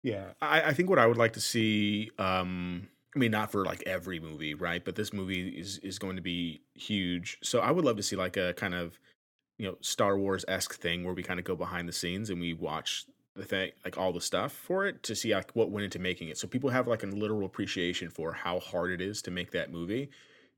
yeah 0.04 0.34
I, 0.40 0.62
I 0.62 0.74
think 0.74 0.90
what 0.90 1.00
i 1.00 1.08
would 1.08 1.18
like 1.18 1.34
to 1.34 1.42
see 1.42 2.12
um 2.20 2.88
i 3.16 3.20
mean 3.20 3.32
not 3.32 3.52
for 3.52 3.66
like 3.66 3.82
every 3.88 4.20
movie 4.20 4.54
right 4.54 4.84
but 4.84 4.96
this 4.96 5.14
movie 5.14 5.48
is 5.48 5.80
is 5.80 5.98
going 5.98 6.16
to 6.16 6.22
be 6.22 6.62
huge 6.76 7.40
so 7.42 7.60
i 7.60 7.72
would 7.72 7.86
love 7.86 7.98
to 7.98 8.04
see 8.04 8.16
like 8.16 8.38
a 8.38 8.54
kind 8.54 8.76
of 8.76 9.00
you 9.58 9.66
know 9.66 9.78
star 9.82 10.18
wars-esque 10.18 10.76
thing 10.76 11.04
where 11.04 11.14
we 11.14 11.24
kind 11.24 11.40
of 11.40 11.46
go 11.46 11.56
behind 11.56 11.88
the 11.88 11.94
scenes 11.94 12.30
and 12.30 12.40
we 12.40 12.54
watch 12.54 13.06
the 13.36 13.44
thing 13.44 13.72
like 13.84 13.98
all 13.98 14.14
the 14.14 14.22
stuff 14.22 14.54
for 14.54 14.86
it 14.86 15.04
to 15.04 15.16
see 15.16 15.36
like 15.36 15.52
what 15.52 15.70
went 15.70 15.84
into 15.84 16.00
making 16.00 16.30
it. 16.30 16.38
So 16.38 16.48
people 16.48 16.70
have 16.70 16.88
like 16.88 17.04
a 17.04 17.08
literal 17.08 17.46
appreciation 17.46 18.10
for 18.10 18.32
how 18.32 18.60
hard 18.60 18.92
it 18.92 19.02
is 19.02 19.22
to 19.24 19.32
make 19.32 19.52
that 19.52 19.72
movie. 19.72 20.10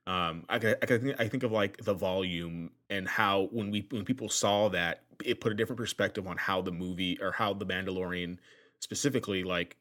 Um, 0.06 0.46
I, 0.48 0.56
I, 0.56 0.86
think, 0.86 1.16
I 1.20 1.28
think 1.28 1.44
of 1.44 1.52
like 1.52 1.84
the 1.84 1.94
volume 1.94 2.72
and 2.90 3.08
how 3.08 3.50
when 3.52 3.72
we 3.72 3.86
when 3.90 4.06
people 4.06 4.30
saw 4.30 4.70
that 4.70 5.04
it 5.26 5.42
put 5.42 5.52
a 5.52 5.56
different 5.56 5.78
perspective 5.78 6.28
on 6.28 6.38
how 6.38 6.62
the 6.62 6.72
movie 6.72 7.20
or 7.22 7.32
how 7.32 7.54
the 7.54 7.66
Mandalorian 7.66 8.38
specifically 8.80 9.44
like 9.44 9.76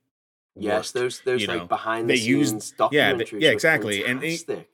Yes, 0.59 0.91
there's 0.91 1.21
there's 1.21 1.47
like 1.47 1.59
know, 1.59 1.67
behind 1.67 2.09
the 2.09 2.15
they 2.15 2.21
scenes 2.21 2.53
used, 2.53 2.77
documentaries. 2.77 3.33
Yeah, 3.33 3.49
yeah, 3.49 3.51
exactly. 3.51 4.05
And 4.05 4.23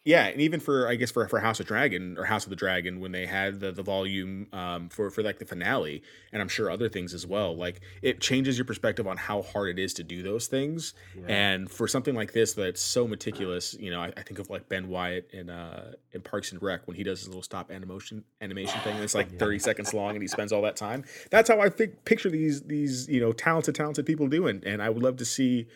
yeah, 0.05 0.27
and 0.27 0.41
even 0.41 0.61
for 0.61 0.89
I 0.89 0.95
guess 0.95 1.11
for, 1.11 1.27
for 1.27 1.41
House 1.41 1.59
of 1.59 1.67
Dragon 1.67 2.17
or 2.19 2.25
House 2.25 2.45
of 2.45 2.51
the 2.51 2.57
Dragon 2.57 3.01
when 3.01 3.11
they 3.11 3.27
had 3.27 3.59
the, 3.61 3.73
the 3.73 3.83
volume 3.83 4.47
um, 4.53 4.89
for 4.89 5.11
for 5.11 5.23
like 5.23 5.39
the 5.39 5.45
finale, 5.45 6.03
and 6.33 6.41
I'm 6.41 6.49
sure 6.49 6.71
other 6.71 6.89
things 6.89 7.15
as 7.15 7.27
well. 7.27 7.57
Like 7.57 7.81
it 8.01 8.21
changes 8.21 8.57
your 8.57 8.65
perspective 8.65 9.07
on 9.09 9.17
how 9.17 9.43
hard 9.43 9.71
it 9.71 9.79
is 9.79 9.93
to 9.95 10.05
do 10.05 10.23
those 10.23 10.47
things. 10.47 10.95
Yeah. 11.17 11.25
And 11.27 11.71
for 11.71 11.89
something 11.89 12.15
like 12.15 12.33
this 12.33 12.53
that's 12.53 12.81
so 12.81 13.09
meticulous, 13.09 13.75
you 13.75 13.91
know, 13.91 14.01
I, 14.01 14.13
I, 14.17 14.23
think 14.23 14.39
of 14.39 14.51
like 14.51 14.69
Ben 14.69 14.89
Wyatt 14.89 15.31
in 15.33 15.51
uh 15.51 15.93
in 16.13 16.21
Parks 16.21 16.53
and 16.53 16.63
Rec 16.63 16.87
when 16.87 16.97
he 16.97 17.03
does 17.03 17.21
his 17.21 17.29
little 17.29 17.43
stop 17.43 17.71
animation 17.73 18.23
animation 18.41 18.81
thing. 18.83 18.95
And 18.95 19.05
it's 19.05 19.15
like 19.15 19.33
yeah. 19.33 19.39
30 19.39 19.59
seconds 19.59 19.95
long, 19.95 20.11
and 20.11 20.23
he 20.23 20.29
spends 20.29 20.53
all 20.53 20.63
that 20.63 20.77
time. 20.77 21.05
That's 21.31 21.49
how 21.49 21.61
I 21.61 21.69
think 21.69 22.05
picture 22.05 22.31
these 22.31 22.63
these 22.63 23.09
you 23.09 23.21
know 23.21 23.33
talented 23.33 23.75
talented 23.75 24.07
people 24.07 24.29
doing, 24.29 24.63
and 24.65 24.81
I 24.81 24.89
would 24.89 25.03
love 25.03 25.17
to 25.17 25.25
see 25.25 25.67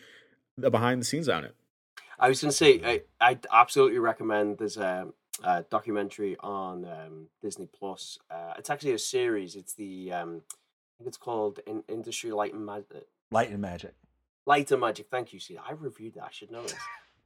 the 0.57 0.69
behind 0.71 1.01
the 1.01 1.05
scenes 1.05 1.29
on 1.29 1.45
it. 1.45 1.55
I 2.19 2.29
was 2.29 2.41
going 2.41 2.51
to 2.51 2.57
say, 2.57 2.81
I 2.83 3.01
I 3.21 3.37
absolutely 3.51 3.99
recommend. 3.99 4.57
There's 4.57 4.77
a, 4.77 5.07
a 5.43 5.63
documentary 5.69 6.35
on 6.39 6.85
um, 6.85 7.27
Disney 7.41 7.67
Plus. 7.67 8.17
Uh, 8.29 8.53
it's 8.57 8.69
actually 8.69 8.93
a 8.93 8.99
series. 8.99 9.55
It's 9.55 9.73
the 9.73 10.11
um, 10.13 10.41
I 10.49 11.03
think 11.03 11.07
it's 11.09 11.17
called 11.17 11.59
In- 11.67 11.83
Industry 11.87 12.31
Light 12.31 12.53
and 12.53 12.65
Magic. 12.65 13.07
Light 13.31 13.51
and 13.51 13.61
Magic. 13.61 13.93
Light 14.45 14.71
and 14.71 14.81
Magic. 14.81 15.07
Thank 15.11 15.33
you. 15.33 15.39
See, 15.39 15.57
I 15.57 15.73
reviewed 15.73 16.15
that. 16.15 16.23
I 16.23 16.31
should 16.31 16.51
know 16.51 16.63
this. 16.63 16.75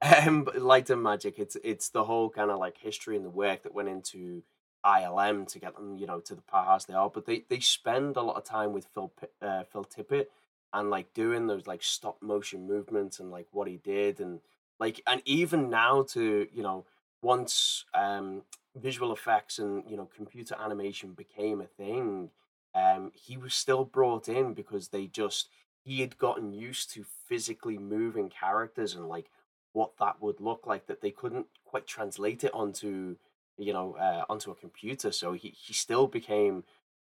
um, 0.28 0.48
Light 0.58 0.90
and 0.90 1.02
Magic. 1.02 1.40
It's 1.40 1.56
it's 1.64 1.90
the 1.90 2.04
whole 2.04 2.30
kind 2.30 2.52
of 2.52 2.60
like 2.60 2.78
history 2.78 3.16
and 3.16 3.26
the 3.26 3.30
work 3.30 3.64
that 3.64 3.74
went 3.74 3.88
into 3.88 4.44
ILM 4.86 5.48
to 5.48 5.60
get 5.60 5.76
them, 5.76 5.96
you 5.96 6.08
know, 6.08 6.20
to 6.20 6.36
the 6.36 6.42
powerhouse 6.42 6.86
they 6.86 6.94
are. 6.94 7.10
But 7.10 7.26
they 7.26 7.46
they 7.48 7.62
spend 7.62 8.18
a 8.18 8.22
lot 8.22 8.36
of 8.36 8.44
time 8.44 8.74
with 8.74 8.88
Phil 8.94 9.14
uh, 9.42 9.64
Phil 9.72 9.86
Tippett 9.86 10.26
and 10.74 10.90
like 10.90 11.14
doing 11.14 11.48
those 11.48 11.68
like 11.68 11.84
stop 11.84 12.22
motion 12.22 12.68
movements 12.68 13.20
and 13.20 13.32
like 13.32 13.48
what 13.52 13.68
he 13.68 13.78
did 13.78 14.20
and 14.20 14.40
like 14.80 15.02
and 15.08 15.22
even 15.26 15.70
now 15.70 16.04
to 16.04 16.48
you 16.54 16.64
know 16.64 16.86
once 17.22 17.86
um 17.94 18.42
visual 18.76 19.12
effects 19.12 19.60
and 19.60 19.84
you 19.90 19.98
know 19.98 20.10
computer 20.16 20.56
animation 20.64 21.14
became 21.14 21.62
a 21.62 21.66
thing 21.66 22.30
um 22.74 23.12
he 23.14 23.38
was 23.38 23.54
still 23.54 23.84
brought 23.84 24.30
in 24.30 24.54
because 24.54 24.90
they 24.90 25.08
just 25.08 25.50
he 25.84 26.02
had 26.02 26.18
gotten 26.18 26.54
used 26.54 26.92
to 26.92 27.04
physically 27.28 27.78
moving 27.78 28.30
characters 28.30 28.96
and 28.96 29.08
like 29.08 29.30
what 29.74 29.92
that 30.00 30.22
would 30.22 30.40
look 30.40 30.66
like 30.66 30.88
that 30.88 31.02
they 31.02 31.12
couldn't 31.12 31.48
quite 31.66 31.88
translate 31.88 32.44
it 32.44 32.54
onto 32.54 33.16
you 33.58 33.74
know 33.74 33.96
uh, 33.96 34.24
onto 34.30 34.52
a 34.52 34.56
computer. 34.56 35.12
So 35.12 35.34
he, 35.34 35.50
he 35.50 35.74
still 35.74 36.08
became 36.08 36.64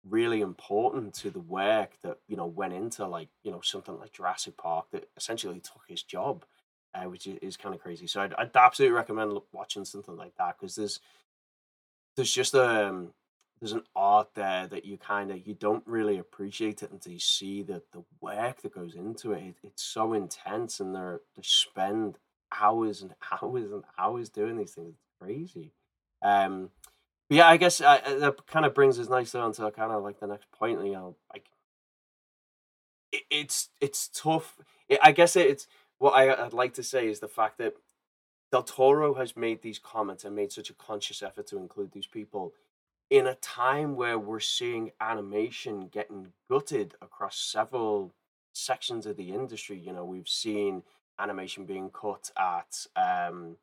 really 0.08 0.40
important 0.40 1.14
to 1.14 1.30
the 1.30 1.40
work 1.40 1.90
that 2.02 2.18
you 2.26 2.36
know 2.36 2.46
went 2.46 2.72
into 2.72 3.06
like 3.06 3.28
you 3.42 3.50
know 3.50 3.60
something 3.60 3.98
like 3.98 4.12
Jurassic 4.12 4.56
Park 4.56 4.86
that 4.92 5.08
essentially 5.16 5.60
took 5.60 5.82
his 5.88 6.02
job, 6.02 6.44
uh, 6.94 7.04
which 7.04 7.26
is, 7.26 7.38
is 7.42 7.56
kind 7.56 7.74
of 7.74 7.80
crazy. 7.80 8.06
So 8.06 8.22
I'd, 8.22 8.34
I'd 8.34 8.56
absolutely 8.56 8.96
recommend 8.96 9.38
watching 9.52 9.84
something 9.84 10.16
like 10.16 10.34
that 10.38 10.56
because 10.58 10.76
there's 10.76 11.00
there's 12.16 12.32
just 12.32 12.54
a 12.54 12.88
um, 12.88 13.12
there's 13.60 13.72
an 13.72 13.84
art 13.94 14.30
there 14.34 14.66
that 14.68 14.84
you 14.84 14.96
kind 14.96 15.30
of 15.30 15.46
you 15.46 15.54
don't 15.54 15.86
really 15.86 16.18
appreciate 16.18 16.82
it 16.82 16.90
until 16.90 17.12
you 17.12 17.18
see 17.18 17.62
the 17.62 17.82
the 17.92 18.04
work 18.20 18.62
that 18.62 18.74
goes 18.74 18.94
into 18.94 19.32
it. 19.32 19.42
it 19.42 19.56
it's 19.62 19.82
so 19.82 20.14
intense, 20.14 20.80
and 20.80 20.94
they're 20.94 21.20
they 21.36 21.42
spend 21.42 22.18
hours 22.58 23.02
and 23.02 23.14
hours 23.42 23.70
and 23.70 23.84
hours 23.98 24.28
doing 24.28 24.56
these 24.56 24.72
things. 24.72 24.94
It's 24.94 25.20
crazy. 25.20 25.72
Um, 26.22 26.70
yeah, 27.30 27.48
I 27.48 27.56
guess 27.56 27.78
that 27.78 28.46
kind 28.46 28.66
of 28.66 28.74
brings 28.74 28.98
us 28.98 29.08
nicely 29.08 29.40
onto 29.40 29.70
kind 29.70 29.92
of 29.92 30.02
like 30.02 30.18
the 30.18 30.26
next 30.26 30.50
point. 30.50 30.84
You 30.84 30.92
know, 30.92 31.16
like 31.32 31.46
it, 33.12 33.22
it's 33.30 33.68
it's 33.80 34.08
tough. 34.08 34.58
I 35.02 35.12
guess 35.12 35.36
it, 35.36 35.46
it's 35.46 35.66
what 35.98 36.10
I, 36.10 36.42
would 36.42 36.52
like 36.52 36.74
to 36.74 36.82
say 36.82 37.06
is 37.08 37.20
the 37.20 37.28
fact 37.28 37.58
that 37.58 37.74
Del 38.50 38.64
Toro 38.64 39.14
has 39.14 39.36
made 39.36 39.62
these 39.62 39.78
comments 39.78 40.24
and 40.24 40.34
made 40.34 40.50
such 40.50 40.70
a 40.70 40.74
conscious 40.74 41.22
effort 41.22 41.46
to 41.48 41.58
include 41.58 41.92
these 41.92 42.06
people 42.06 42.52
in 43.10 43.26
a 43.26 43.36
time 43.36 43.94
where 43.94 44.18
we're 44.18 44.40
seeing 44.40 44.90
animation 45.00 45.88
getting 45.88 46.32
gutted 46.48 46.94
across 47.00 47.36
several 47.36 48.12
sections 48.52 49.06
of 49.06 49.16
the 49.16 49.32
industry. 49.32 49.78
You 49.78 49.92
know, 49.92 50.04
we've 50.04 50.28
seen 50.28 50.82
animation 51.18 51.64
being 51.64 51.90
cut 51.90 52.30
at 52.36 52.86
um, 52.96 53.56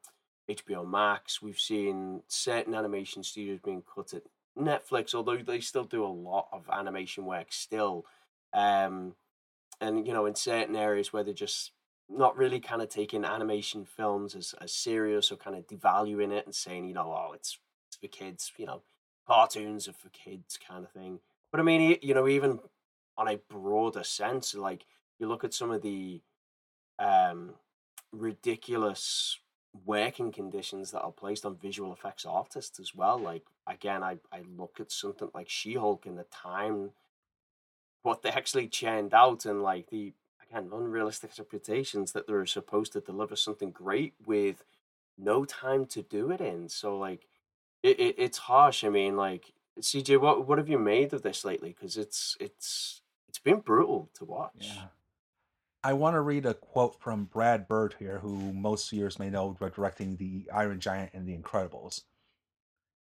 HBO 0.49 0.87
Max. 0.87 1.41
We've 1.41 1.59
seen 1.59 2.21
certain 2.27 2.73
animation 2.73 3.23
studios 3.23 3.59
being 3.63 3.83
cut 3.93 4.13
at 4.13 4.23
Netflix, 4.57 5.13
although 5.13 5.37
they 5.37 5.59
still 5.59 5.83
do 5.83 6.03
a 6.03 6.07
lot 6.07 6.47
of 6.51 6.69
animation 6.71 7.25
work 7.25 7.47
still. 7.51 8.05
Um, 8.53 9.15
and 9.79 10.07
you 10.07 10.13
know, 10.13 10.25
in 10.25 10.35
certain 10.35 10.75
areas 10.75 11.13
where 11.13 11.23
they're 11.23 11.33
just 11.33 11.71
not 12.09 12.37
really 12.37 12.59
kind 12.59 12.81
of 12.81 12.89
taking 12.89 13.25
animation 13.25 13.85
films 13.85 14.33
as, 14.35 14.55
as 14.61 14.73
serious 14.73 15.31
or 15.31 15.35
kind 15.35 15.55
of 15.55 15.67
devaluing 15.67 16.31
it 16.31 16.45
and 16.45 16.55
saying, 16.55 16.87
you 16.87 16.93
know, 16.93 17.13
oh, 17.13 17.33
it's, 17.33 17.59
it's 17.87 17.97
for 17.97 18.07
kids, 18.07 18.51
you 18.57 18.65
know, 18.65 18.81
cartoons 19.27 19.87
are 19.87 19.93
for 19.93 20.09
kids 20.09 20.57
kind 20.57 20.85
of 20.85 20.91
thing. 20.91 21.19
But 21.51 21.59
I 21.59 21.63
mean, 21.63 21.97
you 22.01 22.13
know, 22.13 22.27
even 22.27 22.59
on 23.17 23.27
a 23.27 23.39
broader 23.49 24.03
sense, 24.03 24.55
like 24.55 24.85
you 25.19 25.27
look 25.27 25.43
at 25.43 25.53
some 25.53 25.71
of 25.71 25.81
the 25.81 26.21
um, 26.99 27.55
ridiculous 28.11 29.39
working 29.85 30.31
conditions 30.31 30.91
that 30.91 31.01
are 31.01 31.11
placed 31.11 31.45
on 31.45 31.57
visual 31.57 31.93
effects 31.93 32.25
artists 32.25 32.79
as 32.79 32.95
well. 32.95 33.17
Like 33.17 33.43
again, 33.65 34.03
I, 34.03 34.17
I 34.31 34.41
look 34.57 34.79
at 34.79 34.91
something 34.91 35.29
like 35.33 35.49
She 35.49 35.73
Hulk 35.73 36.05
in 36.05 36.15
the 36.15 36.25
time 36.25 36.91
what 38.03 38.21
they 38.21 38.29
actually 38.29 38.67
churned 38.67 39.13
out 39.13 39.45
and 39.45 39.61
like 39.61 39.89
the 39.89 40.13
again 40.49 40.69
unrealistic 40.73 41.31
expectations 41.31 42.13
that 42.13 42.25
they're 42.25 42.45
supposed 42.45 42.93
to 42.93 43.01
deliver 43.01 43.35
something 43.35 43.71
great 43.71 44.13
with 44.25 44.63
no 45.17 45.45
time 45.45 45.85
to 45.87 46.01
do 46.01 46.31
it 46.31 46.39
in. 46.39 46.69
So 46.69 46.97
like 46.97 47.27
it, 47.83 47.99
it 47.99 48.15
it's 48.17 48.37
harsh. 48.37 48.83
I 48.83 48.89
mean, 48.89 49.17
like 49.17 49.53
CJ, 49.79 50.19
what 50.19 50.47
what 50.47 50.57
have 50.57 50.69
you 50.69 50.79
made 50.79 51.13
of 51.13 51.21
this 51.21 51.43
lately? 51.43 51.75
Because 51.77 51.97
it's 51.97 52.37
it's 52.39 53.01
it's 53.27 53.39
been 53.39 53.59
brutal 53.59 54.09
to 54.15 54.25
watch. 54.25 54.53
Yeah. 54.59 54.87
I 55.83 55.93
want 55.93 56.15
to 56.15 56.21
read 56.21 56.45
a 56.45 56.53
quote 56.53 56.99
from 56.99 57.25
Brad 57.25 57.67
Bird 57.67 57.95
here, 57.99 58.19
who 58.19 58.51
most 58.53 58.89
viewers 58.89 59.19
may 59.19 59.29
know 59.29 59.55
by 59.59 59.69
directing 59.69 60.15
the 60.15 60.49
Iron 60.53 60.79
Giant 60.79 61.11
and 61.13 61.27
the 61.27 61.37
Incredibles. 61.37 62.01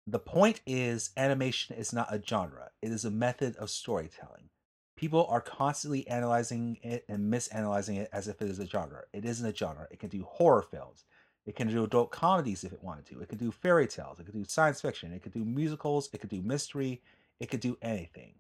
The 0.08 0.20
point 0.20 0.60
is, 0.66 1.12
animation 1.16 1.78
is 1.78 1.94
not 1.94 2.14
a 2.14 2.22
genre, 2.22 2.72
it 2.82 2.92
is 2.92 3.06
a 3.06 3.12
method 3.12 3.56
of 3.56 3.70
storytelling. 3.70 4.50
People 4.98 5.26
are 5.28 5.42
constantly 5.42 6.08
analyzing 6.08 6.78
it 6.84 7.06
and 7.08 7.32
misanalyzing 7.32 7.98
it 7.98 8.10
as 8.12 8.28
if 8.28 8.42
it 8.42 8.50
is 8.50 8.60
a 8.60 8.68
genre. 8.68 9.04
It 9.12 9.26
isn't 9.26 9.46
a 9.46 9.56
genre. 9.56 9.88
It 9.92 10.00
can 10.00 10.10
do 10.10 10.24
horror 10.24 10.62
films. 10.62 11.06
It 11.46 11.56
can 11.56 11.68
do 11.68 11.84
adult 11.84 12.12
comedies 12.12 12.64
if 12.64 12.74
it 12.74 12.84
wanted 12.84 13.06
to. 13.08 13.20
It 13.22 13.28
could 13.28 13.40
do 13.40 13.52
fairy 13.52 13.88
tales. 13.88 14.20
It 14.20 14.26
could 14.26 14.36
do 14.36 14.46
science 14.46 14.82
fiction. 14.82 15.12
It 15.12 15.24
could 15.24 15.34
do 15.34 15.44
musicals. 15.44 16.10
It 16.14 16.20
could 16.20 16.30
do 16.30 16.42
mystery. 16.42 17.02
It 17.40 17.50
could 17.50 17.60
do 17.60 17.78
anything. 17.82 18.36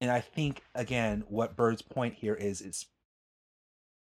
And 0.00 0.10
I 0.10 0.20
think, 0.20 0.62
again, 0.74 1.24
what 1.28 1.56
Bird's 1.56 1.82
point 1.82 2.14
here 2.14 2.34
is 2.34 2.62
it's 2.62 2.86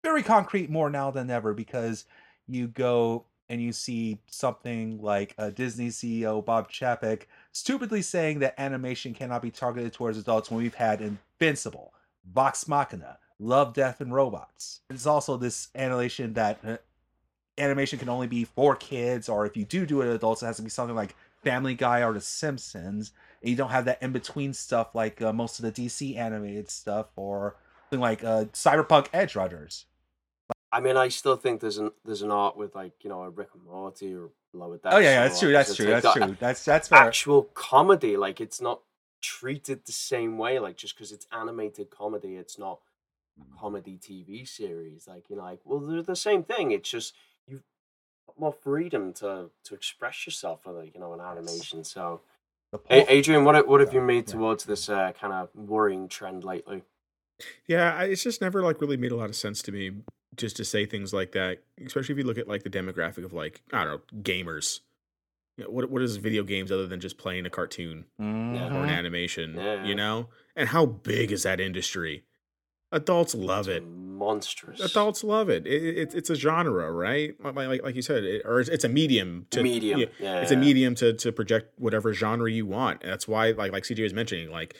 very 0.05 0.23
concrete 0.23 0.69
more 0.69 0.89
now 0.89 1.09
than 1.09 1.31
ever 1.31 1.53
because 1.53 2.05
you 2.47 2.67
go 2.67 3.25
and 3.49 3.61
you 3.61 3.71
see 3.71 4.19
something 4.27 5.01
like 5.01 5.35
Disney 5.55 5.89
CEO 5.89 6.45
Bob 6.45 6.71
Chapek 6.71 7.23
stupidly 7.51 8.01
saying 8.01 8.39
that 8.39 8.53
animation 8.59 9.13
cannot 9.13 9.41
be 9.41 9.51
targeted 9.51 9.93
towards 9.93 10.17
adults 10.17 10.49
when 10.49 10.59
we've 10.59 10.75
had 10.75 11.01
Invincible, 11.01 11.91
Vox 12.33 12.67
Machina, 12.67 13.17
Love, 13.39 13.73
Death, 13.73 13.99
and 13.99 14.13
Robots. 14.13 14.81
It's 14.89 15.07
also 15.07 15.37
this 15.37 15.69
animation 15.75 16.33
that 16.33 16.59
uh, 16.63 16.77
animation 17.57 17.97
can 17.99 18.09
only 18.09 18.27
be 18.27 18.45
for 18.45 18.75
kids, 18.75 19.27
or 19.27 19.45
if 19.45 19.57
you 19.57 19.65
do 19.65 19.85
do 19.85 20.01
it 20.01 20.07
adults, 20.07 20.43
it 20.43 20.45
has 20.45 20.57
to 20.57 20.61
be 20.61 20.69
something 20.69 20.95
like 20.95 21.15
Family 21.43 21.73
Guy 21.73 22.03
or 22.03 22.13
The 22.13 22.21
Simpsons. 22.21 23.11
And 23.41 23.49
you 23.49 23.55
don't 23.55 23.71
have 23.71 23.85
that 23.85 24.01
in 24.01 24.11
between 24.11 24.53
stuff 24.53 24.93
like 24.93 25.21
uh, 25.21 25.33
most 25.33 25.59
of 25.59 25.65
the 25.65 25.71
DC 25.71 26.15
animated 26.15 26.69
stuff, 26.69 27.07
or 27.15 27.55
something 27.89 28.01
like 28.01 28.23
uh, 28.23 28.45
Cyberpunk 28.53 29.09
Edgerunners 29.09 29.85
I 30.75 30.81
mean, 30.81 30.97
I 30.97 31.07
still 31.07 31.37
think 31.37 31.61
there's 31.61 31.77
an 31.77 31.91
there's 32.03 32.21
an 32.21 32.31
art 32.31 32.57
with 32.57 32.75
like 32.75 32.91
you 33.01 33.09
know 33.09 33.21
a 33.21 33.29
Rick 33.29 33.47
and 33.53 33.63
Morty 33.63 34.13
or 34.13 34.31
Lower 34.51 34.75
Decks. 34.75 34.93
Oh 34.93 34.97
yeah, 34.97 35.11
yeah 35.11 35.23
that's 35.23 35.39
true. 35.39 35.53
That's 35.53 35.73
true. 35.73 35.85
That's 35.85 36.13
true. 36.13 36.37
That's 36.37 36.65
that's 36.65 36.87
fair. 36.89 36.99
actual 36.99 37.43
comedy. 37.53 38.17
Like 38.17 38.41
it's 38.41 38.59
not 38.59 38.81
treated 39.21 39.85
the 39.85 39.93
same 39.93 40.37
way. 40.37 40.59
Like 40.59 40.75
just 40.75 40.93
because 40.93 41.13
it's 41.13 41.27
animated 41.31 41.91
comedy, 41.91 42.35
it's 42.35 42.59
not 42.59 42.79
a 43.39 43.45
mm. 43.45 43.57
comedy 43.57 43.97
TV 43.97 44.45
series. 44.45 45.07
Like 45.07 45.29
you 45.29 45.37
know, 45.37 45.43
like 45.43 45.61
well, 45.63 45.79
they're 45.79 46.01
the 46.01 46.13
same 46.13 46.43
thing. 46.43 46.71
It's 46.71 46.89
just 46.89 47.13
you've 47.47 47.63
got 48.27 48.37
more 48.37 48.53
freedom 48.53 49.13
to 49.13 49.51
to 49.63 49.73
express 49.75 50.25
yourself 50.25 50.63
for 50.63 50.73
like 50.73 50.93
you 50.93 50.99
know 50.99 51.13
an 51.13 51.21
animation. 51.21 51.85
So, 51.85 52.19
Adrian, 52.89 53.45
what 53.45 53.65
what 53.65 53.79
have 53.79 53.93
you 53.93 54.01
made 54.01 54.27
towards 54.27 54.65
this 54.65 54.89
uh, 54.89 55.13
kind 55.17 55.31
of 55.31 55.47
worrying 55.55 56.09
trend 56.09 56.43
lately? 56.43 56.83
Yeah, 57.65 58.01
it's 58.01 58.23
just 58.23 58.41
never 58.41 58.61
like 58.61 58.81
really 58.81 58.97
made 58.97 59.13
a 59.13 59.15
lot 59.15 59.29
of 59.29 59.37
sense 59.37 59.61
to 59.61 59.71
me 59.71 59.91
just 60.35 60.57
to 60.57 60.65
say 60.65 60.85
things 60.85 61.13
like 61.13 61.31
that, 61.33 61.59
especially 61.83 62.13
if 62.13 62.17
you 62.17 62.23
look 62.23 62.37
at 62.37 62.47
like 62.47 62.63
the 62.63 62.69
demographic 62.69 63.23
of 63.23 63.33
like 63.33 63.61
I 63.71 63.83
don't 63.83 63.93
know 63.93 64.21
gamers. 64.21 64.79
You 65.57 65.63
know, 65.63 65.69
what 65.69 65.89
what 65.89 66.01
is 66.01 66.17
video 66.17 66.43
games 66.43 66.71
other 66.71 66.87
than 66.87 66.99
just 66.99 67.17
playing 67.17 67.45
a 67.45 67.49
cartoon 67.49 68.05
mm-hmm. 68.19 68.75
or 68.75 68.83
an 68.83 68.89
animation? 68.89 69.55
Yeah. 69.55 69.85
You 69.85 69.95
know, 69.95 70.29
and 70.55 70.69
how 70.69 70.85
big 70.85 71.31
is 71.31 71.43
that 71.43 71.59
industry? 71.59 72.23
Adults 72.91 73.35
love 73.35 73.67
it. 73.67 73.85
Monstrous. 73.85 74.79
Adults 74.79 75.23
love 75.23 75.49
it. 75.49 75.65
it, 75.67 75.97
it 75.97 76.15
it's 76.15 76.29
a 76.29 76.35
genre, 76.35 76.91
right? 76.91 77.35
Like, 77.43 77.55
like, 77.55 77.83
like 77.83 77.95
you 77.95 78.01
said, 78.01 78.23
it, 78.23 78.43
or 78.45 78.61
it's, 78.61 78.69
it's, 78.69 78.85
a 78.85 78.89
medium. 78.89 79.47
To, 79.49 79.63
medium. 79.63 79.99
Yeah, 79.99 80.05
yeah 80.19 80.39
it's 80.39 80.51
a 80.51 80.55
medium 80.55 80.95
to 80.95 81.13
to 81.13 81.31
project 81.31 81.77
whatever 81.77 82.13
genre 82.13 82.49
you 82.49 82.65
want. 82.65 83.01
And 83.03 83.11
that's 83.11 83.27
why, 83.27 83.51
like 83.51 83.71
like 83.71 83.83
CJ 83.83 84.03
was 84.03 84.13
mentioning, 84.13 84.49
like 84.49 84.75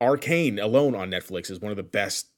Arcane 0.00 0.58
alone 0.58 0.94
on 0.94 1.10
Netflix 1.10 1.50
is 1.50 1.60
one 1.60 1.70
of 1.70 1.76
the 1.76 1.84
best 1.84 2.28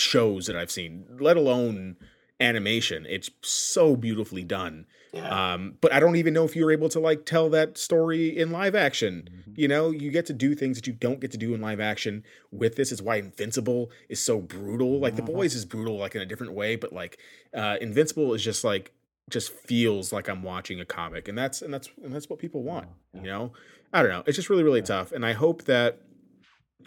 shows 0.00 0.46
that 0.46 0.56
I've 0.56 0.70
seen, 0.70 1.04
let 1.18 1.36
alone 1.36 1.96
animation. 2.40 3.06
It's 3.08 3.30
so 3.42 3.96
beautifully 3.96 4.44
done. 4.44 4.86
Yeah. 5.12 5.54
Um, 5.54 5.74
but 5.80 5.92
I 5.92 6.00
don't 6.00 6.16
even 6.16 6.34
know 6.34 6.44
if 6.44 6.54
you're 6.54 6.70
able 6.70 6.88
to 6.90 7.00
like 7.00 7.24
tell 7.24 7.48
that 7.50 7.78
story 7.78 8.36
in 8.36 8.50
live 8.52 8.74
action. 8.74 9.28
Mm-hmm. 9.32 9.52
You 9.56 9.68
know, 9.68 9.90
you 9.90 10.10
get 10.10 10.26
to 10.26 10.32
do 10.32 10.54
things 10.54 10.76
that 10.76 10.86
you 10.86 10.92
don't 10.92 11.20
get 11.20 11.30
to 11.32 11.38
do 11.38 11.54
in 11.54 11.60
live 11.60 11.80
action 11.80 12.24
with 12.52 12.76
this. 12.76 12.92
Is 12.92 13.00
why 13.00 13.16
Invincible 13.16 13.90
is 14.08 14.20
so 14.20 14.40
brutal. 14.40 15.00
Like 15.00 15.14
mm-hmm. 15.14 15.26
The 15.26 15.32
Boys 15.32 15.54
is 15.54 15.64
brutal, 15.64 15.96
like 15.96 16.14
in 16.14 16.20
a 16.20 16.26
different 16.26 16.52
way, 16.52 16.76
but 16.76 16.92
like 16.92 17.18
uh, 17.54 17.76
Invincible 17.80 18.34
is 18.34 18.44
just 18.44 18.64
like 18.64 18.92
just 19.30 19.52
feels 19.52 20.12
like 20.12 20.28
I'm 20.28 20.42
watching 20.42 20.80
a 20.80 20.84
comic, 20.84 21.28
and 21.28 21.36
that's 21.36 21.62
and 21.62 21.72
that's 21.72 21.88
and 22.02 22.14
that's 22.14 22.28
what 22.28 22.38
people 22.38 22.62
want. 22.62 22.88
Yeah. 23.14 23.20
You 23.20 23.26
know, 23.28 23.52
I 23.92 24.02
don't 24.02 24.10
know. 24.10 24.24
It's 24.26 24.36
just 24.36 24.50
really 24.50 24.62
really 24.62 24.80
yeah. 24.80 24.86
tough, 24.86 25.12
and 25.12 25.24
I 25.24 25.32
hope 25.32 25.64
that 25.64 26.00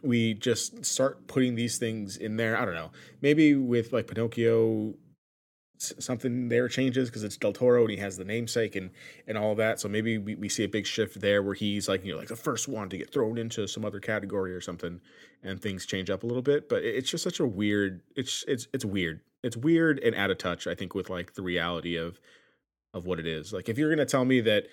we 0.03 0.33
just 0.33 0.85
start 0.85 1.27
putting 1.27 1.55
these 1.55 1.77
things 1.77 2.17
in 2.17 2.37
there. 2.37 2.57
I 2.57 2.65
don't 2.65 2.75
know. 2.75 2.91
Maybe 3.21 3.55
with 3.55 3.93
like 3.93 4.07
Pinocchio, 4.07 4.95
something 5.77 6.49
there 6.49 6.67
changes 6.67 7.09
because 7.09 7.23
it's 7.23 7.37
Del 7.37 7.53
Toro 7.53 7.81
and 7.81 7.91
he 7.91 7.97
has 7.97 8.17
the 8.17 8.23
namesake 8.23 8.75
and 8.75 8.91
and 9.27 9.37
all 9.37 9.55
that. 9.55 9.79
So 9.79 9.87
maybe 9.87 10.17
we, 10.17 10.35
we 10.35 10.49
see 10.49 10.63
a 10.63 10.67
big 10.69 10.85
shift 10.85 11.19
there 11.21 11.41
where 11.41 11.53
he's 11.53 11.87
like 11.87 12.05
you 12.05 12.13
know 12.13 12.19
like 12.19 12.27
the 12.27 12.35
first 12.35 12.67
one 12.67 12.89
to 12.89 12.97
get 12.97 13.11
thrown 13.11 13.37
into 13.37 13.67
some 13.67 13.85
other 13.85 13.99
category 13.99 14.53
or 14.53 14.61
something, 14.61 15.01
and 15.43 15.61
things 15.61 15.85
change 15.85 16.09
up 16.09 16.23
a 16.23 16.27
little 16.27 16.43
bit. 16.43 16.69
But 16.69 16.83
it's 16.83 17.09
just 17.09 17.23
such 17.23 17.39
a 17.39 17.45
weird. 17.45 18.01
It's 18.15 18.45
it's 18.47 18.67
it's 18.73 18.85
weird. 18.85 19.21
It's 19.43 19.57
weird 19.57 19.99
and 19.99 20.15
out 20.15 20.31
of 20.31 20.37
touch. 20.37 20.67
I 20.67 20.75
think 20.75 20.93
with 20.93 21.09
like 21.09 21.33
the 21.33 21.41
reality 21.41 21.95
of 21.95 22.19
of 22.93 23.05
what 23.05 23.19
it 23.19 23.27
is. 23.27 23.53
Like 23.53 23.69
if 23.69 23.77
you're 23.77 23.89
gonna 23.89 24.05
tell 24.05 24.25
me 24.25 24.41
that 24.41 24.67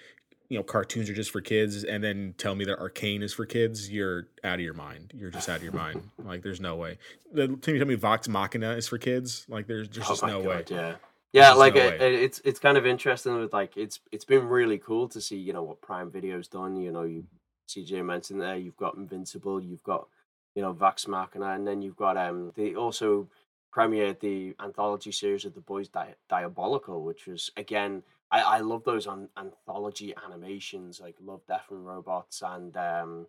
you 0.48 0.56
know 0.56 0.62
cartoons 0.62 1.10
are 1.10 1.14
just 1.14 1.30
for 1.30 1.40
kids 1.40 1.84
and 1.84 2.02
then 2.02 2.34
tell 2.38 2.54
me 2.54 2.64
that 2.64 2.78
arcane 2.78 3.22
is 3.22 3.34
for 3.34 3.44
kids 3.44 3.90
you're 3.90 4.28
out 4.44 4.54
of 4.54 4.60
your 4.60 4.74
mind. 4.74 5.12
You're 5.14 5.30
just 5.30 5.48
out 5.48 5.56
of 5.56 5.62
your 5.62 5.72
mind. 5.72 6.10
Like 6.24 6.42
there's 6.42 6.60
no 6.60 6.76
way. 6.76 6.98
The 7.32 7.48
tell 7.48 7.72
me 7.74 7.78
tell 7.78 7.88
me 7.88 7.94
vox 7.94 8.28
machina 8.28 8.72
is 8.72 8.88
for 8.88 8.98
kids? 8.98 9.46
Like 9.48 9.66
there's, 9.66 9.88
there's 9.88 10.06
oh 10.06 10.10
just 10.10 10.22
no 10.22 10.42
God, 10.42 10.48
way. 10.48 10.64
yeah. 10.70 10.94
Yeah 11.32 11.52
like 11.52 11.74
no 11.74 11.80
it, 11.80 12.00
it's 12.00 12.40
it's 12.44 12.58
kind 12.58 12.76
of 12.76 12.86
interesting 12.86 13.38
with 13.38 13.52
like 13.52 13.76
it's 13.76 14.00
it's 14.10 14.24
been 14.24 14.48
really 14.48 14.78
cool 14.78 15.08
to 15.08 15.20
see 15.20 15.36
you 15.36 15.52
know 15.52 15.62
what 15.62 15.80
prime 15.80 16.10
video's 16.10 16.48
done 16.48 16.76
you 16.76 16.90
know 16.90 17.02
you 17.02 17.24
cj 17.68 18.02
mentioned 18.04 18.40
there 18.40 18.56
you've 18.56 18.76
got 18.78 18.96
invincible 18.96 19.62
you've 19.62 19.82
got 19.82 20.08
you 20.54 20.62
know 20.62 20.72
vox 20.72 21.06
machina 21.06 21.52
and 21.52 21.66
then 21.66 21.82
you've 21.82 21.96
got 21.96 22.16
um 22.16 22.52
they 22.56 22.74
also 22.74 23.28
premiered 23.74 24.20
the 24.20 24.54
anthology 24.62 25.12
series 25.12 25.44
of 25.44 25.54
the 25.54 25.60
boys 25.60 25.88
Di- 25.88 26.14
diabolical 26.30 27.04
which 27.04 27.26
was 27.26 27.50
again 27.56 28.02
I, 28.30 28.40
I 28.40 28.58
love 28.60 28.84
those 28.84 29.06
on 29.06 29.28
anthology 29.36 30.14
animations 30.24 31.00
like 31.00 31.16
Love, 31.22 31.40
Death 31.48 31.66
and 31.70 31.86
Robots 31.86 32.42
and 32.42 32.76
um, 32.76 33.26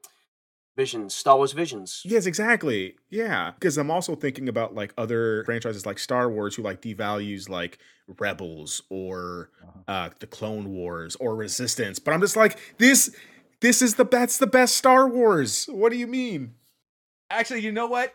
Visions, 0.75 1.13
Star 1.13 1.37
Wars 1.37 1.53
Visions. 1.53 2.01
Yes, 2.05 2.25
exactly. 2.25 2.95
Yeah, 3.09 3.51
because 3.51 3.77
I'm 3.77 3.91
also 3.91 4.15
thinking 4.15 4.49
about 4.49 4.75
like 4.75 4.93
other 4.97 5.43
franchises 5.45 5.85
like 5.85 5.99
Star 5.99 6.29
Wars 6.29 6.55
who 6.55 6.63
like 6.63 6.81
devalues 6.81 7.49
like 7.49 7.79
Rebels 8.17 8.81
or 8.89 9.51
uh-huh. 9.61 9.79
uh, 9.87 10.09
the 10.19 10.27
Clone 10.27 10.69
Wars 10.69 11.15
or 11.17 11.35
Resistance, 11.35 11.99
but 11.99 12.13
I'm 12.13 12.21
just 12.21 12.35
like 12.35 12.57
this. 12.77 13.15
This 13.61 13.81
is 13.81 13.95
the 13.95 14.05
that's 14.05 14.37
the 14.37 14.47
best 14.47 14.77
Star 14.77 15.07
Wars. 15.09 15.65
What 15.65 15.91
do 15.91 15.97
you 15.97 16.07
mean? 16.07 16.53
Actually, 17.29 17.59
you 17.59 17.73
know 17.73 17.87
what? 17.87 18.13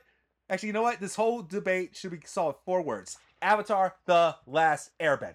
Actually, 0.49 0.69
you 0.69 0.73
know 0.73 0.83
what? 0.83 1.01
This 1.01 1.15
whole 1.15 1.43
debate 1.43 1.95
should 1.95 2.13
be 2.13 2.21
solved 2.25 2.59
four 2.65 2.81
words: 2.81 3.19
Avatar: 3.43 3.97
The 4.07 4.37
Last 4.47 4.91
Airbender. 4.99 5.35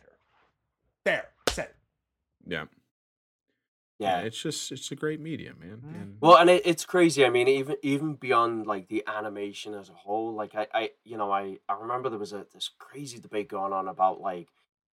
There. 1.05 1.29
Yeah. 2.49 2.65
Yeah, 3.99 4.21
it's 4.21 4.41
just 4.41 4.71
it's 4.71 4.91
a 4.91 4.95
great 4.95 5.19
medium, 5.19 5.57
man. 5.59 5.81
Mm. 5.85 6.01
And... 6.01 6.17
Well, 6.21 6.37
and 6.37 6.49
it, 6.49 6.61
it's 6.63 6.85
crazy. 6.85 7.25
I 7.25 7.29
mean, 7.29 7.49
even 7.49 7.75
even 7.83 8.13
beyond 8.13 8.65
like 8.65 8.87
the 8.87 9.03
animation 9.05 9.73
as 9.73 9.89
a 9.89 9.93
whole, 9.93 10.33
like 10.33 10.55
I, 10.55 10.67
I 10.73 10.91
you 11.03 11.17
know, 11.17 11.31
I 11.31 11.57
I 11.67 11.73
remember 11.81 12.09
there 12.09 12.17
was 12.17 12.31
a 12.31 12.45
this 12.53 12.69
crazy 12.79 13.19
debate 13.19 13.49
going 13.49 13.73
on 13.73 13.89
about 13.89 14.21
like 14.21 14.47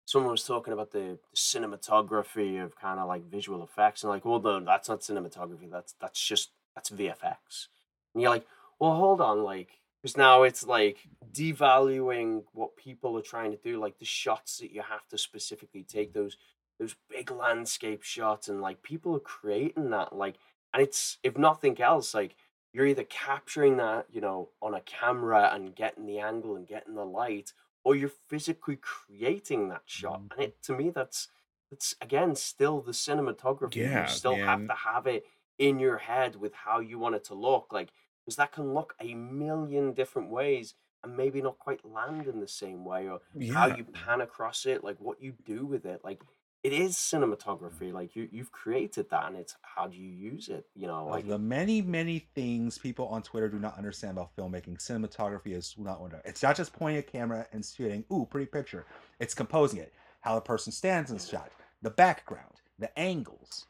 someone 0.06 0.32
was 0.32 0.42
talking 0.42 0.72
about 0.72 0.90
the, 0.90 1.18
the 1.30 1.36
cinematography 1.36 2.62
of 2.62 2.76
kind 2.76 2.98
of 2.98 3.06
like 3.06 3.30
visual 3.30 3.62
effects 3.62 4.02
and 4.02 4.10
like, 4.10 4.24
well, 4.24 4.40
no, 4.40 4.58
that's 4.64 4.88
not 4.88 5.02
cinematography. 5.02 5.70
That's 5.70 5.94
that's 6.00 6.20
just 6.20 6.50
that's 6.74 6.90
VFX. 6.90 7.68
And 8.12 8.22
you're 8.22 8.30
like, 8.30 8.46
well, 8.80 8.96
hold 8.96 9.20
on, 9.20 9.44
like 9.44 9.78
because 10.02 10.16
now 10.16 10.42
it's 10.42 10.66
like 10.66 10.98
devaluing 11.32 12.42
what 12.52 12.76
people 12.76 13.16
are 13.16 13.22
trying 13.22 13.52
to 13.52 13.56
do, 13.56 13.78
like 13.78 14.00
the 14.00 14.04
shots 14.04 14.58
that 14.58 14.72
you 14.72 14.82
have 14.82 15.06
to 15.10 15.18
specifically 15.18 15.84
take 15.84 16.12
those 16.12 16.36
those 16.78 16.96
big 17.08 17.30
landscape 17.30 18.02
shots, 18.02 18.48
and 18.48 18.60
like 18.60 18.82
people 18.82 19.16
are 19.16 19.20
creating 19.20 19.90
that, 19.90 20.14
like, 20.14 20.36
and 20.72 20.82
it's 20.82 21.18
if 21.22 21.36
nothing 21.36 21.80
else, 21.80 22.14
like 22.14 22.36
you're 22.72 22.86
either 22.86 23.04
capturing 23.04 23.78
that, 23.78 24.06
you 24.10 24.20
know, 24.20 24.50
on 24.60 24.74
a 24.74 24.80
camera 24.80 25.50
and 25.54 25.74
getting 25.74 26.06
the 26.06 26.18
angle 26.18 26.56
and 26.56 26.66
getting 26.66 26.94
the 26.94 27.04
light, 27.04 27.52
or 27.84 27.96
you're 27.96 28.08
physically 28.08 28.76
creating 28.76 29.68
that 29.68 29.82
shot, 29.86 30.20
mm-hmm. 30.20 30.40
and 30.40 30.48
it 30.48 30.62
to 30.62 30.76
me 30.76 30.90
that's 30.90 31.28
that's 31.70 31.94
again 32.00 32.34
still 32.34 32.80
the 32.80 32.92
cinematography. 32.92 33.76
Yeah, 33.76 34.02
you 34.02 34.08
still 34.08 34.36
man. 34.36 34.46
have 34.46 34.66
to 34.68 34.74
have 34.74 35.06
it 35.06 35.24
in 35.58 35.78
your 35.78 35.96
head 35.98 36.36
with 36.36 36.52
how 36.52 36.80
you 36.80 36.98
want 36.98 37.14
it 37.14 37.24
to 37.24 37.34
look, 37.34 37.72
like 37.72 37.90
because 38.24 38.36
that 38.36 38.52
can 38.52 38.74
look 38.74 38.94
a 39.00 39.14
million 39.14 39.92
different 39.92 40.30
ways 40.30 40.74
and 41.04 41.16
maybe 41.16 41.40
not 41.40 41.58
quite 41.58 41.84
land 41.84 42.26
in 42.26 42.40
the 42.40 42.48
same 42.48 42.84
way 42.84 43.08
or 43.08 43.20
yeah. 43.34 43.52
how 43.52 43.66
you 43.66 43.84
pan 43.84 44.20
across 44.20 44.66
it 44.66 44.82
like 44.82 44.96
what 44.98 45.22
you 45.22 45.32
do 45.44 45.64
with 45.64 45.86
it 45.86 46.00
like 46.02 46.20
it 46.66 46.72
is 46.72 46.96
cinematography 46.96 47.92
like 47.92 48.16
you 48.16 48.28
you've 48.32 48.50
created 48.50 49.08
that 49.08 49.28
and 49.28 49.36
it's 49.36 49.54
how 49.62 49.86
do 49.86 49.96
you 49.96 50.10
use 50.10 50.48
it? 50.48 50.66
You 50.74 50.88
know 50.88 51.06
like 51.06 51.28
the 51.28 51.38
many 51.38 51.80
many 51.80 52.26
things 52.34 52.76
people 52.76 53.06
on 53.06 53.22
twitter 53.22 53.48
do 53.48 53.60
not 53.60 53.78
understand 53.78 54.18
about 54.18 54.34
filmmaking 54.36 54.78
cinematography 54.78 55.54
is 55.54 55.76
not 55.78 56.00
one 56.00 56.10
it's 56.24 56.42
not 56.42 56.56
just 56.56 56.72
pointing 56.72 56.98
a 56.98 57.02
camera 57.02 57.46
and 57.52 57.64
shooting 57.64 58.04
ooh 58.12 58.26
pretty 58.28 58.46
picture. 58.46 58.84
It's 59.20 59.32
composing 59.32 59.78
it 59.78 59.94
how 60.22 60.34
the 60.34 60.40
person 60.40 60.72
stands 60.72 61.12
in 61.12 61.18
the 61.18 61.22
shot 61.24 61.52
the 61.82 61.90
background 61.90 62.54
the 62.80 62.98
angles 62.98 63.66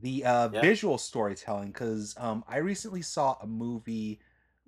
the 0.00 0.24
uh, 0.24 0.48
yeah. 0.50 0.60
visual 0.62 0.96
storytelling 0.96 1.72
because 1.72 2.14
um, 2.18 2.42
I 2.48 2.58
recently 2.58 3.02
saw 3.02 3.36
a 3.42 3.46
movie 3.46 4.20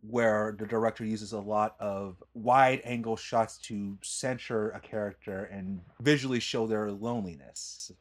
where 0.03 0.57
the 0.59 0.67
director 0.67 1.05
uses 1.05 1.33
a 1.33 1.39
lot 1.39 1.77
of 1.79 2.23
wide 2.35 2.81
angle 2.85 3.17
shots 3.17 3.59
to 3.59 3.99
censure 4.03 4.71
a 4.71 4.81
character 4.81 5.45
and 5.45 5.81
visually 6.01 6.41
show 6.41 6.67
their 6.67 6.91
loneliness. 6.91 7.93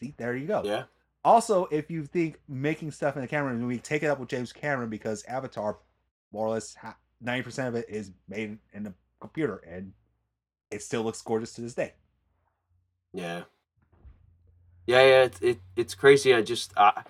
See, 0.00 0.14
there 0.16 0.34
you 0.34 0.46
go. 0.46 0.62
Yeah. 0.64 0.84
Also, 1.24 1.66
if 1.66 1.90
you 1.90 2.04
think 2.06 2.40
making 2.48 2.90
stuff 2.90 3.16
in 3.16 3.22
the 3.22 3.28
camera 3.28 3.54
we 3.66 3.78
take 3.78 4.02
it 4.02 4.06
up 4.06 4.18
with 4.18 4.30
James 4.30 4.52
Cameron 4.52 4.88
because 4.88 5.22
Avatar, 5.24 5.78
more 6.32 6.46
or 6.46 6.50
less, 6.50 6.74
ninety 7.20 7.42
percent 7.42 7.68
of 7.68 7.74
it 7.74 7.86
is 7.88 8.12
made 8.26 8.58
in 8.72 8.84
the 8.84 8.94
computer, 9.20 9.56
and 9.68 9.92
it 10.70 10.82
still 10.82 11.02
looks 11.02 11.20
gorgeous 11.20 11.52
to 11.54 11.60
this 11.60 11.74
day. 11.74 11.92
Yeah. 13.12 13.42
Yeah, 14.86 15.02
yeah, 15.02 15.22
it, 15.24 15.42
it 15.42 15.58
it's 15.76 15.94
crazy. 15.94 16.34
I 16.34 16.40
just, 16.40 16.72
I, 16.76 17.04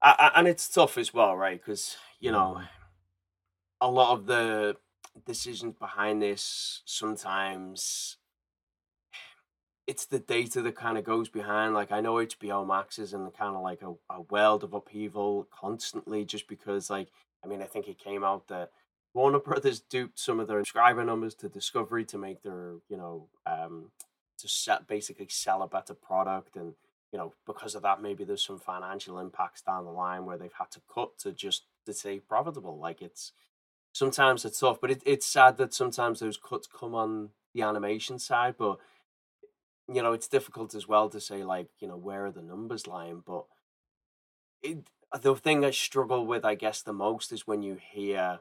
I, 0.00 0.32
and 0.36 0.48
it's 0.48 0.68
tough 0.68 0.96
as 0.96 1.12
well, 1.12 1.36
right? 1.36 1.60
Because 1.60 1.96
you 2.18 2.32
know, 2.32 2.56
mm-hmm. 2.56 2.64
A 3.84 3.90
lot 3.90 4.12
of 4.12 4.24
the 4.24 4.76
decisions 5.26 5.74
behind 5.78 6.22
this 6.22 6.80
sometimes 6.86 8.16
it's 9.86 10.06
the 10.06 10.18
data 10.18 10.62
that 10.62 10.74
kind 10.74 10.96
of 10.96 11.04
goes 11.04 11.28
behind. 11.28 11.74
Like 11.74 11.92
I 11.92 12.00
know 12.00 12.14
HBO 12.14 12.66
Max 12.66 12.98
is 12.98 13.12
in 13.12 13.30
kind 13.38 13.54
of 13.54 13.62
like 13.62 13.82
a, 13.82 13.92
a 14.08 14.22
world 14.22 14.64
of 14.64 14.72
upheaval 14.72 15.46
constantly, 15.50 16.24
just 16.24 16.48
because 16.48 16.88
like 16.88 17.08
I 17.44 17.46
mean 17.46 17.60
I 17.60 17.66
think 17.66 17.86
it 17.86 17.98
came 17.98 18.24
out 18.24 18.48
that 18.48 18.70
Warner 19.12 19.38
Brothers 19.38 19.80
duped 19.80 20.18
some 20.18 20.40
of 20.40 20.48
their 20.48 20.60
subscriber 20.60 21.04
numbers 21.04 21.34
to 21.36 21.50
Discovery 21.50 22.06
to 22.06 22.16
make 22.16 22.42
their 22.42 22.76
you 22.88 22.96
know 22.96 23.28
um 23.44 23.90
to 24.38 24.48
set 24.48 24.88
basically 24.88 25.28
sell 25.28 25.62
a 25.62 25.68
better 25.68 25.94
product 25.94 26.56
and 26.56 26.72
you 27.12 27.18
know, 27.18 27.32
because 27.46 27.76
of 27.76 27.82
that, 27.82 28.02
maybe 28.02 28.24
there's 28.24 28.44
some 28.44 28.58
financial 28.58 29.20
impacts 29.20 29.62
down 29.62 29.84
the 29.84 29.92
line 29.92 30.24
where 30.24 30.36
they've 30.36 30.58
had 30.58 30.72
to 30.72 30.80
cut 30.92 31.16
to 31.18 31.30
just 31.30 31.62
to 31.86 31.92
stay 31.92 32.18
profitable. 32.18 32.76
Like 32.76 33.00
it's 33.02 33.30
sometimes 33.94 34.44
it's 34.44 34.60
tough, 34.60 34.80
but 34.80 34.90
it, 34.90 35.02
it's 35.06 35.24
sad 35.24 35.56
that 35.56 35.72
sometimes 35.72 36.20
those 36.20 36.36
cuts 36.36 36.66
come 36.66 36.94
on 36.94 37.30
the 37.54 37.62
animation 37.62 38.18
side. 38.18 38.56
But 38.58 38.78
you 39.90 40.02
know, 40.02 40.12
it's 40.12 40.28
difficult 40.28 40.74
as 40.74 40.86
well 40.86 41.08
to 41.08 41.20
say 41.20 41.42
like, 41.44 41.68
you 41.78 41.88
know, 41.88 41.96
where 41.96 42.26
are 42.26 42.30
the 42.30 42.42
numbers 42.42 42.86
lying? 42.86 43.22
But 43.24 43.46
it, 44.62 44.78
the 45.22 45.34
thing 45.34 45.64
I 45.64 45.70
struggle 45.70 46.26
with, 46.26 46.44
I 46.44 46.54
guess, 46.54 46.82
the 46.82 46.92
most 46.92 47.32
is 47.32 47.46
when 47.46 47.62
you 47.62 47.78
hear 47.80 48.40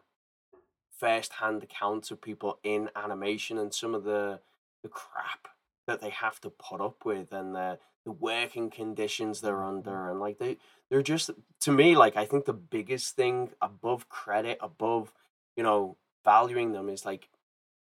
first-hand 0.99 1.63
accounts 1.63 2.11
of 2.11 2.21
people 2.21 2.59
in 2.63 2.89
animation 2.95 3.57
and 3.57 3.73
some 3.73 3.95
of 3.95 4.03
the 4.03 4.39
the 4.83 4.89
crap 4.89 5.47
that 5.85 6.01
they 6.01 6.09
have 6.09 6.39
to 6.41 6.49
put 6.49 6.79
up 6.81 7.03
with 7.03 7.33
and 7.33 7.55
the 7.55 7.77
the 8.05 8.11
working 8.11 8.69
conditions 8.69 9.41
they're 9.41 9.55
mm-hmm. 9.55 9.77
under 9.77 10.09
and 10.09 10.19
like 10.19 10.37
they 10.37 10.57
they're 10.89 11.01
just 11.01 11.29
to 11.59 11.71
me 11.71 11.95
like 11.95 12.15
I 12.15 12.25
think 12.25 12.45
the 12.45 12.53
biggest 12.53 13.15
thing 13.15 13.49
above 13.61 14.07
credit 14.07 14.57
above 14.61 15.11
you 15.55 15.63
know 15.63 15.97
valuing 16.23 16.71
them 16.71 16.89
is 16.89 17.05
like 17.05 17.29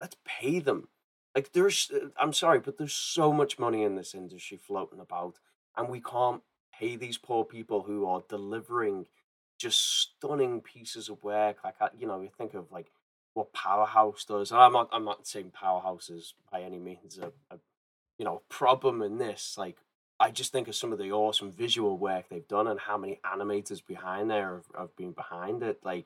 let's 0.01 0.17
pay 0.25 0.59
them 0.59 0.87
like 1.35 1.51
there's 1.53 1.91
uh, 1.93 2.07
I'm 2.19 2.33
sorry 2.33 2.59
but 2.59 2.77
there's 2.77 2.93
so 2.93 3.31
much 3.31 3.59
money 3.59 3.83
in 3.83 3.95
this 3.95 4.13
industry 4.13 4.57
floating 4.57 4.99
about 4.99 5.35
and 5.77 5.89
we 5.89 6.01
can't 6.01 6.41
pay 6.77 6.95
these 6.95 7.17
poor 7.17 7.45
people 7.45 7.83
who 7.83 8.05
are 8.05 8.23
delivering 8.27 9.07
just 9.57 10.01
stunning 10.01 10.61
pieces 10.61 11.09
of 11.09 11.23
work 11.23 11.57
like 11.63 11.75
you 11.97 12.07
know 12.07 12.21
you 12.21 12.29
think 12.37 12.53
of 12.53 12.71
like 12.71 12.91
what 13.33 13.53
powerhouse 13.53 14.25
does 14.25 14.51
and 14.51 14.59
i'm 14.59 14.73
not 14.73 14.89
i'm 14.91 15.05
not 15.05 15.25
saying 15.25 15.51
powerhouse 15.53 16.09
is 16.09 16.33
by 16.51 16.61
any 16.61 16.79
means 16.79 17.17
a, 17.17 17.31
a 17.53 17.57
you 18.17 18.25
know 18.25 18.41
problem 18.49 19.01
in 19.01 19.17
this 19.17 19.55
like 19.57 19.77
I 20.19 20.31
just 20.31 20.51
think 20.51 20.67
of 20.67 20.75
some 20.75 20.93
of 20.93 20.97
the 20.99 21.11
awesome 21.11 21.51
visual 21.51 21.97
work 21.97 22.29
they've 22.29 22.47
done 22.47 22.67
and 22.67 22.79
how 22.79 22.97
many 22.97 23.19
animators 23.25 23.85
behind 23.85 24.29
there 24.31 24.55
have, 24.55 24.65
have 24.77 24.95
been 24.95 25.11
behind 25.11 25.61
it. 25.61 25.79
Like, 25.83 26.05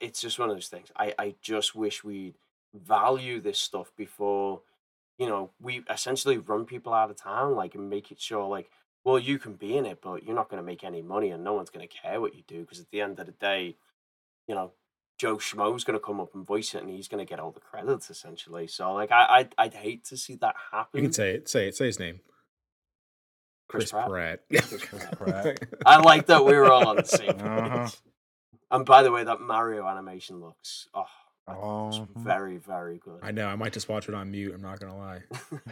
it's 0.00 0.20
just 0.20 0.38
one 0.38 0.50
of 0.50 0.56
those 0.56 0.68
things. 0.68 0.88
I, 0.96 1.14
I 1.18 1.34
just 1.42 1.74
wish 1.74 2.04
we'd 2.04 2.34
value 2.74 3.40
this 3.40 3.58
stuff 3.58 3.92
before, 3.96 4.62
you 5.18 5.26
know, 5.26 5.50
we 5.60 5.82
essentially 5.90 6.38
run 6.38 6.64
people 6.64 6.92
out 6.92 7.10
of 7.10 7.16
town, 7.16 7.54
like, 7.54 7.74
and 7.74 7.90
make 7.90 8.10
it 8.10 8.20
sure, 8.20 8.46
like, 8.48 8.70
well, 9.04 9.18
you 9.18 9.38
can 9.38 9.54
be 9.54 9.76
in 9.76 9.86
it, 9.86 10.00
but 10.02 10.24
you're 10.24 10.34
not 10.34 10.48
going 10.48 10.62
to 10.62 10.66
make 10.66 10.84
any 10.84 11.02
money 11.02 11.30
and 11.30 11.44
no 11.44 11.54
one's 11.54 11.70
going 11.70 11.86
to 11.86 11.94
care 11.94 12.20
what 12.20 12.34
you 12.34 12.42
do 12.46 12.60
because 12.60 12.80
at 12.80 12.90
the 12.90 13.00
end 13.00 13.18
of 13.18 13.26
the 13.26 13.32
day, 13.32 13.76
you 14.46 14.54
know, 14.54 14.72
Joe 15.18 15.36
Schmo's 15.36 15.84
going 15.84 15.98
to 15.98 16.04
come 16.04 16.20
up 16.20 16.34
and 16.34 16.46
voice 16.46 16.74
it 16.74 16.82
and 16.82 16.90
he's 16.90 17.08
going 17.08 17.24
to 17.24 17.28
get 17.28 17.40
all 17.40 17.50
the 17.50 17.60
credits 17.60 18.10
essentially. 18.10 18.66
So, 18.66 18.92
like, 18.92 19.10
I, 19.10 19.26
I'd, 19.30 19.54
I'd 19.58 19.74
hate 19.74 20.04
to 20.06 20.16
see 20.16 20.36
that 20.36 20.54
happen. 20.70 21.00
You 21.00 21.08
can 21.08 21.12
say 21.12 21.30
it. 21.32 21.48
Say 21.48 21.68
it. 21.68 21.76
Say 21.76 21.86
his 21.86 21.98
name. 21.98 22.20
Chris, 23.68 23.90
Chris 23.90 24.04
Pratt. 24.06 24.08
Pratt. 24.08 24.40
Chris 24.80 25.04
Pratt. 25.12 25.58
I 25.86 25.98
like 25.98 26.26
that 26.26 26.44
we 26.44 26.54
were 26.54 26.70
all 26.70 26.88
on 26.88 26.96
the 26.96 27.04
same 27.04 27.34
page. 27.34 27.42
Uh-huh. 27.42 27.88
And 28.70 28.84
by 28.84 29.02
the 29.02 29.10
way, 29.10 29.24
that 29.24 29.40
Mario 29.40 29.86
animation 29.86 30.40
looks 30.40 30.88
oh, 30.94 31.06
oh, 31.48 32.08
very 32.16 32.58
very 32.58 32.98
good. 32.98 33.20
I 33.22 33.30
know. 33.30 33.46
I 33.46 33.56
might 33.56 33.72
just 33.72 33.88
watch 33.88 34.08
it 34.08 34.14
on 34.14 34.30
mute. 34.30 34.52
I'm 34.54 34.60
not 34.60 34.78
gonna 34.78 34.96
lie. 34.96 35.22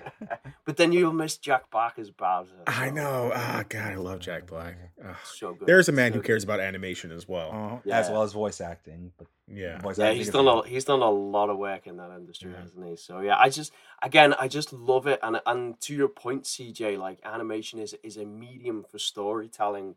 but 0.65 0.79
then 0.79 0.93
you'll 0.93 1.13
miss 1.13 1.37
Jack 1.37 1.71
Black 1.71 1.99
as 1.99 2.11
Bowser. 2.11 2.55
So. 2.57 2.63
I 2.67 2.89
know. 2.91 3.33
Ah, 3.35 3.61
oh, 3.61 3.65
God, 3.69 3.93
I 3.93 3.95
love 3.97 4.21
Jack 4.21 4.47
Black. 4.47 4.77
Oh. 5.05 5.17
So 5.25 5.53
good. 5.53 5.69
There's 5.69 5.91
a 5.91 5.93
man 5.93 6.13
so 6.13 6.19
who 6.19 6.23
cares 6.23 6.45
good. 6.45 6.55
about 6.55 6.61
animation 6.61 7.13
as 7.13 7.29
well, 7.29 7.51
uh, 7.53 7.79
yeah. 7.85 7.99
as 7.99 8.09
well 8.09 8.23
as 8.23 8.33
voice 8.33 8.63
acting. 8.63 9.13
But 9.19 9.27
yeah, 9.47 9.79
voice 9.81 9.99
yeah, 9.99 10.13
he's 10.13 10.31
done 10.31 10.49
a, 10.49 10.67
he's 10.67 10.85
done 10.85 11.03
a 11.03 11.11
lot 11.11 11.51
of 11.51 11.59
work 11.59 11.87
in 11.87 11.99
that 11.99 12.11
industry, 12.17 12.51
yeah. 12.51 12.63
hasn't 12.63 12.87
he? 12.87 12.97
So 12.97 13.21
yeah, 13.21 13.37
I 13.39 13.51
just 13.51 13.73
again, 14.03 14.35
I 14.41 14.49
just 14.49 14.73
love 14.73 15.07
it. 15.07 15.21
And 15.23 15.41
and 15.45 15.79
to 15.83 15.95
your 15.95 16.09
point, 16.09 16.45
CJ, 16.45 16.99
like 16.99 17.19
animation 17.25 17.79
is 17.79 17.95
is 18.03 18.17
a 18.17 18.25
medium 18.25 18.87
for 18.91 18.99
storytelling 18.99 19.97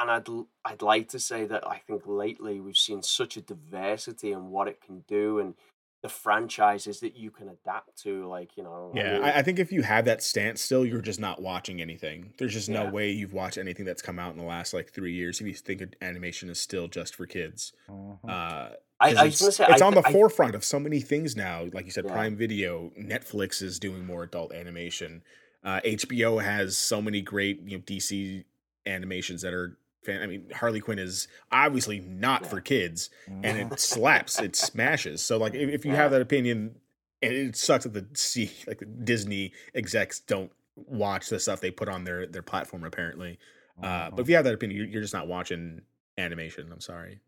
and 0.00 0.10
I'd 0.10 0.28
I'd 0.64 0.82
like 0.82 1.08
to 1.10 1.18
say 1.18 1.44
that 1.46 1.66
I 1.66 1.78
think 1.86 2.02
lately 2.06 2.60
we've 2.60 2.76
seen 2.76 3.02
such 3.02 3.36
a 3.36 3.40
diversity 3.40 4.32
in 4.32 4.50
what 4.50 4.68
it 4.68 4.80
can 4.80 5.04
do 5.08 5.38
and 5.38 5.54
the 6.02 6.08
franchises 6.08 7.00
that 7.00 7.16
you 7.16 7.30
can 7.30 7.48
adapt 7.48 7.96
to 8.02 8.28
like 8.28 8.56
you 8.56 8.62
know 8.62 8.92
yeah 8.94 9.02
I, 9.02 9.12
mean, 9.14 9.22
I, 9.24 9.42
think 9.42 9.58
if 9.58 9.72
you 9.72 9.82
have 9.82 10.04
that 10.04 10.22
stance 10.22 10.60
still 10.60 10.86
you're 10.86 11.00
just 11.00 11.18
not 11.18 11.42
watching 11.42 11.80
anything. 11.80 12.32
There's 12.38 12.52
just 12.52 12.68
no 12.68 12.88
way 12.88 13.10
you've 13.10 13.32
watched 13.32 13.58
anything 13.58 13.84
that's 13.84 14.02
come 14.02 14.18
out 14.18 14.32
in 14.32 14.38
the 14.38 14.46
last 14.46 14.72
like 14.72 14.90
three 14.92 15.12
years 15.12 15.40
if 15.40 15.46
you 15.46 15.54
think 15.54 15.82
animation 16.00 16.50
is 16.50 16.60
still 16.60 16.86
just 16.86 17.16
for 17.16 17.26
kids. 17.26 17.72
Uh-huh. 17.88 18.30
uh 18.30 18.70
I, 19.00 19.14
I 19.14 19.24
it's, 19.26 19.56
say, 19.56 19.64
it's 19.68 19.82
I, 19.82 19.86
on 19.86 19.94
the 19.94 20.02
forefront 20.02 20.56
of 20.56 20.64
so 20.64 20.80
many 20.80 21.00
things 21.00 21.36
now. 21.36 21.66
Like 21.72 21.84
you 21.84 21.92
said 21.92 22.04
yeah. 22.04 22.12
prime 22.12 22.36
video 22.36 22.90
netflix 23.00 23.62
is 23.62 23.78
doing 23.78 24.06
more 24.06 24.22
adult 24.22 24.52
animation. 24.52 25.22
Uh, 25.64 25.80
hbo 25.84 26.40
has 26.40 26.78
so 26.78 27.02
many 27.02 27.20
great 27.20 27.60
you 27.66 27.76
know 27.76 27.82
dc 27.82 28.44
animations 28.88 29.42
that 29.42 29.54
are 29.54 29.78
fan. 30.04 30.22
I 30.22 30.26
mean, 30.26 30.50
Harley 30.54 30.80
Quinn 30.80 30.98
is 30.98 31.28
obviously 31.52 32.00
not 32.00 32.46
for 32.46 32.60
kids, 32.60 33.10
and 33.26 33.58
it 33.58 33.78
slaps, 33.80 34.40
it 34.40 34.56
smashes. 34.56 35.22
So, 35.22 35.36
like, 35.36 35.54
if, 35.54 35.68
if 35.68 35.84
you 35.84 35.92
have 35.92 36.10
that 36.10 36.22
opinion, 36.22 36.76
and 37.22 37.32
it 37.32 37.56
sucks 37.56 37.84
that 37.84 37.92
the 37.92 38.06
see 38.14 38.50
like 38.66 38.82
Disney 39.04 39.52
execs 39.74 40.20
don't 40.20 40.50
watch 40.76 41.28
the 41.28 41.40
stuff 41.40 41.60
they 41.60 41.70
put 41.70 41.88
on 41.88 42.04
their 42.04 42.26
their 42.26 42.42
platform 42.42 42.84
apparently. 42.84 43.38
Uh, 43.82 44.10
but 44.10 44.22
if 44.22 44.28
you 44.28 44.34
have 44.34 44.44
that 44.44 44.54
opinion, 44.54 44.76
you're, 44.76 44.88
you're 44.88 45.02
just 45.02 45.14
not 45.14 45.28
watching 45.28 45.82
animation. 46.16 46.68
I'm 46.72 46.80
sorry. 46.80 47.20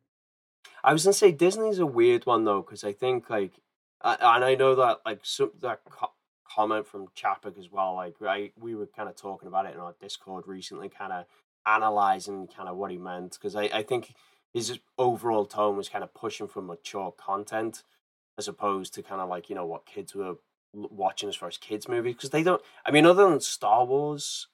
I 0.83 0.93
was 0.93 1.05
gonna 1.05 1.15
say 1.15 1.33
Disney's 1.33 1.79
a 1.79 1.87
weird 1.87 2.27
one 2.27 2.45
though, 2.45 2.63
because 2.63 2.85
I 2.85 2.93
think 2.93 3.31
like, 3.31 3.53
uh, 4.01 4.17
and 4.21 4.45
I 4.45 4.55
know 4.55 4.75
that 4.75 4.99
like 5.05 5.21
some 5.23 5.53
that 5.61 5.81
co- 5.89 6.13
comment 6.49 6.87
from 6.87 7.09
Chapek 7.17 7.59
as 7.59 7.71
well. 7.71 7.95
Like, 7.95 8.17
right, 8.21 8.53
we 8.59 8.75
were 8.75 8.87
kind 8.87 9.09
of 9.09 9.17
talking 9.17 9.49
about 9.49 9.67
it 9.67 9.75
in 9.75 9.81
our 9.81 9.95
Discord 10.01 10.47
recently, 10.47 10.89
kind 10.89 11.13
of 11.13 11.27
analyzing 11.75 12.49
kind 12.49 12.69
of 12.69 12.77
what 12.77 12.91
he 12.91 12.99
meant 12.99 13.33
because 13.33 13.55
I, 13.55 13.65
I 13.65 13.83
think 13.83 14.15
his 14.53 14.79
overall 14.99 15.47
tone 15.47 15.77
was 15.77 15.89
kind 15.89 16.03
of 16.03 16.13
pushing 16.15 16.49
for 16.49 16.61
mature 16.61 17.13
content 17.13 17.83
as 18.39 18.49
opposed 18.49 18.95
to 18.95 19.03
kind 19.03 19.21
of 19.21 19.29
like 19.29 19.49
you 19.49 19.55
know 19.55 19.67
what 19.67 19.87
kids 19.87 20.15
were 20.15 20.37
watching 20.73 21.29
as 21.29 21.37
far 21.37 21.49
as 21.49 21.57
kids 21.57 21.89
movies 21.89 22.15
because 22.15 22.31
they 22.31 22.43
don't. 22.43 22.63
I 22.85 22.91
mean, 22.91 23.07
other 23.07 23.29
than 23.29 23.41
Star 23.41 23.85
Wars, 23.85 24.49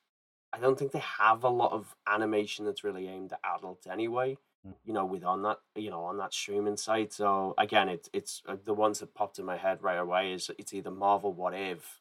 I 0.52 0.58
don't 0.58 0.78
think 0.78 0.92
they 0.92 1.02
have 1.18 1.44
a 1.44 1.48
lot 1.48 1.72
of 1.72 1.94
animation 2.06 2.64
that's 2.64 2.84
really 2.84 3.08
aimed 3.08 3.32
at 3.32 3.40
adults 3.56 3.86
anyway. 3.86 4.38
Mm. 4.66 4.74
You 4.84 4.92
know, 4.92 5.04
with 5.04 5.24
on 5.24 5.42
that 5.42 5.58
you 5.74 5.90
know 5.90 6.04
on 6.04 6.18
that 6.18 6.34
streaming 6.34 6.76
site. 6.76 7.12
So 7.12 7.54
again, 7.58 7.88
it's 7.88 8.08
it's 8.12 8.42
uh, 8.48 8.56
the 8.64 8.74
ones 8.74 9.00
that 9.00 9.14
popped 9.14 9.38
in 9.38 9.44
my 9.44 9.56
head 9.56 9.82
right 9.82 9.98
away 9.98 10.32
is 10.32 10.50
it's 10.58 10.74
either 10.74 10.90
Marvel 10.90 11.32
What 11.32 11.54
If, 11.54 12.00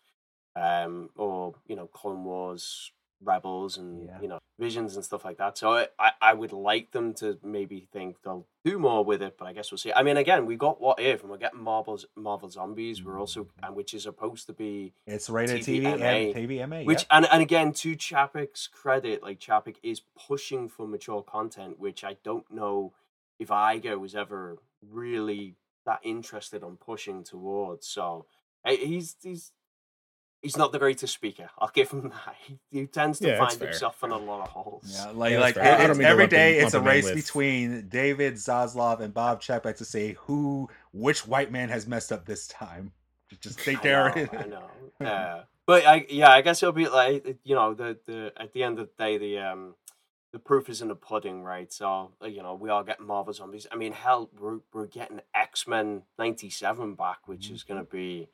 um, 0.55 1.09
or 1.15 1.55
you 1.67 1.75
know 1.75 1.87
Clone 1.87 2.23
Wars 2.23 2.91
Rebels 3.21 3.77
and 3.77 4.05
yeah. 4.05 4.17
you 4.21 4.27
know 4.27 4.39
Visions 4.57 4.95
and 4.95 5.03
stuff 5.03 5.25
like 5.25 5.37
that. 5.37 5.57
So 5.57 5.85
I, 5.99 6.11
I, 6.21 6.33
would 6.33 6.53
like 6.53 6.91
them 6.91 7.13
to 7.15 7.37
maybe 7.43 7.89
think 7.91 8.15
they'll 8.23 8.47
do 8.63 8.79
more 8.79 9.03
with 9.03 9.21
it, 9.21 9.37
but 9.37 9.47
I 9.47 9.53
guess 9.53 9.69
we'll 9.69 9.77
see. 9.77 9.91
I 9.91 10.01
mean, 10.01 10.15
again, 10.15 10.45
we 10.45 10.55
got 10.55 10.79
What 10.79 10.97
If, 10.97 11.21
and 11.21 11.29
we're 11.29 11.37
getting 11.37 11.61
Marvel's 11.61 12.05
Marvel 12.15 12.49
Zombies. 12.49 13.03
We're 13.03 13.19
also 13.19 13.43
mm-hmm. 13.43 13.65
and 13.65 13.75
which 13.75 13.93
is 13.93 14.03
supposed 14.03 14.47
to 14.47 14.53
be 14.53 14.93
it's 15.05 15.29
rated 15.29 15.61
TV 15.61 15.85
and 15.85 16.01
TVMA, 16.01 16.85
which 16.85 17.05
and 17.11 17.27
and 17.29 17.41
again 17.41 17.73
to 17.73 17.97
Chapek's 17.97 18.67
credit, 18.67 19.21
like 19.21 19.41
Chapek 19.41 19.75
is 19.83 20.01
pushing 20.27 20.69
for 20.69 20.87
mature 20.87 21.21
content, 21.21 21.77
which 21.77 22.05
I 22.05 22.15
don't 22.23 22.49
know 22.49 22.93
if 23.39 23.49
Iger 23.49 23.99
was 23.99 24.15
ever 24.15 24.57
really 24.81 25.55
that 25.85 25.99
interested 26.03 26.63
on 26.63 26.77
pushing 26.77 27.25
towards. 27.25 27.87
So 27.87 28.25
he's 28.65 29.17
he's 29.21 29.51
he's 30.45 30.57
not 30.57 30.71
the 30.71 30.77
greatest 30.77 31.11
speaker. 31.11 31.49
I'll 31.57 31.71
give 31.73 31.89
him 31.89 32.03
that. 32.09 32.35
He, 32.45 32.59
he 32.69 32.85
tends 32.85 33.19
to 33.19 33.29
yeah, 33.29 33.39
find 33.39 33.59
himself 33.59 34.03
in 34.03 34.11
a 34.11 34.17
lot 34.17 34.41
of 34.43 34.49
holes. 34.49 34.95
Yeah, 34.95 35.11
like 35.11 35.31
yeah, 35.31 35.39
like 35.39 35.57
it, 35.57 36.01
every 36.01 36.27
day 36.27 36.59
it's 36.59 36.75
a 36.75 36.79
race 36.79 37.09
between 37.09 37.87
David 37.89 38.35
Zaslav 38.35 38.99
and 38.99 39.11
Bob 39.11 39.41
Chapek 39.41 39.77
to 39.77 39.85
say 39.85 40.13
who 40.19 40.69
which 40.93 41.27
white 41.27 41.51
man 41.51 41.69
has 41.69 41.87
messed 41.87 42.11
up 42.11 42.25
this 42.25 42.47
time. 42.47 42.91
Just 43.41 43.59
stay 43.61 43.75
there. 43.81 44.11
I 44.11 44.21
know. 44.23 44.29
I 44.31 44.45
know. 44.47 44.69
Yeah. 45.01 45.41
but 45.65 45.85
I 45.85 46.05
yeah, 46.09 46.29
I 46.29 46.41
guess 46.41 46.61
it'll 46.61 46.73
be 46.73 46.87
like 46.87 47.37
you 47.43 47.55
know 47.55 47.73
the 47.73 47.97
the 48.05 48.31
at 48.37 48.53
the 48.53 48.63
end 48.63 48.79
of 48.79 48.89
the 48.95 49.03
day 49.03 49.17
the 49.17 49.39
um 49.39 49.75
the 50.31 50.39
proof 50.39 50.69
is 50.69 50.81
in 50.81 50.89
the 50.89 50.95
pudding, 50.95 51.41
right? 51.41 51.73
So 51.73 52.11
uh, 52.21 52.27
you 52.27 52.43
know 52.43 52.53
we 52.53 52.69
are 52.69 52.83
getting 52.83 53.07
Marvel 53.07 53.33
zombies. 53.33 53.65
I 53.71 53.75
mean, 53.77 53.93
hell, 53.93 54.29
we're 54.39 54.59
we're 54.71 54.85
getting 54.85 55.21
X 55.33 55.67
Men 55.67 56.03
'97 56.19 56.93
back, 56.93 57.27
which 57.27 57.45
mm-hmm. 57.45 57.55
is 57.55 57.63
going 57.63 57.83
to 57.83 57.89
be 57.89 58.27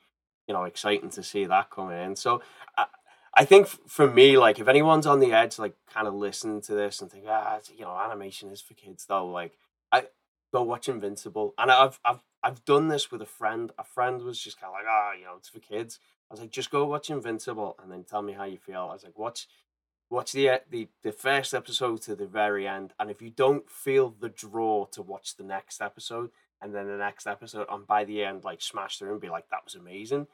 you 0.51 0.57
know 0.57 0.65
exciting 0.65 1.09
to 1.09 1.23
see 1.23 1.45
that 1.45 1.69
coming 1.69 1.97
in. 1.97 2.17
So 2.17 2.41
I, 2.77 2.87
I 3.33 3.45
think 3.45 3.67
for 3.67 4.05
me, 4.05 4.37
like 4.37 4.59
if 4.59 4.67
anyone's 4.67 5.07
on 5.07 5.21
the 5.21 5.31
edge, 5.31 5.57
like 5.57 5.75
kind 5.89 6.09
of 6.09 6.13
listen 6.13 6.59
to 6.61 6.73
this 6.73 6.99
and 6.99 7.09
think, 7.09 7.23
ah, 7.25 7.59
you 7.73 7.85
know, 7.85 7.97
animation 7.97 8.49
is 8.49 8.59
for 8.59 8.73
kids 8.73 9.05
though. 9.05 9.27
Like 9.27 9.53
I 9.93 10.07
go 10.51 10.61
watch 10.63 10.89
Invincible, 10.89 11.53
and 11.57 11.71
I've 11.71 12.01
I've 12.03 12.21
I've 12.43 12.65
done 12.65 12.89
this 12.89 13.09
with 13.11 13.21
a 13.21 13.25
friend. 13.25 13.71
A 13.79 13.85
friend 13.85 14.21
was 14.23 14.41
just 14.41 14.59
kind 14.59 14.71
of 14.71 14.73
like, 14.73 14.87
ah, 14.89 15.11
oh, 15.13 15.17
you 15.17 15.23
know, 15.23 15.35
it's 15.37 15.47
for 15.47 15.59
kids. 15.59 15.99
I 16.29 16.33
was 16.33 16.41
like, 16.41 16.51
just 16.51 16.69
go 16.69 16.85
watch 16.85 17.09
Invincible 17.09 17.77
and 17.81 17.89
then 17.89 18.03
tell 18.03 18.21
me 18.21 18.33
how 18.33 18.43
you 18.43 18.57
feel. 18.57 18.89
I 18.89 18.93
was 18.93 19.05
like, 19.05 19.17
watch 19.17 19.47
watch 20.09 20.33
the 20.33 20.59
the 20.69 20.89
the 21.01 21.13
first 21.13 21.53
episode 21.53 22.01
to 22.01 22.15
the 22.15 22.27
very 22.27 22.67
end, 22.67 22.91
and 22.99 23.09
if 23.09 23.21
you 23.21 23.29
don't 23.29 23.69
feel 23.69 24.13
the 24.19 24.27
draw 24.27 24.83
to 24.87 25.01
watch 25.01 25.37
the 25.37 25.45
next 25.45 25.81
episode, 25.81 26.29
and 26.61 26.75
then 26.75 26.87
the 26.87 26.97
next 26.97 27.25
episode, 27.25 27.67
and 27.71 27.87
by 27.87 28.03
the 28.03 28.21
end, 28.21 28.43
like 28.43 28.61
smash 28.61 28.97
through 28.99 29.13
and 29.13 29.21
be 29.21 29.29
like, 29.29 29.49
that 29.49 29.63
was 29.63 29.75
amazing. 29.75 30.27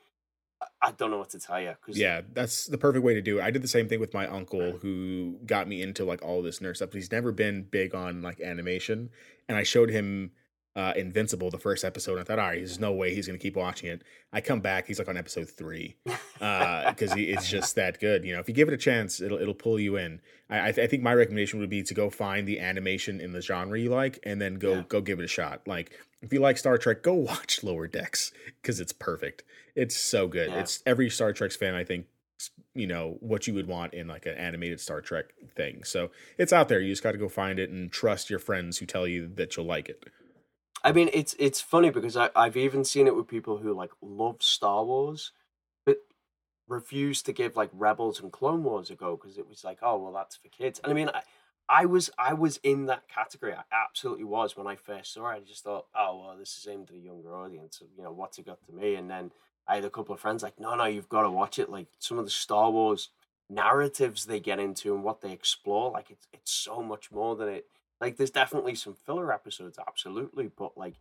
I 0.82 0.92
don't 0.92 1.12
know 1.12 1.18
what 1.18 1.30
to 1.32 1.40
tell 1.40 1.62
you. 1.62 1.74
Yeah, 1.88 2.22
that's 2.34 2.66
the 2.66 2.78
perfect 2.78 3.04
way 3.04 3.14
to 3.14 3.22
do 3.22 3.40
it. 3.40 3.44
I 3.44 3.52
did 3.52 3.62
the 3.62 3.68
same 3.68 3.88
thing 3.88 4.00
with 4.00 4.14
my 4.14 4.28
uncle 4.28 4.78
who 4.78 5.38
got 5.46 5.68
me 5.68 5.82
into 5.82 6.06
like 6.06 6.24
all 6.24 6.42
this 6.42 6.60
nerd 6.60 6.78
stuff. 6.78 6.94
He's 6.94 7.12
never 7.12 7.32
been 7.32 7.64
big 7.64 7.94
on 7.94 8.22
like 8.22 8.40
animation, 8.42 9.10
and 9.48 9.58
I 9.58 9.64
showed 9.64 9.90
him 9.90 10.32
uh, 10.78 10.94
Invincible, 10.96 11.50
the 11.50 11.58
first 11.58 11.84
episode. 11.84 12.14
And 12.14 12.22
I 12.22 12.24
thought, 12.24 12.38
all 12.38 12.46
right, 12.46 12.60
there's 12.60 12.80
no 12.80 12.94
way 12.94 13.14
he's 13.14 13.26
going 13.26 13.38
to 13.38 13.42
keep 13.42 13.56
watching 13.56 13.90
it. 13.90 14.04
I 14.32 14.42
come 14.42 14.60
back, 14.60 14.86
he's 14.86 15.00
like 15.00 15.10
on 15.10 15.18
episode 15.18 15.50
three 15.50 15.98
because 16.06 16.22
uh, 17.12 17.16
it's 17.18 17.50
just 17.50 17.76
that 17.76 18.00
good. 18.00 18.24
You 18.24 18.34
know, 18.34 18.40
if 18.40 18.48
you 18.48 18.54
give 18.54 18.68
it 18.68 18.76
a 18.76 18.78
chance, 18.78 19.20
it'll 19.20 19.40
it'll 19.40 19.56
pull 19.56 19.80
you 19.80 19.98
in. 19.98 20.22
I 20.52 20.70
I, 20.70 20.72
th- 20.72 20.86
I, 20.86 20.88
think 20.88 21.02
my 21.02 21.16
recommendation 21.16 21.60
would 21.60 21.70
be 21.70 21.82
to 21.82 21.94
go 21.96 22.12
find 22.12 22.48
the 22.48 22.60
animation 22.60 23.20
in 23.20 23.32
the 23.34 23.42
genre 23.42 23.80
you 23.80 23.90
like, 23.90 24.20
and 24.24 24.40
then 24.40 24.56
go 24.56 24.76
yeah. 24.76 24.84
go 24.88 25.02
give 25.02 25.20
it 25.20 25.26
a 25.26 25.28
shot. 25.28 25.68
Like 25.68 25.98
if 26.22 26.32
you 26.32 26.40
like 26.40 26.60
Star 26.60 26.78
Trek, 26.78 27.02
go 27.02 27.14
watch 27.16 27.64
Lower 27.64 27.88
Decks 27.88 28.32
because 28.62 28.80
it's 28.80 28.94
perfect. 28.94 29.44
It's 29.76 29.98
so 29.98 30.28
good. 30.28 30.52
Yeah. 30.52 30.60
It's 30.60 30.84
every 30.86 31.10
Star 31.10 31.34
Trek's 31.34 31.56
fan, 31.56 31.74
I 31.74 31.84
think, 31.84 32.06
you 32.76 32.86
know 32.86 33.18
what 33.20 33.48
you 33.48 33.56
would 33.56 33.68
want 33.68 33.96
in 33.96 34.08
like 34.08 34.28
an 34.28 34.36
animated 34.36 34.80
Star 34.80 35.02
Trek 35.02 35.34
thing. 35.56 35.84
So 35.84 36.12
it's 36.38 36.54
out 36.54 36.70
there. 36.70 36.80
You 36.80 36.92
just 36.92 37.02
got 37.02 37.14
to 37.14 37.18
go 37.18 37.30
find 37.30 37.58
it 37.58 37.72
and 37.72 37.92
trust 37.92 38.30
your 38.30 38.40
friends 38.40 38.78
who 38.78 38.86
tell 38.86 39.08
you 39.08 39.28
that 39.36 39.58
you'll 39.58 39.66
like 39.66 39.90
it. 39.90 40.04
I 40.88 40.94
mean, 40.94 41.10
it's 41.12 41.36
it's 41.38 41.60
funny 41.60 41.90
because 41.90 42.16
I, 42.16 42.30
I've 42.34 42.56
even 42.56 42.86
seen 42.86 43.08
it 43.08 43.16
with 43.16 43.28
people 43.28 43.58
who 43.58 43.74
like 43.74 43.92
love 44.02 44.42
Star 44.42 44.86
Wars, 44.86 45.34
but 45.86 45.98
refuse 46.70 47.22
to 47.24 47.34
give 47.34 47.58
like 47.58 47.70
Rebels 47.74 48.22
and 48.22 48.32
Clone 48.32 48.64
Wars 48.64 48.90
a 48.90 48.96
go 48.96 49.18
because 49.18 49.38
it 49.38 49.50
was 49.50 49.66
like, 49.66 49.80
oh 49.82 49.98
well, 49.98 50.14
that's 50.14 50.38
for 50.38 50.48
kids. 50.48 50.80
And 50.82 50.90
I 50.90 50.96
mean, 50.96 51.10
I, 51.10 51.24
I 51.68 51.86
was 51.86 52.10
I 52.18 52.34
was 52.36 52.62
in 52.64 52.86
that 52.86 53.10
category. 53.10 53.52
I 53.54 53.64
absolutely 53.70 54.24
was 54.24 54.56
when 54.56 54.66
I 54.66 54.78
first 54.78 55.14
saw 55.14 55.30
it. 55.32 55.36
I 55.36 55.40
just 55.42 55.66
thought, 55.66 55.88
oh 55.94 56.22
well, 56.22 56.38
this 56.40 56.58
is 56.58 56.66
aimed 56.72 56.90
at 56.90 56.96
a 56.96 57.00
younger 57.00 57.36
audience. 57.36 57.82
You 57.98 58.06
know, 58.06 58.14
what's 58.14 58.38
it 58.38 58.46
got 58.46 58.66
to 58.68 58.72
me? 58.72 58.96
And 58.96 59.10
then 59.10 59.34
I 59.68 59.76
had 59.76 59.84
a 59.84 59.90
couple 59.90 60.16
of 60.16 60.22
friends 60.22 60.42
like, 60.42 60.58
no, 60.58 60.74
no, 60.76 60.86
you've 60.86 61.10
got 61.10 61.24
to 61.24 61.30
watch 61.30 61.60
it. 61.60 61.70
Like 61.70 61.88
some 62.00 62.18
of 62.18 62.24
the 62.24 62.32
Star 62.32 62.72
Wars 62.72 63.10
narratives 63.50 64.24
they 64.24 64.40
get 64.40 64.58
into 64.58 64.96
and 64.96 65.04
what 65.04 65.20
they 65.20 65.34
explore, 65.34 65.92
like 65.92 66.12
it's 66.12 66.28
it's 66.32 66.54
so 66.54 66.82
much 66.82 67.12
more 67.12 67.36
than 67.36 67.50
it 67.50 67.66
like, 68.00 68.18
there's 68.18 68.32
definitely 68.32 68.76
some 68.76 68.94
filler 68.94 69.34
episodes, 69.34 69.80
absolutely, 69.86 70.50
but 70.56 70.78
like, 70.78 70.96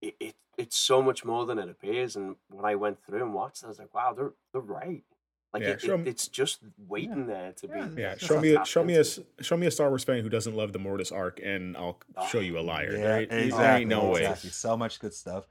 it, 0.00 0.16
it 0.20 0.34
it's 0.58 0.76
so 0.76 1.00
much 1.00 1.24
more 1.24 1.46
than 1.46 1.58
it 1.58 1.68
appears. 1.68 2.16
And 2.16 2.36
when 2.50 2.64
I 2.64 2.74
went 2.74 3.04
through 3.04 3.22
and 3.22 3.32
watched, 3.32 3.64
I 3.64 3.68
was 3.68 3.78
like, 3.78 3.94
wow, 3.94 4.12
they're 4.12 4.32
they're 4.52 4.60
right. 4.60 5.04
Like, 5.52 5.62
yeah, 5.62 5.70
it, 5.70 5.84
it, 5.84 6.08
it's 6.08 6.28
just 6.28 6.60
waiting 6.88 7.20
yeah. 7.28 7.34
there 7.34 7.52
to 7.52 7.68
yeah, 7.68 7.86
be. 7.86 8.00
Yeah, 8.00 8.16
show 8.16 8.40
me, 8.40 8.54
a, 8.54 8.64
show 8.64 8.82
me 8.82 8.96
a, 8.96 9.04
show 9.04 9.56
me 9.58 9.66
a 9.66 9.70
Star 9.70 9.90
Wars 9.90 10.02
fan 10.02 10.22
who 10.22 10.30
doesn't 10.30 10.54
love 10.54 10.72
the 10.72 10.78
Mortis 10.78 11.12
arc, 11.12 11.40
and 11.44 11.76
I'll 11.76 12.00
oh, 12.16 12.26
show 12.26 12.40
you 12.40 12.58
a 12.58 12.62
liar. 12.62 12.96
Yeah, 12.96 13.08
right? 13.08 13.30
exactly. 13.30 13.84
no 13.84 14.08
way. 14.08 14.22
Exactly. 14.22 14.50
So 14.50 14.76
much 14.78 14.98
good 14.98 15.12
stuff, 15.12 15.46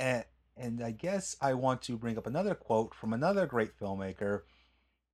and 0.00 0.24
and 0.56 0.82
I 0.82 0.90
guess 0.90 1.36
I 1.40 1.54
want 1.54 1.82
to 1.82 1.96
bring 1.96 2.18
up 2.18 2.26
another 2.26 2.54
quote 2.56 2.92
from 2.92 3.12
another 3.12 3.46
great 3.46 3.78
filmmaker, 3.78 4.42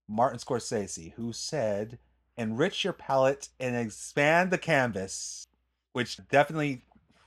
Martin 0.09 0.39
Scorsese, 0.39 1.13
who 1.13 1.33
said 1.35 1.99
enrich 2.37 2.85
your 2.85 2.93
palette 2.93 3.49
and 3.61 3.77
expand 3.77 4.51
the 4.51 4.59
canvas, 4.59 5.47
which 5.93 6.19
definitely 6.29 6.83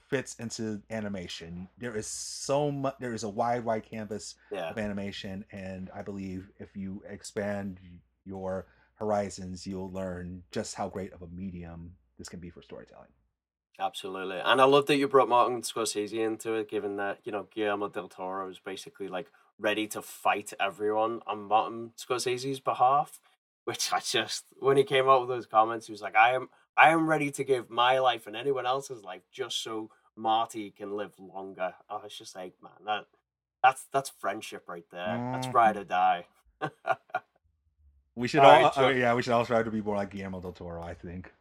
fits 0.09 0.35
into 0.35 0.81
animation. 0.89 1.67
There 1.77 1.95
is 1.95 2.07
so 2.07 2.71
much. 2.71 2.95
There 2.99 3.13
is 3.13 3.23
a 3.23 3.29
wide, 3.29 3.65
wide 3.65 3.83
canvas 3.83 4.35
yeah. 4.51 4.69
of 4.69 4.77
animation, 4.77 5.45
and 5.51 5.89
I 5.93 6.01
believe 6.01 6.49
if 6.59 6.75
you 6.75 7.03
expand 7.09 7.79
your 8.25 8.67
horizons, 8.95 9.67
you'll 9.67 9.91
learn 9.91 10.43
just 10.51 10.75
how 10.75 10.89
great 10.89 11.13
of 11.13 11.21
a 11.21 11.27
medium 11.27 11.93
this 12.17 12.29
can 12.29 12.39
be 12.39 12.49
for 12.49 12.61
storytelling. 12.61 13.09
Absolutely, 13.79 14.39
and 14.39 14.61
I 14.61 14.63
love 14.63 14.85
that 14.85 14.95
you 14.95 15.07
brought 15.07 15.27
Martin 15.27 15.61
Scorsese 15.61 16.13
into 16.13 16.53
it, 16.53 16.69
given 16.69 16.95
that 16.97 17.19
you 17.23 17.31
know 17.31 17.47
Guillermo 17.53 17.89
del 17.89 18.07
Toro 18.07 18.49
is 18.49 18.59
basically 18.59 19.07
like 19.07 19.27
ready 19.59 19.87
to 19.87 20.01
fight 20.01 20.53
everyone 20.59 21.21
on 21.27 21.43
Martin 21.43 21.91
Scorsese's 21.97 22.59
behalf 22.59 23.19
which 23.65 23.91
I 23.91 23.99
just 23.99 24.45
when 24.59 24.77
he 24.77 24.83
came 24.83 25.09
out 25.09 25.21
with 25.21 25.29
those 25.29 25.45
comments, 25.45 25.87
he 25.87 25.91
was 25.91 26.01
like, 26.01 26.15
"I 26.15 26.33
am 26.33 26.49
I 26.77 26.89
am 26.89 27.07
ready 27.07 27.31
to 27.31 27.43
give 27.43 27.69
my 27.69 27.99
life 27.99 28.27
and 28.27 28.35
anyone 28.35 28.65
else's 28.65 29.03
life 29.03 29.23
just 29.31 29.61
so 29.61 29.91
Marty 30.15 30.71
can 30.71 30.95
live 30.95 31.13
longer." 31.19 31.73
I 31.89 31.97
was 31.97 32.17
just 32.17 32.35
like, 32.35 32.53
"Man, 32.61 32.71
that 32.85 33.05
that's 33.61 33.85
that's 33.91 34.09
friendship 34.09 34.69
right 34.69 34.85
there. 34.91 35.17
Mm. 35.17 35.33
That's 35.33 35.53
ride 35.53 35.77
or 35.77 35.83
die." 35.83 36.25
we 38.15 38.27
should 38.27 38.39
all, 38.41 38.51
all 38.51 38.61
right, 38.61 38.77
uh, 38.77 38.87
yeah, 38.89 39.13
we 39.13 39.21
should 39.21 39.33
all 39.33 39.45
try 39.45 39.61
to 39.61 39.71
be 39.71 39.81
more 39.81 39.95
like 39.95 40.11
Guillermo 40.11 40.39
del 40.39 40.53
Toro. 40.53 40.81
I 40.81 40.93
think. 40.93 41.31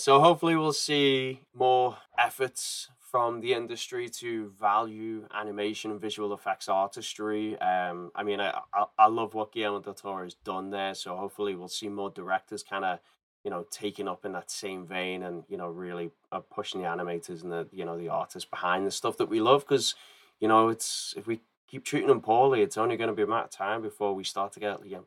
So 0.00 0.18
hopefully 0.18 0.56
we'll 0.56 0.72
see 0.72 1.40
more 1.52 1.98
efforts 2.16 2.88
from 2.98 3.40
the 3.40 3.52
industry 3.52 4.08
to 4.08 4.48
value 4.58 5.26
animation 5.34 5.90
and 5.90 6.00
visual 6.00 6.32
effects 6.32 6.70
artistry. 6.70 7.60
Um, 7.60 8.10
I 8.14 8.22
mean, 8.22 8.40
I, 8.40 8.60
I, 8.72 8.86
I 8.98 9.06
love 9.08 9.34
what 9.34 9.52
Guillermo 9.52 9.80
del 9.80 9.92
Toro 9.92 10.24
has 10.24 10.32
done 10.32 10.70
there. 10.70 10.94
So 10.94 11.16
hopefully 11.16 11.54
we'll 11.54 11.68
see 11.68 11.90
more 11.90 12.08
directors 12.08 12.62
kind 12.62 12.86
of, 12.86 13.00
you 13.44 13.50
know, 13.50 13.66
taking 13.70 14.08
up 14.08 14.24
in 14.24 14.32
that 14.32 14.50
same 14.50 14.86
vein 14.86 15.22
and 15.22 15.44
you 15.48 15.58
know 15.58 15.68
really 15.68 16.12
uh, 16.32 16.40
pushing 16.40 16.80
the 16.80 16.88
animators 16.88 17.42
and 17.42 17.52
the 17.52 17.68
you 17.70 17.84
know 17.84 17.98
the 17.98 18.08
artists 18.08 18.48
behind 18.48 18.86
the 18.86 18.90
stuff 18.90 19.18
that 19.18 19.28
we 19.28 19.38
love. 19.38 19.66
Because 19.68 19.94
you 20.38 20.48
know, 20.48 20.70
it's 20.70 21.12
if 21.14 21.26
we 21.26 21.40
keep 21.68 21.84
treating 21.84 22.08
them 22.08 22.22
poorly, 22.22 22.62
it's 22.62 22.78
only 22.78 22.96
going 22.96 23.08
to 23.10 23.14
be 23.14 23.22
a 23.22 23.26
matter 23.26 23.44
of 23.44 23.50
time 23.50 23.82
before 23.82 24.14
we 24.14 24.24
start 24.24 24.52
to 24.54 24.60
get 24.60 24.82
you 24.86 24.96
know, 24.96 25.04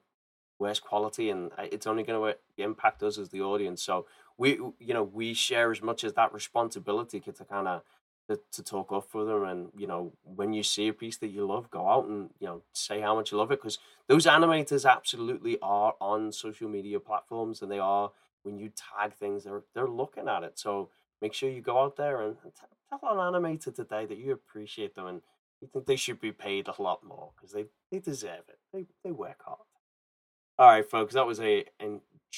worse 0.59 0.79
quality, 0.79 1.31
and 1.31 1.51
uh, 1.57 1.65
it's 1.71 1.87
only 1.87 2.03
going 2.03 2.35
to 2.35 2.63
impact 2.63 3.01
us 3.01 3.17
as 3.17 3.29
the 3.29 3.41
audience. 3.41 3.81
So 3.81 4.05
we 4.37 4.59
you 4.79 4.93
know 4.93 5.03
we 5.03 5.33
share 5.33 5.71
as 5.71 5.81
much 5.81 6.03
as 6.03 6.13
that 6.13 6.33
responsibility 6.33 7.19
to 7.19 7.45
kind 7.45 7.67
of 7.67 7.81
to, 8.29 8.39
to 8.53 8.63
talk 8.63 8.91
up 8.91 9.05
for 9.09 9.25
them 9.25 9.43
and 9.43 9.69
you 9.75 9.85
know 9.85 10.13
when 10.23 10.53
you 10.53 10.63
see 10.63 10.87
a 10.87 10.93
piece 10.93 11.17
that 11.17 11.27
you 11.27 11.45
love 11.45 11.69
go 11.69 11.87
out 11.87 12.05
and 12.05 12.29
you 12.39 12.47
know 12.47 12.61
say 12.71 13.01
how 13.01 13.13
much 13.15 13.31
you 13.31 13.37
love 13.37 13.51
it 13.51 13.59
because 13.59 13.79
those 14.07 14.25
animators 14.25 14.89
absolutely 14.89 15.57
are 15.61 15.93
on 15.99 16.31
social 16.31 16.69
media 16.69 16.99
platforms 16.99 17.61
and 17.61 17.71
they 17.71 17.79
are 17.79 18.11
when 18.43 18.57
you 18.57 18.69
tag 18.69 19.13
things 19.13 19.43
they're 19.43 19.63
they're 19.73 19.87
looking 19.87 20.27
at 20.27 20.43
it 20.43 20.57
so 20.57 20.89
make 21.21 21.33
sure 21.33 21.49
you 21.49 21.61
go 21.61 21.79
out 21.79 21.97
there 21.97 22.21
and, 22.21 22.37
and 22.43 22.53
t- 22.55 22.61
tell 22.89 22.99
an 23.11 23.33
animator 23.33 23.73
today 23.75 24.05
that 24.05 24.17
you 24.17 24.31
appreciate 24.31 24.95
them 24.95 25.07
and 25.07 25.21
you 25.63 25.69
think 25.71 25.85
they 25.85 25.95
should 25.95 26.19
be 26.19 26.31
paid 26.31 26.67
a 26.67 26.81
lot 26.81 27.03
more 27.03 27.29
because 27.35 27.53
they, 27.53 27.65
they 27.89 27.99
deserve 27.99 28.43
it. 28.49 28.59
They, 28.73 28.85
they 29.03 29.11
work 29.11 29.41
hard. 29.45 29.59
All 30.59 30.67
right, 30.67 30.87
folks, 30.87 31.13
that 31.13 31.25
was 31.25 31.39
a 31.39 31.65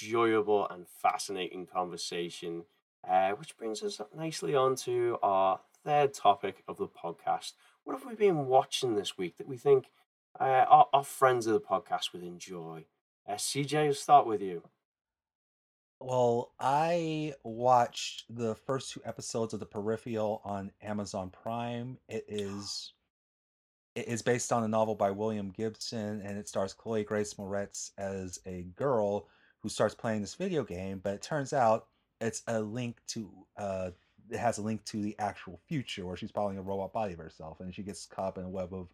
enjoyable 0.02 0.68
and 0.70 0.88
fascinating 0.88 1.66
conversation, 1.66 2.64
uh, 3.08 3.32
which 3.32 3.58
brings 3.58 3.84
us 3.84 4.02
nicely 4.16 4.56
on 4.56 4.76
to 4.76 5.18
our 5.22 5.60
third 5.84 6.14
topic 6.14 6.64
of 6.68 6.78
the 6.78 6.88
podcast. 6.88 7.54
What 7.84 7.98
have 7.98 8.06
we 8.06 8.16
been 8.16 8.48
watching 8.48 8.96
this 8.96 9.18
week 9.18 9.38
that 9.38 9.48
we 9.48 9.58
think 9.58 9.86
uh, 10.39 10.66
our, 10.68 10.88
our 10.93 11.04
friends 11.04 11.48
of 11.48 11.54
the 11.54 11.62
podcast 11.62 12.14
would 12.14 12.24
enjoy? 12.24 12.86
Uh, 13.28 13.34
CJ, 13.34 13.88
will 13.88 13.93
start 13.93 14.28
with 14.28 14.41
you. 14.41 14.64
Well, 16.00 16.52
I 16.60 17.34
watched 17.43 18.26
the 18.30 18.56
first 18.56 18.91
two 18.91 19.02
episodes 19.06 19.54
of 19.54 19.60
The 19.60 19.66
Peripheral 19.66 20.41
on 20.43 20.72
Amazon 20.82 21.30
Prime. 21.30 21.98
It 22.10 22.26
is 22.28 22.93
it 23.96 24.10
is 24.10 24.22
based 24.22 24.52
on 24.52 24.64
a 24.66 24.68
novel 24.68 24.96
by 24.96 25.10
William 25.10 25.52
Gibson, 25.52 26.20
and 26.22 26.38
it 26.38 26.50
stars 26.50 26.74
Chloe 26.74 27.06
Grace 27.06 27.36
Moretz 27.36 27.91
as 27.98 28.39
a 28.46 28.64
girl 28.76 29.30
who 29.66 29.70
starts 29.70 29.95
playing 29.95 30.22
this 30.22 30.36
video 30.36 30.63
game. 30.63 31.01
But 31.03 31.16
it 31.16 31.24
turns 31.24 31.51
out 31.51 31.88
it's 32.22 32.43
a 32.45 32.61
link 32.61 32.97
to 33.07 33.32
uh, 33.57 33.89
it 34.30 34.38
has 34.38 34.59
a 34.59 34.61
link 34.61 34.86
to 34.86 35.01
the 35.01 35.16
actual 35.18 35.59
future 35.68 36.05
where 36.05 36.16
she's 36.16 36.30
following 36.30 36.59
a 36.59 36.61
robot 36.61 36.93
body 36.93 37.13
of 37.13 37.20
herself, 37.20 37.61
and 37.61 37.74
she 37.74 37.82
gets 37.82 38.05
caught 38.05 38.28
up 38.28 38.38
in 38.38 38.43
a 38.43 38.49
web 38.49 38.76
of 38.76 38.89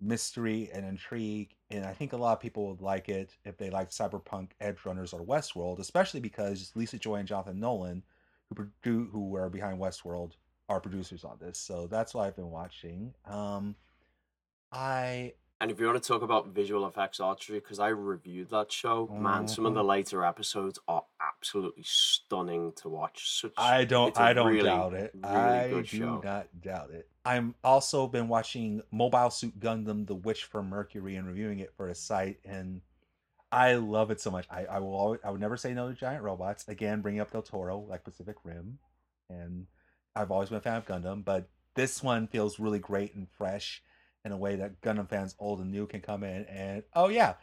mystery 0.00 0.70
and 0.72 0.86
intrigue. 0.86 1.56
And 1.72 1.84
I 1.84 1.92
think 1.92 2.12
a 2.12 2.16
lot 2.16 2.34
of 2.34 2.40
people 2.40 2.68
would 2.68 2.80
like 2.80 3.08
it 3.08 3.34
if 3.44 3.58
they 3.58 3.68
like 3.68 3.90
Cyberpunk, 3.90 4.50
Edgerunners, 4.62 5.12
or 5.12 5.26
Westworld, 5.26 5.80
especially 5.80 6.20
because 6.20 6.70
Lisa 6.76 6.96
Joy 6.96 7.16
and 7.16 7.26
Jonathan 7.26 7.58
Nolan, 7.58 8.04
who 8.48 8.54
produ- 8.54 9.10
who 9.10 9.28
were 9.28 9.50
behind 9.50 9.80
Westworld, 9.80 10.34
are 10.68 10.78
producers 10.78 11.24
on 11.24 11.36
this. 11.40 11.58
So 11.58 11.88
that's 11.88 12.14
what 12.14 12.28
I've 12.28 12.36
been 12.36 12.52
watching. 12.52 13.12
Um, 13.26 13.74
I 14.70 15.32
and 15.60 15.70
if 15.70 15.78
you 15.78 15.86
want 15.86 16.02
to 16.02 16.06
talk 16.06 16.22
about 16.22 16.48
visual 16.48 16.86
effects 16.86 17.20
archery, 17.20 17.60
because 17.60 17.78
I 17.78 17.88
reviewed 17.88 18.48
that 18.50 18.72
show, 18.72 19.06
mm-hmm. 19.06 19.22
man, 19.22 19.48
some 19.48 19.66
of 19.66 19.74
the 19.74 19.80
mm-hmm. 19.80 19.90
later 19.90 20.24
episodes 20.24 20.78
are 20.88 21.04
absolutely 21.20 21.82
stunning 21.84 22.72
to 22.76 22.88
watch. 22.88 23.40
Such, 23.40 23.52
I 23.58 23.84
don't, 23.84 24.18
I 24.18 24.32
don't 24.32 24.52
really, 24.52 24.64
doubt 24.64 24.94
it. 24.94 25.12
Really 25.14 25.26
I 25.36 25.68
do 25.68 25.84
show. 25.84 26.20
not 26.24 26.48
doubt 26.62 26.90
it. 26.92 27.08
I'm 27.26 27.54
also 27.62 28.06
been 28.06 28.28
watching 28.28 28.80
Mobile 28.90 29.28
Suit 29.28 29.60
Gundam: 29.60 30.06
The 30.06 30.14
Witch 30.14 30.44
from 30.44 30.70
Mercury 30.70 31.16
and 31.16 31.26
reviewing 31.26 31.58
it 31.58 31.74
for 31.76 31.88
a 31.88 31.94
site, 31.94 32.38
and 32.46 32.80
I 33.52 33.74
love 33.74 34.10
it 34.10 34.20
so 34.20 34.30
much. 34.30 34.46
I, 34.50 34.64
I 34.64 34.78
will, 34.78 34.94
always, 34.94 35.20
I 35.22 35.30
would 35.30 35.42
never 35.42 35.58
say 35.58 35.74
no 35.74 35.88
to 35.88 35.94
giant 35.94 36.22
robots. 36.22 36.66
Again, 36.68 37.02
bringing 37.02 37.20
up 37.20 37.32
Del 37.32 37.42
Toro, 37.42 37.80
like 37.80 38.02
Pacific 38.02 38.36
Rim, 38.44 38.78
and 39.28 39.66
I've 40.16 40.30
always 40.30 40.48
been 40.48 40.58
a 40.58 40.62
fan 40.62 40.76
of 40.76 40.86
Gundam, 40.86 41.22
but 41.22 41.50
this 41.74 42.02
one 42.02 42.28
feels 42.28 42.58
really 42.58 42.78
great 42.78 43.14
and 43.14 43.28
fresh 43.36 43.82
in 44.24 44.32
a 44.32 44.36
way 44.36 44.56
that 44.56 44.80
Gundam 44.80 45.08
fans 45.08 45.34
old 45.38 45.60
and 45.60 45.70
new 45.70 45.86
can 45.86 46.00
come 46.00 46.24
in 46.24 46.44
and 46.44 46.82
oh 46.94 47.08
yeah, 47.08 47.34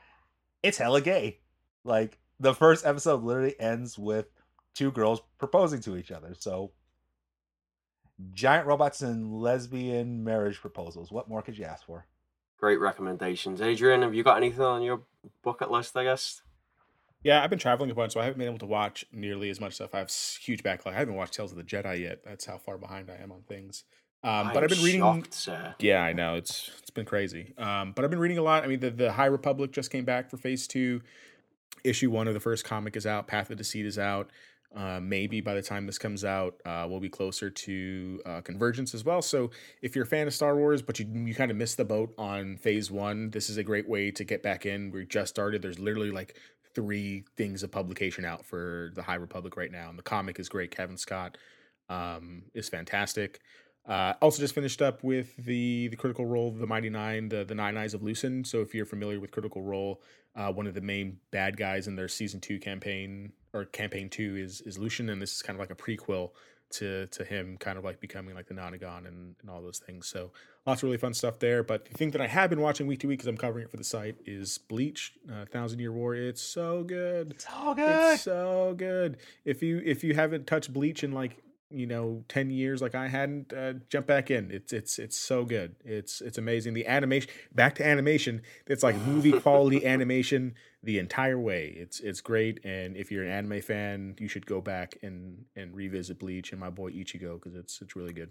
it's 0.63 0.77
hella 0.77 1.01
gay. 1.01 1.39
Like 1.83 2.19
the 2.39 2.53
first 2.53 2.85
episode 2.85 3.23
literally 3.23 3.59
ends 3.59 3.97
with 3.97 4.27
two 4.75 4.91
girls 4.91 5.21
proposing 5.37 5.81
to 5.81 5.97
each 5.97 6.11
other. 6.11 6.35
So 6.37 6.71
giant 8.33 8.67
robots 8.67 9.01
and 9.01 9.41
lesbian 9.41 10.23
marriage 10.23 10.59
proposals. 10.59 11.11
What 11.11 11.29
more 11.29 11.41
could 11.41 11.57
you 11.57 11.65
ask 11.65 11.85
for? 11.85 12.05
Great 12.59 12.79
recommendations. 12.79 13.61
Adrian, 13.61 14.01
have 14.01 14.15
you 14.15 14.23
got 14.23 14.37
anything 14.37 14.61
on 14.61 14.81
your 14.81 15.01
bucket 15.43 15.69
list, 15.69 15.95
I 15.95 16.03
guess? 16.03 16.41
Yeah, 17.23 17.43
I've 17.43 17.49
been 17.49 17.59
traveling 17.59 17.91
a 17.91 17.95
bunch, 17.95 18.13
so 18.13 18.19
I 18.19 18.23
haven't 18.23 18.39
been 18.39 18.47
able 18.47 18.59
to 18.59 18.65
watch 18.65 19.05
nearly 19.11 19.49
as 19.49 19.59
much 19.59 19.73
stuff. 19.73 19.93
I 19.93 19.99
have 19.99 20.11
huge 20.11 20.63
backlog. 20.63 20.95
I 20.95 20.99
haven't 20.99 21.15
watched 21.15 21.33
Tales 21.33 21.51
of 21.51 21.57
the 21.57 21.63
Jedi 21.63 22.01
yet. 22.01 22.23
That's 22.23 22.45
how 22.45 22.57
far 22.57 22.77
behind 22.77 23.09
I 23.09 23.21
am 23.21 23.31
on 23.31 23.41
things. 23.41 23.83
Um, 24.23 24.51
but 24.53 24.63
I've 24.63 24.69
been 24.69 24.83
reading. 24.83 25.01
Shocked, 25.01 25.75
yeah, 25.79 26.01
I 26.01 26.13
know 26.13 26.35
it's 26.35 26.71
it's 26.79 26.89
been 26.89 27.05
crazy. 27.05 27.53
Um, 27.57 27.93
but 27.93 28.03
I've 28.03 28.11
been 28.11 28.19
reading 28.19 28.37
a 28.37 28.41
lot. 28.41 28.63
I 28.63 28.67
mean, 28.67 28.79
the 28.79 28.89
the 28.89 29.11
High 29.11 29.27
Republic 29.27 29.71
just 29.71 29.91
came 29.91 30.05
back 30.05 30.29
for 30.29 30.37
Phase 30.37 30.67
Two. 30.67 31.01
Issue 31.83 32.09
one 32.09 32.27
of 32.27 32.33
the 32.33 32.39
first 32.39 32.65
comic 32.65 32.95
is 32.95 33.05
out. 33.05 33.27
Path 33.27 33.49
of 33.51 33.57
Deceit 33.57 33.85
is 33.85 33.99
out. 33.99 34.31
Uh, 34.75 34.99
maybe 35.01 35.39
by 35.39 35.53
the 35.53 35.61
time 35.61 35.85
this 35.85 35.97
comes 35.97 36.25
out, 36.25 36.55
uh, 36.65 36.85
we'll 36.89 36.99
be 36.99 37.09
closer 37.09 37.49
to 37.49 38.21
uh, 38.25 38.41
Convergence 38.41 38.93
as 38.93 39.05
well. 39.05 39.21
So 39.21 39.49
if 39.81 39.95
you're 39.95 40.03
a 40.03 40.07
fan 40.07 40.27
of 40.27 40.33
Star 40.33 40.57
Wars, 40.57 40.81
but 40.81 40.99
you 40.99 41.07
you 41.07 41.33
kind 41.33 41.51
of 41.51 41.57
missed 41.57 41.77
the 41.77 41.85
boat 41.85 42.13
on 42.17 42.57
Phase 42.57 42.91
One, 42.91 43.29
this 43.29 43.49
is 43.49 43.57
a 43.57 43.63
great 43.63 43.87
way 43.87 44.11
to 44.11 44.23
get 44.23 44.43
back 44.43 44.65
in. 44.65 44.91
We 44.91 45.05
just 45.05 45.29
started. 45.29 45.61
There's 45.61 45.79
literally 45.79 46.11
like 46.11 46.37
three 46.75 47.23
things 47.37 47.63
of 47.63 47.71
publication 47.71 48.25
out 48.25 48.45
for 48.45 48.91
the 48.93 49.01
High 49.01 49.15
Republic 49.15 49.55
right 49.55 49.71
now, 49.71 49.89
and 49.89 49.97
the 49.97 50.03
comic 50.03 50.39
is 50.39 50.49
great. 50.49 50.69
Cavan 50.69 50.97
Scott 50.97 51.37
um, 51.89 52.43
is 52.53 52.67
fantastic. 52.67 53.39
Uh, 53.87 54.13
also, 54.21 54.41
just 54.41 54.53
finished 54.53 54.81
up 54.81 55.01
with 55.03 55.35
the 55.37 55.87
the 55.87 55.95
Critical 55.95 56.25
Role, 56.25 56.51
the 56.51 56.67
Mighty 56.67 56.89
Nein, 56.89 57.29
the 57.29 57.45
the 57.45 57.55
Nine 57.55 57.77
Eyes 57.77 57.93
of 57.93 58.03
Lucien. 58.03 58.43
So, 58.43 58.61
if 58.61 58.75
you're 58.75 58.85
familiar 58.85 59.19
with 59.19 59.31
Critical 59.31 59.61
Role, 59.61 60.01
uh, 60.35 60.51
one 60.51 60.67
of 60.67 60.73
the 60.73 60.81
main 60.81 61.19
bad 61.31 61.55
guys 61.55 61.87
in 61.87 61.95
their 61.95 62.09
season 62.09 62.41
two 62.41 62.59
campaign 62.59 63.31
or 63.53 63.63
campaign 63.65 64.09
two 64.09 64.35
is 64.35 64.59
is 64.61 64.77
Lucien, 64.77 65.09
and 65.09 65.21
this 65.21 65.33
is 65.33 65.41
kind 65.41 65.55
of 65.55 65.61
like 65.61 65.71
a 65.71 65.75
prequel 65.75 66.31
to 66.69 67.07
to 67.07 67.23
him, 67.23 67.55
kind 67.57 67.77
of 67.77 67.85
like 67.85 68.01
becoming 68.01 68.35
like 68.35 68.47
the 68.47 68.53
Nonagon 68.53 69.07
and 69.07 69.35
and 69.39 69.49
all 69.49 69.61
those 69.61 69.79
things. 69.79 70.05
So, 70.05 70.31
lots 70.65 70.79
of 70.79 70.87
really 70.87 70.97
fun 70.97 71.13
stuff 71.13 71.39
there. 71.39 71.63
But 71.63 71.85
the 71.85 71.93
thing 71.93 72.11
that 72.11 72.19
I 72.19 72.27
have 72.27 72.49
been 72.49 72.59
watching 72.59 72.87
week 72.87 72.99
to 72.99 73.07
week 73.07 73.19
because 73.19 73.29
I'm 73.29 73.37
covering 73.37 73.63
it 73.63 73.71
for 73.71 73.77
the 73.77 73.85
site 73.85 74.17
is 74.25 74.57
Bleach, 74.57 75.13
uh, 75.31 75.45
Thousand 75.45 75.79
Year 75.79 75.93
War. 75.93 76.13
It's 76.13 76.41
so 76.41 76.83
good, 76.83 77.31
It's 77.31 77.45
so 77.45 77.73
good, 77.73 78.13
it's 78.13 78.21
so 78.23 78.75
good. 78.77 79.17
If 79.45 79.63
you 79.63 79.81
if 79.85 80.03
you 80.03 80.13
haven't 80.13 80.45
touched 80.45 80.73
Bleach 80.73 81.05
in 81.05 81.13
like 81.13 81.37
you 81.69 81.85
know 81.85 82.23
10 82.29 82.49
years 82.49 82.81
like 82.81 82.95
i 82.95 83.07
hadn't 83.07 83.51
uh, 83.53 83.73
jump 83.89 84.07
back 84.07 84.31
in. 84.31 84.51
It's 84.51 84.71
it's 84.71 84.99
it's 84.99 85.17
so 85.17 85.43
good. 85.45 85.75
It's 85.83 86.21
it's 86.21 86.37
amazing. 86.37 86.73
The 86.73 86.87
animation 86.87 87.29
back 87.53 87.75
to 87.75 87.85
animation 87.85 88.41
it's 88.65 88.83
like 88.83 88.95
movie 89.05 89.31
quality 89.41 89.85
animation 89.85 90.55
the 90.83 90.99
entire 90.99 91.39
way. 91.39 91.73
It's 91.77 91.99
it's 91.99 92.21
great 92.21 92.63
and 92.63 92.95
if 92.95 93.11
you're 93.11 93.23
an 93.23 93.31
anime 93.31 93.61
fan 93.61 94.15
you 94.19 94.27
should 94.27 94.45
go 94.45 94.61
back 94.61 94.97
and 95.01 95.45
and 95.55 95.75
revisit 95.75 96.19
bleach 96.19 96.51
and 96.51 96.59
my 96.59 96.69
boy 96.69 96.91
ichigo 96.91 97.35
because 97.41 97.55
it's 97.55 97.81
it's 97.81 97.95
really 97.95 98.13
good. 98.13 98.29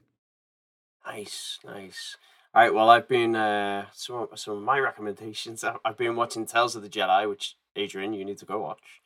Nice 1.07 1.59
nice. 1.64 2.16
All 2.55 2.62
right 2.62 2.72
well 2.72 2.89
i've 2.89 3.07
been 3.07 3.37
uh 3.37 3.84
some 3.93 4.16
of, 4.16 4.39
some 4.39 4.57
of 4.57 4.62
my 4.62 4.78
recommendations 4.78 5.62
i've 5.84 5.99
been 5.99 6.16
watching 6.16 6.47
tales 6.47 6.74
of 6.74 6.82
the 6.82 6.89
jedi 6.89 7.28
which 7.28 7.57
adrian 7.74 8.14
you 8.14 8.24
need 8.24 8.39
to 8.39 8.47
go 8.47 8.59
watch 8.59 9.03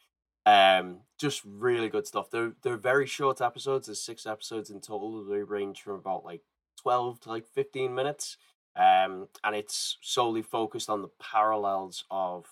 um, 0.51 0.99
just 1.19 1.43
really 1.45 1.89
good 1.89 2.07
stuff. 2.07 2.31
They're 2.31 2.53
they're 2.63 2.77
very 2.77 3.07
short 3.07 3.41
episodes. 3.41 3.87
There's 3.87 4.01
six 4.01 4.27
episodes 4.27 4.71
in 4.71 4.81
total. 4.81 5.25
They 5.25 5.43
range 5.43 5.83
from 5.83 5.95
about 5.95 6.25
like 6.25 6.43
twelve 6.81 7.21
to 7.21 7.29
like 7.29 7.47
fifteen 7.47 7.95
minutes. 7.95 8.37
Um, 8.77 9.29
and 9.45 9.57
it's 9.57 9.99
solely 10.01 10.43
focused 10.43 10.89
on 10.89 11.03
the 11.03 11.11
parallels 11.21 12.05
of 12.11 12.47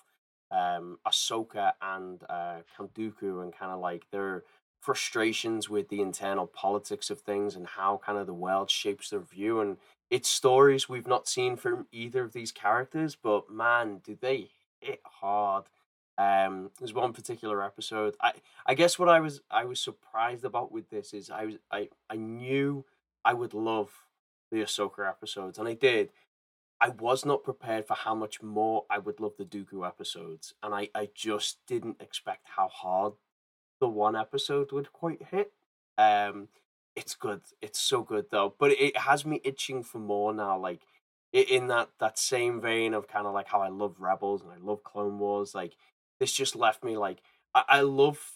um 0.50 0.98
Ahsoka 1.06 1.72
and 1.82 2.22
uh 2.28 2.60
Count 2.76 2.96
and 2.96 3.52
kind 3.52 3.72
of 3.72 3.80
like 3.80 4.04
their 4.10 4.44
frustrations 4.80 5.68
with 5.68 5.88
the 5.88 6.00
internal 6.00 6.46
politics 6.46 7.10
of 7.10 7.20
things 7.20 7.54
and 7.56 7.66
how 7.66 8.00
kind 8.04 8.18
of 8.18 8.26
the 8.26 8.34
world 8.34 8.70
shapes 8.70 9.10
their 9.10 9.20
view 9.20 9.60
and 9.60 9.76
it's 10.10 10.28
stories 10.28 10.88
we've 10.88 11.06
not 11.06 11.28
seen 11.28 11.56
from 11.56 11.86
either 11.92 12.22
of 12.24 12.32
these 12.32 12.50
characters, 12.52 13.14
but 13.14 13.50
man, 13.50 14.00
do 14.04 14.16
they 14.18 14.48
hit 14.80 15.00
hard 15.04 15.64
um, 16.18 16.70
there's 16.78 16.92
one 16.92 17.12
particular 17.12 17.62
episode. 17.62 18.16
I 18.20 18.32
I 18.66 18.74
guess 18.74 18.98
what 18.98 19.08
I 19.08 19.20
was 19.20 19.40
I 19.50 19.64
was 19.64 19.80
surprised 19.80 20.44
about 20.44 20.72
with 20.72 20.90
this 20.90 21.14
is 21.14 21.30
I 21.30 21.46
was 21.46 21.54
I 21.70 21.88
I 22.10 22.16
knew 22.16 22.84
I 23.24 23.34
would 23.34 23.54
love 23.54 23.90
the 24.50 24.58
Ahsoka 24.58 25.08
episodes, 25.08 25.58
and 25.58 25.68
I 25.68 25.74
did. 25.74 26.10
I 26.80 26.90
was 26.90 27.24
not 27.24 27.42
prepared 27.44 27.86
for 27.86 27.94
how 27.94 28.14
much 28.14 28.42
more 28.42 28.84
I 28.88 28.98
would 28.98 29.20
love 29.20 29.32
the 29.38 29.44
Dooku 29.44 29.86
episodes, 29.86 30.54
and 30.62 30.74
I 30.74 30.88
I 30.94 31.08
just 31.14 31.58
didn't 31.66 32.02
expect 32.02 32.48
how 32.56 32.68
hard 32.68 33.14
the 33.80 33.88
one 33.88 34.16
episode 34.16 34.72
would 34.72 34.92
quite 34.92 35.22
hit. 35.30 35.52
Um, 35.96 36.48
it's 36.96 37.14
good. 37.14 37.42
It's 37.62 37.78
so 37.78 38.02
good 38.02 38.26
though, 38.30 38.54
but 38.58 38.72
it 38.72 38.96
has 38.96 39.24
me 39.24 39.40
itching 39.44 39.84
for 39.84 39.98
more 39.98 40.34
now. 40.34 40.58
Like 40.58 40.82
in 41.32 41.68
that 41.68 41.90
that 42.00 42.18
same 42.18 42.60
vein 42.60 42.94
of 42.94 43.06
kind 43.06 43.26
of 43.26 43.34
like 43.34 43.48
how 43.48 43.60
I 43.60 43.68
love 43.68 44.00
Rebels 44.00 44.42
and 44.42 44.50
I 44.50 44.56
love 44.60 44.82
Clone 44.82 45.18
Wars. 45.18 45.54
Like 45.54 45.74
this 46.20 46.32
just 46.32 46.56
left 46.56 46.84
me 46.84 46.96
like 46.96 47.18
I, 47.54 47.64
I 47.68 47.80
love 47.80 48.32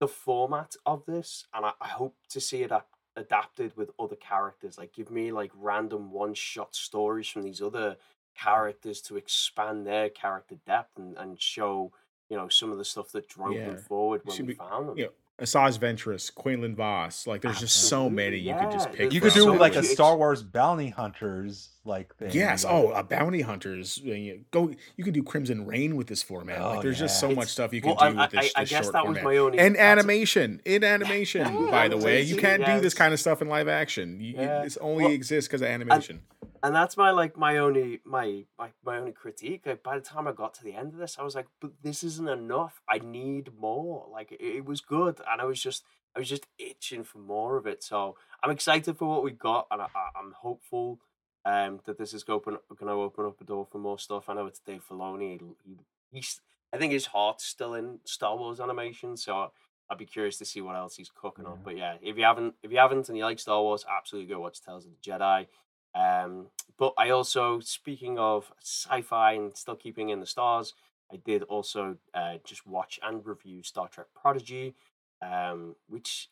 the 0.00 0.08
format 0.08 0.76
of 0.86 1.04
this, 1.06 1.46
and 1.54 1.64
I, 1.66 1.72
I 1.80 1.88
hope 1.88 2.16
to 2.30 2.40
see 2.40 2.62
it 2.62 2.72
ap- 2.72 2.86
adapted 3.16 3.76
with 3.76 3.90
other 3.98 4.16
characters. 4.16 4.78
Like, 4.78 4.92
give 4.92 5.10
me 5.10 5.32
like 5.32 5.50
random 5.54 6.12
one 6.12 6.34
shot 6.34 6.74
stories 6.74 7.28
from 7.28 7.42
these 7.42 7.60
other 7.60 7.96
characters 8.36 9.00
to 9.02 9.16
expand 9.16 9.86
their 9.86 10.08
character 10.08 10.56
depth 10.64 10.96
and, 10.96 11.16
and 11.16 11.40
show 11.40 11.92
you 12.28 12.36
know 12.36 12.48
some 12.48 12.70
of 12.70 12.78
the 12.78 12.84
stuff 12.84 13.10
that 13.12 13.28
drove 13.28 13.54
yeah. 13.54 13.66
them 13.66 13.78
forward 13.78 14.20
when 14.24 14.36
we, 14.38 14.42
we, 14.44 14.54
found 14.54 14.88
them. 14.88 14.98
You 14.98 15.04
know, 15.06 15.10
Asajj 15.40 15.78
Ventress, 15.78 16.34
Quinlan 16.34 16.74
Vos. 16.74 17.26
Like 17.26 17.42
there's 17.42 17.60
just 17.60 17.88
so 17.88 18.10
many 18.10 18.38
you 18.38 18.54
could 18.58 18.72
just 18.72 18.92
pick. 18.92 19.12
You 19.12 19.20
could 19.20 19.32
do 19.34 19.40
so 19.42 19.52
like 19.52 19.76
a 19.76 19.84
Star 19.84 20.16
Wars 20.16 20.42
bounty 20.42 20.88
hunters 20.90 21.68
like 21.84 22.12
thing. 22.16 22.30
Yes. 22.32 22.64
like- 22.64 22.72
Oh, 22.74 22.90
a 22.90 23.04
bounty 23.04 23.42
hunters. 23.42 24.00
uh, 24.04 24.10
Go. 24.50 24.72
You 24.96 25.04
could 25.04 25.14
do 25.14 25.22
Crimson 25.22 25.64
Reign 25.64 25.94
with 25.96 26.08
this 26.08 26.22
format. 26.24 26.60
Oh, 26.60 26.70
like 26.70 26.82
there's 26.82 26.98
just 26.98 27.20
so 27.20 27.26
It's- 27.26 27.36
much 27.36 27.48
stuff 27.50 27.72
you 27.72 27.80
can 27.80 27.94
well, 27.94 28.10
do 28.12 28.18
I, 28.18 28.22
with 28.22 28.30
this, 28.32 28.52
I, 28.56 28.60
I 28.60 28.62
this 28.64 28.70
guess 28.70 28.84
short 28.86 28.92
that 28.94 29.02
format. 29.04 29.24
was 29.24 29.32
my 29.32 29.36
only 29.38 29.58
and 29.60 29.76
animation 29.76 30.60
in 30.64 30.82
animation. 30.82 31.70
By 31.70 31.86
the 31.86 31.96
way, 31.98 32.22
you 32.22 32.36
can't 32.36 32.66
do 32.66 32.80
this 32.80 32.94
kind 32.94 33.14
of 33.14 33.20
stuff 33.20 33.40
in 33.40 33.48
live 33.48 33.68
action. 33.68 34.20
You, 34.20 34.26
you- 34.32 34.34
Yeah. 34.40 34.62
this 34.64 34.76
only 34.78 35.04
Well, 35.04 35.12
exists 35.12 35.46
because 35.48 35.62
of 35.62 35.68
animation. 35.68 36.20
and 36.42 36.47
that's 36.62 36.96
my 36.96 37.10
like 37.10 37.36
my 37.36 37.56
only 37.58 38.00
my 38.04 38.44
my, 38.58 38.70
my 38.84 38.98
only 38.98 39.12
critique 39.12 39.62
like 39.66 39.82
by 39.82 39.96
the 39.96 40.04
time 40.04 40.26
i 40.26 40.32
got 40.32 40.54
to 40.54 40.64
the 40.64 40.74
end 40.74 40.92
of 40.92 40.98
this 40.98 41.16
i 41.18 41.22
was 41.22 41.34
like 41.34 41.46
but 41.60 41.70
this 41.82 42.02
isn't 42.02 42.28
enough 42.28 42.80
i 42.88 42.98
need 42.98 43.50
more 43.58 44.06
like 44.12 44.32
it, 44.32 44.40
it 44.40 44.64
was 44.64 44.80
good 44.80 45.20
and 45.30 45.40
i 45.40 45.44
was 45.44 45.60
just 45.60 45.84
i 46.16 46.18
was 46.18 46.28
just 46.28 46.46
itching 46.58 47.04
for 47.04 47.18
more 47.18 47.56
of 47.56 47.66
it 47.66 47.82
so 47.82 48.16
i'm 48.42 48.50
excited 48.50 48.96
for 48.96 49.08
what 49.08 49.22
we 49.24 49.30
got 49.30 49.66
and 49.70 49.82
I, 49.82 49.86
i'm 50.18 50.32
hopeful 50.32 51.00
um 51.44 51.80
that 51.86 51.98
this 51.98 52.12
is 52.12 52.24
going 52.24 52.40
to 52.42 52.58
open 52.90 53.24
up 53.26 53.40
a 53.40 53.44
door 53.44 53.66
for 53.70 53.78
more 53.78 53.98
stuff 53.98 54.28
i 54.28 54.34
know 54.34 54.46
it's 54.46 54.60
dave 54.60 54.82
filoni 54.88 55.40
he, 55.64 55.76
he's 56.10 56.40
i 56.72 56.76
think 56.76 56.92
his 56.92 57.06
heart's 57.06 57.44
still 57.44 57.74
in 57.74 58.00
star 58.04 58.36
wars 58.36 58.60
animation 58.60 59.16
so 59.16 59.52
I'd 59.90 59.98
be 59.98 60.04
curious 60.04 60.36
to 60.38 60.44
see 60.44 60.60
what 60.60 60.76
else 60.76 60.96
he's 60.96 61.08
cooking 61.10 61.44
Yeah. 61.46 61.52
up. 61.52 61.60
But 61.64 61.76
yeah, 61.76 61.94
if 62.02 62.18
you 62.18 62.24
haven't, 62.24 62.54
if 62.62 62.70
you 62.70 62.78
haven't, 62.78 63.08
and 63.08 63.16
you 63.16 63.24
like 63.24 63.38
Star 63.38 63.62
Wars, 63.62 63.86
absolutely 63.90 64.28
go 64.28 64.38
watch 64.40 64.60
Tales 64.60 64.84
of 64.84 64.90
the 64.92 65.10
Jedi. 65.10 65.46
Um, 65.94 66.46
but 66.78 66.94
I 66.96 67.10
also, 67.10 67.60
speaking 67.60 68.18
of 68.18 68.52
sci-fi 68.62 69.32
and 69.32 69.56
still 69.56 69.76
keeping 69.76 70.10
in 70.10 70.20
the 70.20 70.26
stars, 70.26 70.74
I 71.12 71.16
did 71.16 71.42
also 71.44 71.96
uh, 72.14 72.34
just 72.44 72.66
watch 72.66 73.00
and 73.02 73.24
review 73.26 73.62
Star 73.62 73.88
Trek 73.88 74.08
Prodigy, 74.14 74.74
um, 75.22 75.74
which 75.88 76.28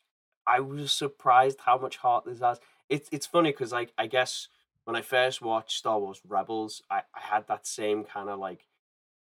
I 0.47 0.61
was 0.61 0.93
surprised 0.93 1.61
how 1.65 1.79
much 1.79 1.97
heart 1.97 2.25
this 2.25 2.41
has. 2.41 2.61
It's 2.89 3.09
it's 3.11 3.27
funny 3.27 3.51
because 3.51 3.73
like 3.73 3.93
I 3.99 4.07
guess 4.07 4.49
when 4.85 4.95
I 4.95 5.03
first 5.03 5.43
watched 5.43 5.79
Star 5.79 5.99
Wars 5.99 6.21
Rebels, 6.27 6.83
I, 6.91 7.03
I 7.15 7.21
had 7.21 7.49
that 7.49 7.67
same 7.67 8.05
kind 8.05 8.29
of 8.29 8.39
like 8.39 8.67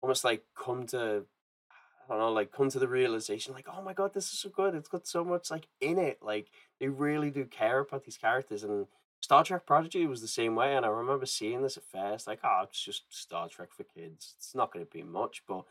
almost 0.01 0.23
like 0.25 0.43
come 0.55 0.85
to 0.87 1.25
I 1.71 2.13
don't 2.13 2.19
know, 2.19 2.33
like 2.33 2.51
come 2.51 2.69
to 2.69 2.79
the 2.79 2.87
realization, 2.87 3.53
like, 3.53 3.67
oh 3.73 3.81
my 3.81 3.93
god, 3.93 4.13
this 4.13 4.33
is 4.33 4.39
so 4.39 4.49
good. 4.49 4.75
It's 4.75 4.89
got 4.89 5.07
so 5.07 5.23
much 5.23 5.49
like 5.49 5.67
in 5.79 5.97
it. 5.97 6.19
Like 6.21 6.47
they 6.79 6.89
really 6.89 7.29
do 7.31 7.45
care 7.45 7.79
about 7.79 8.03
these 8.03 8.17
characters. 8.17 8.63
And 8.63 8.87
Star 9.23 9.41
Trek 9.41 9.65
Prodigy 9.65 10.05
was 10.05 10.19
the 10.19 10.27
same 10.27 10.53
way. 10.53 10.75
And 10.75 10.85
I 10.85 10.89
remember 10.89 11.25
seeing 11.25 11.61
this 11.61 11.77
at 11.77 11.85
first, 11.85 12.27
like, 12.27 12.39
oh, 12.43 12.63
it's 12.63 12.83
just 12.83 13.03
Star 13.09 13.47
Trek 13.47 13.69
for 13.71 13.85
kids. 13.85 14.33
It's 14.37 14.53
not 14.53 14.73
going 14.73 14.85
to 14.85 14.91
be 14.91 15.01
much, 15.01 15.43
but 15.47 15.63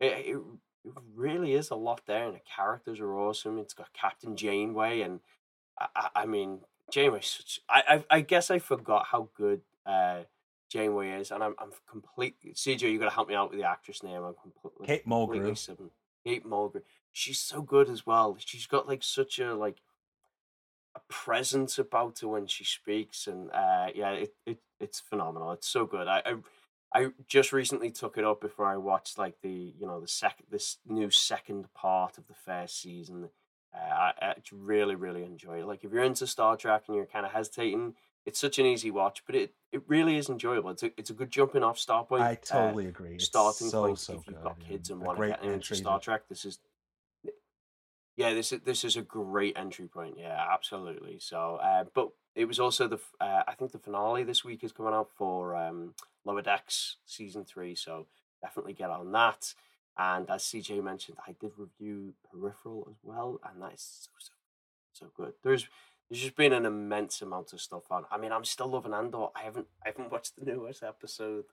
it, 0.00 0.24
it 0.26 0.36
it 0.86 0.92
really 1.14 1.52
is 1.52 1.68
a 1.68 1.74
lot 1.74 2.00
there. 2.06 2.24
And 2.24 2.34
the 2.34 2.40
characters 2.40 3.00
are 3.00 3.14
awesome. 3.14 3.58
It's 3.58 3.74
got 3.74 3.92
Captain 3.92 4.36
Janeway, 4.36 5.02
and 5.02 5.20
I, 5.78 5.86
I, 5.94 6.08
I 6.22 6.26
mean, 6.26 6.60
Janeway's 6.90 7.26
such. 7.26 7.60
I, 7.68 7.82
I 8.10 8.16
I 8.16 8.20
guess 8.22 8.50
I 8.50 8.58
forgot 8.58 9.08
how 9.08 9.28
good 9.36 9.60
uh 9.84 10.20
Janeway 10.70 11.20
is, 11.20 11.30
and 11.30 11.44
I'm 11.44 11.54
I'm 11.58 11.72
completely 11.86 12.52
CJ. 12.52 12.90
You 12.90 12.98
got 12.98 13.10
to 13.10 13.14
help 13.14 13.28
me 13.28 13.34
out 13.34 13.50
with 13.50 13.60
the 13.60 13.68
actress 13.68 14.02
name. 14.02 14.22
I'm 14.22 14.34
completely 14.40 14.86
Kate 14.86 15.06
Mulgrew. 15.06 15.54
Kate 16.24 16.46
Mulgrew. 16.46 16.80
She's 17.12 17.38
so 17.38 17.60
good 17.60 17.90
as 17.90 18.06
well. 18.06 18.34
She's 18.38 18.66
got 18.66 18.88
like 18.88 19.02
such 19.02 19.38
a 19.40 19.54
like 19.54 19.82
a 20.94 21.00
presence 21.08 21.78
about 21.78 22.20
her 22.20 22.28
when 22.28 22.46
she 22.46 22.64
speaks, 22.64 23.26
and 23.26 23.50
uh, 23.52 23.88
yeah, 23.94 24.12
it, 24.12 24.34
it 24.46 24.58
it's 24.80 25.00
phenomenal. 25.00 25.52
It's 25.52 25.68
so 25.68 25.86
good. 25.86 26.06
I, 26.06 26.22
I 26.24 26.34
I 26.94 27.08
just 27.26 27.52
recently 27.52 27.90
took 27.90 28.16
it 28.16 28.24
up 28.24 28.40
before 28.40 28.66
I 28.66 28.76
watched 28.76 29.18
like 29.18 29.40
the 29.42 29.74
you 29.78 29.86
know 29.86 30.00
the 30.00 30.08
second 30.08 30.46
this 30.50 30.78
new 30.86 31.10
second 31.10 31.66
part 31.74 32.18
of 32.18 32.26
the 32.28 32.34
first 32.34 32.80
season. 32.80 33.30
Uh, 33.74 33.92
I, 33.92 34.12
I 34.22 34.34
really 34.52 34.94
really 34.94 35.24
enjoy 35.24 35.60
it. 35.60 35.66
Like 35.66 35.82
if 35.82 35.92
you're 35.92 36.04
into 36.04 36.26
Star 36.26 36.56
Trek 36.56 36.84
and 36.86 36.96
you're 36.96 37.06
kind 37.06 37.26
of 37.26 37.32
hesitating, 37.32 37.94
it's 38.24 38.38
such 38.38 38.58
an 38.60 38.66
easy 38.66 38.90
watch, 38.90 39.24
but 39.26 39.34
it, 39.34 39.52
it 39.72 39.82
really 39.88 40.16
is 40.16 40.28
enjoyable. 40.28 40.70
It's 40.70 40.84
a 40.84 40.92
it's 40.96 41.10
a 41.10 41.14
good 41.14 41.30
jumping 41.30 41.64
off 41.64 41.78
start 41.78 42.08
point. 42.08 42.22
I 42.22 42.32
uh, 42.32 42.36
totally 42.44 42.86
agree. 42.86 43.14
It's 43.14 43.24
starting 43.24 43.68
so 43.68 43.86
point 43.86 43.98
so 43.98 44.14
if 44.14 44.26
you've 44.26 44.36
good. 44.36 44.44
got 44.44 44.60
kids 44.60 44.90
and 44.90 45.02
a 45.02 45.04
want 45.04 45.18
to 45.18 45.28
get 45.28 45.42
into 45.42 45.74
Star 45.74 45.98
Trek. 45.98 46.22
This 46.28 46.44
is 46.44 46.58
yeah, 48.16 48.32
this 48.32 48.52
is 48.52 48.60
this 48.64 48.84
is 48.84 48.96
a 48.96 49.02
great 49.02 49.56
entry 49.56 49.88
point. 49.88 50.16
Yeah, 50.18 50.44
absolutely. 50.52 51.18
So, 51.18 51.56
uh, 51.56 51.84
but 51.94 52.10
it 52.34 52.46
was 52.46 52.60
also 52.60 52.86
the 52.86 53.00
uh, 53.20 53.42
I 53.46 53.54
think 53.54 53.72
the 53.72 53.78
finale 53.78 54.22
this 54.22 54.44
week 54.44 54.62
is 54.62 54.72
coming 54.72 54.94
out 54.94 55.10
for 55.16 55.56
um, 55.56 55.94
Lower 56.24 56.42
Decks 56.42 56.96
season 57.04 57.44
three. 57.44 57.74
So 57.74 58.06
definitely 58.42 58.74
get 58.74 58.90
on 58.90 59.12
that. 59.12 59.54
And 59.96 60.28
as 60.30 60.42
CJ 60.42 60.82
mentioned, 60.82 61.18
I 61.26 61.34
did 61.40 61.52
review 61.56 62.14
Peripheral 62.30 62.88
as 62.90 62.96
well, 63.02 63.40
and 63.48 63.62
that 63.62 63.74
is 63.74 63.80
so 64.02 64.10
so 64.18 64.32
so 64.92 65.06
good. 65.16 65.34
There's 65.42 65.66
there's 66.08 66.22
just 66.22 66.36
been 66.36 66.52
an 66.52 66.66
immense 66.66 67.22
amount 67.22 67.52
of 67.52 67.60
stuff 67.60 67.90
on. 67.90 68.04
I 68.10 68.18
mean, 68.18 68.32
I'm 68.32 68.44
still 68.44 68.68
loving 68.68 68.94
Andor. 68.94 69.28
I 69.34 69.42
haven't 69.42 69.66
I 69.84 69.88
haven't 69.88 70.12
watched 70.12 70.36
the 70.36 70.44
newest 70.44 70.82
episode. 70.82 71.44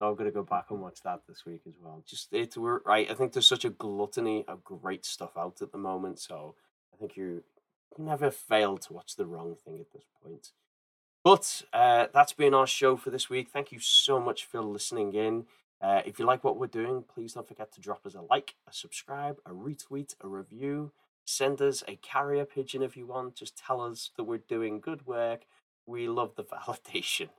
I'm 0.00 0.14
gonna 0.16 0.30
go 0.30 0.42
back 0.42 0.66
and 0.70 0.80
watch 0.80 1.00
that 1.02 1.22
this 1.28 1.44
week 1.46 1.62
as 1.66 1.74
well. 1.80 2.02
Just 2.06 2.28
it's 2.32 2.56
we're 2.56 2.80
right. 2.80 3.10
I 3.10 3.14
think 3.14 3.32
there's 3.32 3.46
such 3.46 3.64
a 3.64 3.70
gluttony 3.70 4.44
of 4.48 4.64
great 4.64 5.04
stuff 5.04 5.36
out 5.36 5.62
at 5.62 5.72
the 5.72 5.78
moment. 5.78 6.18
So 6.18 6.54
I 6.92 6.96
think 6.96 7.16
you 7.16 7.42
you 7.96 8.04
never 8.04 8.30
fail 8.30 8.76
to 8.78 8.92
watch 8.92 9.16
the 9.16 9.26
wrong 9.26 9.56
thing 9.64 9.78
at 9.80 9.92
this 9.92 10.04
point. 10.22 10.50
But 11.22 11.62
uh, 11.72 12.08
that's 12.12 12.34
been 12.34 12.52
our 12.54 12.66
show 12.66 12.96
for 12.96 13.10
this 13.10 13.30
week. 13.30 13.48
Thank 13.50 13.72
you 13.72 13.78
so 13.78 14.20
much 14.20 14.44
for 14.44 14.60
listening 14.60 15.14
in. 15.14 15.46
Uh, 15.80 16.02
if 16.04 16.18
you 16.18 16.26
like 16.26 16.44
what 16.44 16.58
we're 16.58 16.66
doing, 16.66 17.02
please 17.02 17.32
don't 17.32 17.48
forget 17.48 17.72
to 17.72 17.80
drop 17.80 18.04
us 18.04 18.14
a 18.14 18.20
like, 18.20 18.54
a 18.68 18.72
subscribe, 18.72 19.38
a 19.46 19.50
retweet, 19.50 20.14
a 20.22 20.28
review. 20.28 20.92
Send 21.26 21.62
us 21.62 21.82
a 21.88 21.96
carrier 21.96 22.44
pigeon 22.44 22.82
if 22.82 22.96
you 22.96 23.06
want. 23.06 23.36
Just 23.36 23.56
tell 23.56 23.80
us 23.80 24.10
that 24.16 24.24
we're 24.24 24.38
doing 24.38 24.80
good 24.80 25.06
work. 25.06 25.46
We 25.86 26.08
love 26.08 26.34
the 26.36 26.44
validation. 26.44 27.30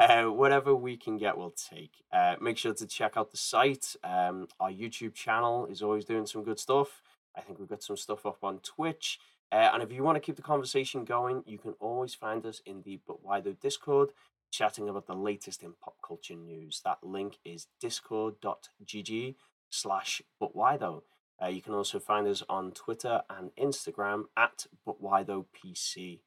Uh, 0.00 0.24
whatever 0.24 0.74
we 0.74 0.96
can 0.96 1.18
get, 1.18 1.36
we'll 1.36 1.50
take. 1.50 2.02
Uh, 2.10 2.34
make 2.40 2.56
sure 2.56 2.72
to 2.72 2.86
check 2.86 3.18
out 3.18 3.30
the 3.30 3.36
site. 3.36 3.94
Um, 4.02 4.48
our 4.58 4.70
YouTube 4.70 5.12
channel 5.12 5.66
is 5.66 5.82
always 5.82 6.06
doing 6.06 6.24
some 6.24 6.42
good 6.42 6.58
stuff. 6.58 7.02
I 7.36 7.42
think 7.42 7.58
we've 7.58 7.68
got 7.68 7.82
some 7.82 7.98
stuff 7.98 8.24
up 8.24 8.42
on 8.42 8.60
Twitch. 8.60 9.18
Uh, 9.52 9.68
and 9.74 9.82
if 9.82 9.92
you 9.92 10.02
want 10.02 10.16
to 10.16 10.20
keep 10.20 10.36
the 10.36 10.42
conversation 10.42 11.04
going, 11.04 11.42
you 11.44 11.58
can 11.58 11.74
always 11.80 12.14
find 12.14 12.46
us 12.46 12.62
in 12.64 12.80
the 12.80 12.98
But 13.06 13.22
Why 13.22 13.42
Though 13.42 13.52
Discord, 13.60 14.12
chatting 14.50 14.88
about 14.88 15.06
the 15.06 15.14
latest 15.14 15.62
in 15.62 15.74
pop 15.74 15.96
culture 16.02 16.34
news. 16.34 16.80
That 16.82 16.98
link 17.02 17.36
is 17.44 17.66
discord.gg 17.78 19.34
slash 19.68 20.22
But 20.38 20.56
Why 20.56 20.78
Though. 20.78 21.02
Uh, 21.42 21.48
you 21.48 21.60
can 21.60 21.74
also 21.74 21.98
find 21.98 22.26
us 22.26 22.42
on 22.48 22.72
Twitter 22.72 23.20
and 23.28 23.50
Instagram 23.60 24.24
at 24.34 24.66
But 24.86 25.02
Why 25.02 25.24
Though 25.24 25.44
PC. 25.54 26.20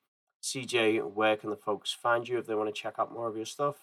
CJ, 0.44 1.14
where 1.14 1.38
can 1.38 1.50
the 1.50 1.56
folks 1.56 1.94
find 1.94 2.28
you 2.28 2.38
if 2.38 2.46
they 2.46 2.56
want 2.56 2.74
to 2.74 2.80
check 2.80 2.96
out 3.00 3.14
more 3.14 3.30
of 3.30 3.36
your 3.36 3.46
stuff? 3.46 3.78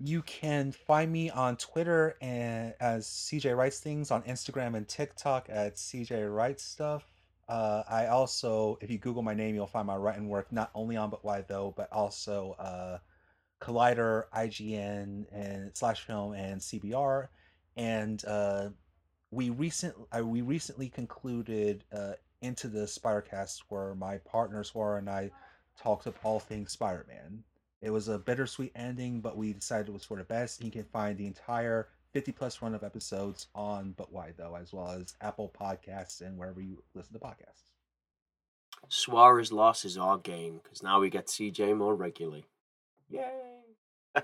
You 0.00 0.22
can 0.22 0.72
find 0.72 1.12
me 1.12 1.30
on 1.30 1.56
Twitter 1.56 2.16
and 2.20 2.74
as 2.80 3.06
CJ 3.06 3.56
Writes 3.56 3.78
Things, 3.78 4.10
on 4.10 4.22
Instagram 4.22 4.76
and 4.76 4.88
TikTok 4.88 5.46
at 5.48 5.76
CJ 5.76 6.34
Writes 6.34 6.64
Stuff. 6.64 7.04
Uh, 7.48 7.82
I 7.88 8.06
also, 8.06 8.78
if 8.80 8.90
you 8.90 8.98
Google 8.98 9.22
my 9.22 9.34
name, 9.34 9.54
you'll 9.54 9.66
find 9.66 9.86
my 9.86 9.96
writing 9.96 10.28
work 10.28 10.50
not 10.50 10.70
only 10.74 10.96
on 10.96 11.10
But 11.10 11.24
Why 11.24 11.42
Though, 11.42 11.72
but 11.76 11.92
also 11.92 12.56
uh, 12.58 12.98
Collider, 13.60 14.24
IGN, 14.34 15.26
and 15.32 15.70
Slash 15.76 16.04
Film 16.06 16.32
and 16.32 16.60
CBR. 16.60 17.28
And 17.76 18.24
uh, 18.24 18.70
we 19.30 19.50
recent 19.50 19.94
uh, 20.16 20.24
we 20.24 20.42
recently 20.42 20.88
concluded 20.88 21.84
uh, 21.92 22.12
into 22.42 22.68
the 22.68 22.80
Spidercast 22.80 23.62
where 23.68 23.94
my 23.94 24.18
partner 24.18 24.64
Swara 24.64 24.98
and 24.98 25.10
I 25.10 25.30
talked 25.78 26.06
of 26.06 26.14
all 26.22 26.40
things 26.40 26.72
Spider-Man. 26.72 27.44
It 27.82 27.90
was 27.90 28.08
a 28.08 28.18
bittersweet 28.18 28.72
ending, 28.74 29.20
but 29.20 29.36
we 29.36 29.52
decided 29.54 29.88
it 29.88 29.92
was 29.92 30.04
for 30.04 30.18
the 30.18 30.24
best. 30.24 30.62
You 30.62 30.70
can 30.70 30.84
find 30.84 31.16
the 31.16 31.26
entire 31.26 31.88
50 32.12 32.32
plus 32.32 32.60
run 32.60 32.74
of 32.74 32.84
episodes 32.84 33.46
on 33.54 33.94
But 33.96 34.12
Why 34.12 34.32
Though, 34.36 34.56
as 34.56 34.72
well 34.72 34.90
as 34.90 35.14
Apple 35.20 35.52
Podcasts 35.58 36.20
and 36.20 36.36
wherever 36.36 36.60
you 36.60 36.82
listen 36.94 37.14
to 37.14 37.18
podcasts. 37.18 37.70
Swara's 38.88 39.52
loss 39.52 39.84
is 39.84 39.96
our 39.96 40.18
game 40.18 40.60
because 40.62 40.82
now 40.82 41.00
we 41.00 41.10
get 41.10 41.26
CJ 41.26 41.76
more 41.76 41.94
regularly. 41.94 42.44
Yay! 43.08 43.60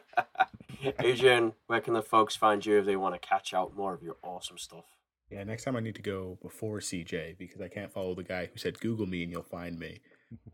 Adrian, 1.01 1.53
where 1.66 1.80
can 1.80 1.94
the 1.94 2.03
folks 2.03 2.36
find 2.36 2.64
you 2.64 2.78
if 2.78 2.86
they 2.86 2.97
want 2.97 3.14
to 3.14 3.28
catch 3.28 3.55
out 3.55 3.76
more 3.76 3.94
of 3.94 4.03
your 4.03 4.16
awesome 4.22 4.59
stuff? 4.59 4.84
Yeah, 5.30 5.44
next 5.44 5.64
time 5.64 5.76
I 5.76 5.80
need 5.80 5.97
to 5.97 6.03
go 6.03 6.38
before 6.40 6.78
CJ 6.78 7.38
because 7.38 7.61
I 7.61 7.68
can't 7.68 7.92
follow 7.92 8.14
the 8.14 8.22
guy 8.22 8.47
who 8.47 8.59
said 8.59 8.78
Google 8.80 9.07
me 9.07 9.22
and 9.22 9.32
you'll 9.32 9.42
find 9.42 9.78
me. 9.78 10.01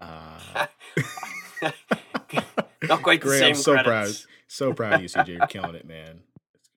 Uh, 0.00 0.66
Not 2.82 3.02
quite 3.02 3.20
the 3.20 3.28
Great, 3.28 3.38
same. 3.38 3.48
I'm 3.50 3.54
so 3.54 3.82
proud, 3.82 4.10
so 4.48 4.72
proud 4.72 4.94
of 4.94 5.02
you, 5.02 5.08
CJ. 5.08 5.28
You're 5.28 5.46
killing 5.46 5.74
it, 5.74 5.86
man. 5.86 6.20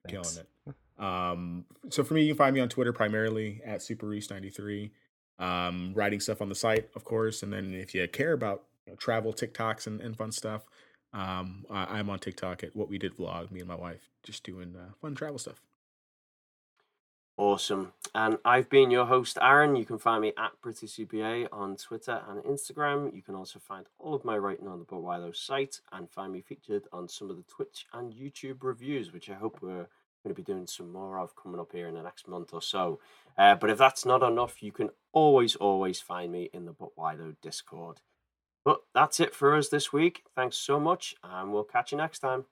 Killing 0.07 0.37
it. 0.37 1.03
Um, 1.03 1.65
so 1.89 2.03
for 2.03 2.13
me, 2.13 2.21
you 2.21 2.29
can 2.29 2.37
find 2.37 2.53
me 2.53 2.61
on 2.61 2.69
Twitter 2.69 2.93
primarily 2.93 3.61
at 3.65 3.79
SuperReese93. 3.79 4.91
Um, 5.37 5.91
writing 5.95 6.19
stuff 6.21 6.41
on 6.41 6.47
the 6.47 6.55
site, 6.55 6.87
of 6.95 7.03
course, 7.03 7.43
and 7.43 7.51
then 7.51 7.73
if 7.73 7.93
you 7.93 8.07
care 8.07 8.31
about 8.31 8.63
you 8.85 8.93
know, 8.93 8.95
travel 8.95 9.33
TikToks 9.33 9.85
and, 9.87 9.99
and 9.99 10.15
fun 10.15 10.31
stuff, 10.31 10.65
um, 11.11 11.65
I, 11.69 11.99
I'm 11.99 12.09
on 12.09 12.19
TikTok 12.19 12.63
at 12.63 12.75
What 12.75 12.89
We 12.89 12.97
Did 12.97 13.17
Vlog. 13.17 13.51
Me 13.51 13.59
and 13.59 13.67
my 13.67 13.75
wife 13.75 14.09
just 14.23 14.43
doing 14.45 14.75
uh, 14.77 14.93
fun 15.01 15.15
travel 15.15 15.37
stuff. 15.37 15.61
Awesome. 17.37 17.91
And 18.13 18.37
I've 18.45 18.69
been 18.69 18.91
your 18.91 19.05
host, 19.05 19.37
Aaron. 19.41 19.75
You 19.75 19.83
can 19.83 19.97
find 19.97 20.21
me 20.21 20.31
at 20.37 20.53
BritishCPA 20.63 21.49
on 21.51 21.75
Twitter 21.75 22.21
and 22.29 22.41
Instagram. 22.43 23.13
You 23.13 23.21
can 23.21 23.35
also 23.35 23.59
find 23.59 23.85
all 23.99 24.13
of 24.13 24.23
my 24.23 24.37
writing 24.37 24.69
on 24.69 24.79
the 24.79 24.85
But 24.85 25.01
Why 25.01 25.19
Though 25.19 25.33
site 25.33 25.81
and 25.91 26.09
find 26.09 26.31
me 26.31 26.41
featured 26.41 26.83
on 26.93 27.09
some 27.09 27.29
of 27.29 27.35
the 27.35 27.43
Twitch 27.43 27.87
and 27.93 28.13
YouTube 28.13 28.63
reviews, 28.63 29.11
which 29.11 29.29
I 29.29 29.33
hope 29.33 29.59
we're 29.61 29.87
going 30.23 30.33
to 30.33 30.33
be 30.33 30.43
doing 30.43 30.65
some 30.65 30.93
more 30.93 31.19
of 31.19 31.35
coming 31.35 31.59
up 31.59 31.73
here 31.73 31.89
in 31.89 31.95
the 31.95 32.01
next 32.01 32.25
month 32.25 32.53
or 32.53 32.61
so. 32.61 32.99
Uh, 33.37 33.55
but 33.55 33.69
if 33.69 33.77
that's 33.77 34.05
not 34.05 34.23
enough, 34.23 34.63
you 34.63 34.71
can 34.71 34.89
always, 35.11 35.55
always 35.57 35.99
find 35.99 36.31
me 36.31 36.49
in 36.53 36.65
the 36.65 36.71
But 36.71 36.91
Why 36.95 37.17
Though 37.17 37.35
Discord. 37.41 37.99
But 38.63 38.79
that's 38.93 39.19
it 39.19 39.35
for 39.35 39.55
us 39.55 39.67
this 39.67 39.91
week. 39.91 40.23
Thanks 40.35 40.55
so 40.55 40.79
much, 40.79 41.15
and 41.21 41.51
we'll 41.51 41.65
catch 41.65 41.91
you 41.91 41.97
next 41.97 42.19
time. 42.19 42.45